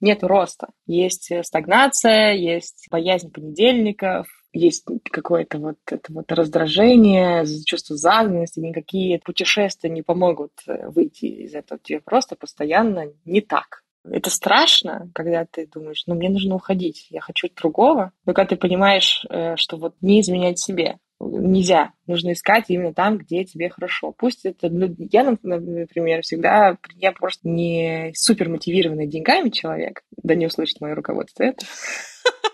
нет 0.00 0.22
роста. 0.22 0.68
Есть 0.86 1.32
стагнация, 1.42 2.34
есть 2.34 2.86
боязнь 2.90 3.32
понедельников, 3.32 4.26
есть 4.52 4.84
какое-то 5.10 5.58
вот 5.58 5.76
это 5.86 6.12
вот 6.12 6.30
раздражение, 6.32 7.44
чувство 7.64 7.96
загнанности, 7.96 8.60
никакие 8.60 9.18
путешествия 9.18 9.90
не 9.90 10.02
помогут 10.02 10.52
э, 10.66 10.88
выйти 10.88 11.26
из 11.26 11.54
этого. 11.54 11.78
Тебе 11.82 12.00
просто 12.00 12.36
постоянно 12.36 13.12
не 13.24 13.40
так. 13.40 13.82
Это 14.04 14.30
страшно, 14.30 15.10
когда 15.14 15.44
ты 15.44 15.66
думаешь, 15.66 16.04
ну, 16.06 16.14
мне 16.14 16.30
нужно 16.30 16.54
уходить, 16.54 17.08
я 17.10 17.20
хочу 17.20 17.48
другого. 17.54 18.12
Но 18.24 18.32
когда 18.32 18.50
ты 18.50 18.56
понимаешь, 18.56 19.24
э, 19.28 19.56
что 19.56 19.76
вот 19.76 19.94
не 20.00 20.20
изменять 20.20 20.58
себе, 20.58 20.98
нельзя. 21.20 21.92
Нужно 22.06 22.32
искать 22.32 22.66
именно 22.68 22.94
там, 22.94 23.18
где 23.18 23.44
тебе 23.44 23.70
хорошо. 23.70 24.12
Пусть 24.12 24.44
это... 24.44 24.68
Ну, 24.68 24.94
я, 25.10 25.24
например, 25.42 26.22
всегда... 26.22 26.78
Я 26.94 27.12
просто 27.12 27.48
не 27.48 28.12
супер 28.14 28.48
мотивированный 28.48 29.06
деньгами 29.06 29.50
человек. 29.50 30.02
Да 30.16 30.34
не 30.34 30.46
услышит 30.46 30.80
мое 30.80 30.94
руководство 30.94 31.42
это. 31.42 31.66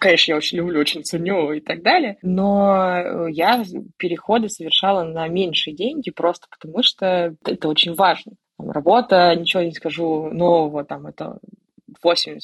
Конечно, 0.05 0.33
я 0.33 0.37
очень 0.37 0.59
люблю, 0.59 0.81
очень 0.81 1.03
ценю 1.03 1.53
и 1.53 1.61
так 1.61 1.83
далее. 1.83 2.19
Но 2.21 3.27
я 3.29 3.65
переходы 3.97 4.51
совершала 4.51 5.03
на 5.03 5.27
меньшие 5.29 5.75
деньги 5.75 6.11
просто 6.11 6.47
потому, 6.51 6.83
что 6.83 7.35
это 7.47 7.69
очень 7.69 7.95
важно. 7.95 8.33
Там, 8.59 8.71
работа, 8.71 9.35
ничего 9.35 9.63
не 9.63 9.73
скажу 9.73 10.29
нового, 10.31 10.85
там, 10.85 11.07
это 11.07 11.39
80-90% 12.05 12.35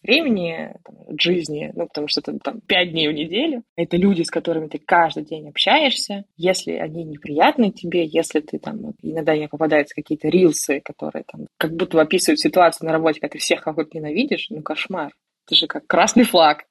времени 0.00 0.76
там, 0.84 1.18
жизни, 1.20 1.72
ну, 1.74 1.88
потому 1.88 2.06
что 2.06 2.20
это 2.20 2.38
там 2.38 2.60
5 2.60 2.92
дней 2.92 3.08
в 3.08 3.14
неделю. 3.14 3.64
Это 3.74 3.96
люди, 3.96 4.22
с 4.22 4.30
которыми 4.30 4.68
ты 4.68 4.78
каждый 4.78 5.24
день 5.24 5.48
общаешься. 5.48 6.24
Если 6.36 6.74
они 6.74 7.02
неприятны 7.02 7.72
тебе, 7.72 8.06
если 8.06 8.38
ты 8.38 8.60
там, 8.60 8.92
иногда 9.02 9.34
мне 9.34 9.48
попадаются 9.48 9.96
какие-то 9.96 10.28
рилсы, 10.28 10.80
которые 10.84 11.24
там 11.24 11.48
как 11.58 11.72
будто 11.72 12.00
описывают 12.00 12.38
ситуацию 12.38 12.86
на 12.86 12.92
работе, 12.92 13.18
когда 13.18 13.32
ты 13.32 13.38
всех 13.38 13.62
кого-то 13.62 13.88
ненавидишь, 13.92 14.46
ну, 14.50 14.62
кошмар. 14.62 15.10
Это 15.48 15.54
же 15.56 15.66
как 15.66 15.86
красный 15.86 16.24
флаг. 16.24 16.64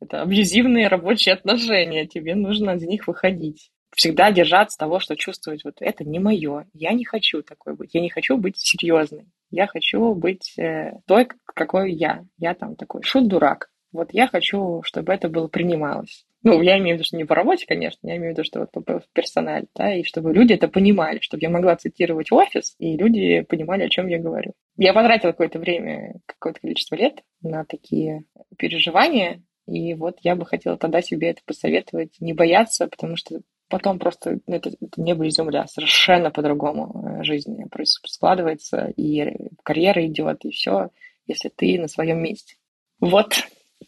Это 0.00 0.22
абьюзивные 0.22 0.88
рабочие 0.88 1.34
отношения. 1.34 2.06
Тебе 2.06 2.34
нужно 2.34 2.72
из 2.72 2.82
них 2.82 3.06
выходить. 3.06 3.70
Всегда 3.94 4.30
держаться 4.30 4.78
того, 4.78 5.00
что 5.00 5.16
чувствовать, 5.16 5.64
вот 5.64 5.76
это 5.80 6.04
не 6.04 6.20
мое, 6.20 6.66
я 6.72 6.92
не 6.92 7.04
хочу 7.04 7.42
такой 7.42 7.74
быть, 7.74 7.92
я 7.92 8.00
не 8.00 8.08
хочу 8.08 8.36
быть 8.36 8.56
серьезной, 8.56 9.24
я 9.50 9.66
хочу 9.66 10.14
быть 10.14 10.56
э, 10.56 10.92
той, 11.08 11.26
какой 11.44 11.92
я, 11.92 12.24
я 12.38 12.54
там 12.54 12.76
такой 12.76 13.02
шут-дурак, 13.02 13.68
вот 13.92 14.10
я 14.12 14.28
хочу, 14.28 14.82
чтобы 14.84 15.12
это 15.12 15.28
было 15.28 15.48
принималось. 15.48 16.24
Ну, 16.42 16.62
я 16.62 16.78
имею 16.78 16.96
в 16.96 16.98
виду, 16.98 17.04
что 17.06 17.16
не 17.16 17.24
по 17.24 17.34
работе, 17.34 17.66
конечно, 17.66 18.08
я 18.08 18.16
имею 18.16 18.32
в 18.32 18.38
виду, 18.38 18.44
что 18.44 18.60
вот 18.60 18.70
в 18.74 19.12
персонале, 19.12 19.66
да, 19.74 19.94
и 19.94 20.04
чтобы 20.04 20.32
люди 20.32 20.54
это 20.54 20.68
понимали, 20.68 21.18
чтобы 21.20 21.42
я 21.42 21.50
могла 21.50 21.76
цитировать 21.76 22.32
офис, 22.32 22.76
и 22.78 22.96
люди 22.96 23.42
понимали, 23.42 23.82
о 23.82 23.90
чем 23.90 24.06
я 24.06 24.18
говорю. 24.18 24.52
Я 24.76 24.94
потратила 24.94 25.32
какое-то 25.32 25.58
время, 25.58 26.14
какое-то 26.24 26.60
количество 26.60 26.94
лет 26.94 27.22
на 27.42 27.64
такие 27.64 28.24
переживания, 28.56 29.42
и 29.70 29.94
вот 29.94 30.18
я 30.22 30.34
бы 30.34 30.44
хотела 30.44 30.76
тогда 30.76 31.00
себе 31.00 31.30
это 31.30 31.40
посоветовать, 31.46 32.20
не 32.20 32.32
бояться, 32.32 32.88
потому 32.88 33.16
что 33.16 33.40
потом 33.68 33.98
просто 33.98 34.40
это, 34.46 34.70
это 34.70 35.00
небо 35.00 35.24
и 35.26 35.30
земля, 35.30 35.66
совершенно 35.68 36.30
по-другому 36.30 37.20
э, 37.20 37.22
жизнь 37.22 37.56
складывается, 38.04 38.92
и 38.96 39.32
карьера 39.62 40.04
идет, 40.06 40.44
и 40.44 40.50
все, 40.50 40.90
если 41.26 41.48
ты 41.48 41.78
на 41.78 41.86
своем 41.86 42.22
месте. 42.22 42.56
Вот 42.98 43.34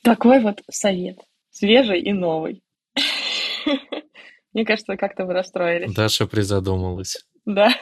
такой 0.02 0.40
вот 0.40 0.62
совет, 0.70 1.18
свежий 1.50 2.00
и 2.00 2.12
новый. 2.12 2.62
Мне 4.52 4.64
кажется, 4.64 4.96
как-то 4.96 5.24
вы 5.24 5.32
расстроились. 5.32 5.94
Даша 5.94 6.26
призадумалась. 6.26 7.26
Да. 7.44 7.74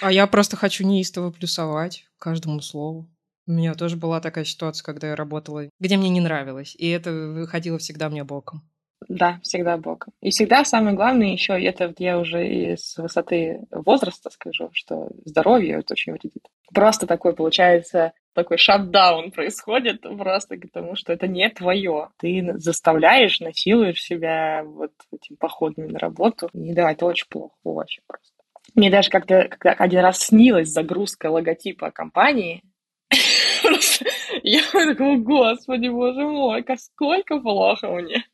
А 0.00 0.12
я 0.12 0.26
просто 0.26 0.56
хочу 0.56 0.86
неистово 0.86 1.30
плюсовать 1.30 2.04
каждому 2.18 2.60
слову. 2.60 3.08
У 3.50 3.52
меня 3.52 3.74
тоже 3.74 3.96
была 3.96 4.20
такая 4.20 4.44
ситуация, 4.44 4.84
когда 4.84 5.08
я 5.08 5.16
работала, 5.16 5.64
где 5.80 5.96
мне 5.96 6.08
не 6.08 6.20
нравилось, 6.20 6.76
и 6.78 6.88
это 6.88 7.10
выходило 7.10 7.78
всегда 7.78 8.08
мне 8.08 8.22
боком. 8.22 8.62
Да, 9.08 9.40
всегда 9.42 9.76
боком. 9.76 10.12
И 10.20 10.30
всегда 10.30 10.64
самое 10.64 10.94
главное 10.94 11.32
еще, 11.32 11.60
это 11.60 11.88
вот 11.88 11.98
я 11.98 12.20
уже 12.20 12.46
и 12.46 12.76
с 12.76 12.96
высоты 12.96 13.66
возраста 13.72 14.30
скажу, 14.30 14.70
что 14.72 15.08
здоровье 15.24 15.80
это 15.80 15.94
очень 15.94 16.12
вредит. 16.12 16.46
Просто 16.72 17.08
такой 17.08 17.34
получается 17.34 18.12
такой 18.34 18.56
шатдаун 18.56 19.32
происходит 19.32 20.02
просто 20.02 20.56
потому, 20.56 20.94
что 20.94 21.12
это 21.12 21.26
не 21.26 21.50
твое. 21.50 22.10
Ты 22.18 22.52
заставляешь, 22.54 23.40
насилуешь 23.40 24.00
себя 24.00 24.62
вот 24.64 24.92
этим 25.12 25.34
походами 25.34 25.88
на 25.90 25.98
работу. 25.98 26.48
И 26.52 26.72
да, 26.72 26.92
это 26.92 27.04
очень 27.04 27.26
плохо, 27.28 27.56
очень 27.64 28.04
просто. 28.06 28.30
Мне 28.76 28.92
даже 28.92 29.10
как-то 29.10 29.48
когда 29.48 29.72
один 29.72 30.00
раз 30.02 30.18
снилась 30.18 30.68
загрузка 30.68 31.30
логотипа 31.32 31.90
компании, 31.90 32.62
я 34.42 34.62
такого, 34.72 35.16
господи, 35.16 35.88
боже 35.88 36.26
мой, 36.26 36.62
как 36.62 36.80
сколько 36.80 37.38
плохо 37.40 37.88
мне. 37.88 38.24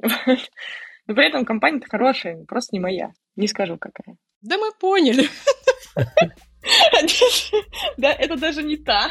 Но 0.00 1.14
при 1.14 1.26
этом 1.26 1.44
компания-то 1.44 1.88
хорошая, 1.88 2.44
просто 2.44 2.76
не 2.76 2.80
моя. 2.80 3.12
Не 3.36 3.48
скажу, 3.48 3.76
какая. 3.78 4.16
Да 4.40 4.58
мы 4.58 4.72
поняли. 4.72 5.28
Да, 7.96 8.12
это 8.12 8.36
даже 8.36 8.62
не 8.62 8.76
та. 8.76 9.10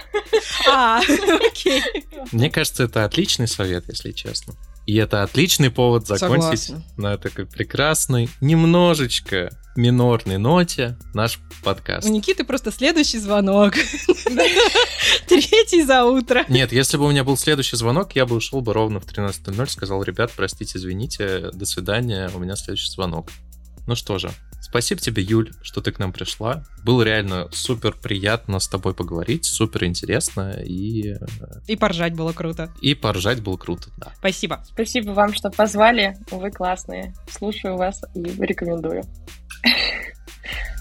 А, 0.69 1.01
окей. 1.45 1.83
Мне 2.31 2.49
кажется, 2.49 2.83
это 2.83 3.03
отличный 3.03 3.47
совет, 3.47 3.89
если 3.89 4.11
честно. 4.13 4.53
И 4.85 4.95
это 4.95 5.23
отличный 5.23 5.69
повод 5.69 6.07
закончить 6.07 6.63
Согласна. 6.63 6.83
на 6.97 7.17
такой 7.17 7.45
прекрасной, 7.45 8.29
немножечко 8.41 9.51
минорной 9.75 10.37
ноте 10.37 10.97
наш 11.13 11.39
подкаст. 11.63 12.07
У 12.07 12.11
Никиты 12.11 12.43
просто 12.43 12.71
следующий 12.71 13.19
звонок. 13.19 13.73
Третий 15.27 15.83
за 15.83 16.03
утро. 16.03 16.45
Нет, 16.49 16.71
если 16.71 16.97
бы 16.97 17.05
у 17.05 17.11
меня 17.11 17.23
был 17.23 17.37
следующий 17.37 17.77
звонок, 17.77 18.15
я 18.15 18.25
бы 18.25 18.35
ушел 18.35 18.61
бы 18.61 18.73
ровно 18.73 18.99
в 18.99 19.05
13.00, 19.05 19.69
сказал, 19.69 20.03
ребят, 20.03 20.31
простите, 20.35 20.77
извините, 20.77 21.51
до 21.53 21.65
свидания, 21.65 22.29
у 22.33 22.39
меня 22.39 22.55
следующий 22.55 22.89
звонок. 22.89 23.29
Ну 23.87 23.95
что 23.95 24.17
же, 24.17 24.31
спасибо 24.61 25.01
тебе, 25.01 25.21
Юль, 25.23 25.51
что 25.61 25.81
ты 25.81 25.91
к 25.91 25.99
нам 25.99 26.13
пришла. 26.13 26.63
Было 26.83 27.03
реально 27.03 27.49
супер 27.51 27.93
приятно 27.93 28.59
с 28.59 28.67
тобой 28.67 28.93
поговорить, 28.93 29.45
супер 29.45 29.83
интересно, 29.85 30.51
и, 30.63 31.15
И 31.67 31.75
поржать 31.75 32.13
было 32.13 32.31
круто. 32.31 32.71
и 32.81 32.95
поржать 32.95 33.41
было 33.41 33.57
круто, 33.57 33.89
да. 33.97 34.13
Спасибо 34.63 35.11
вам, 35.11 35.33
что 35.33 35.49
позвали. 35.49 36.17
Вы 36.31 36.51
классные. 36.51 37.13
Слушаю 37.29 37.75
вас 37.77 38.01
и 38.15 38.21
рекомендую. 38.21 39.03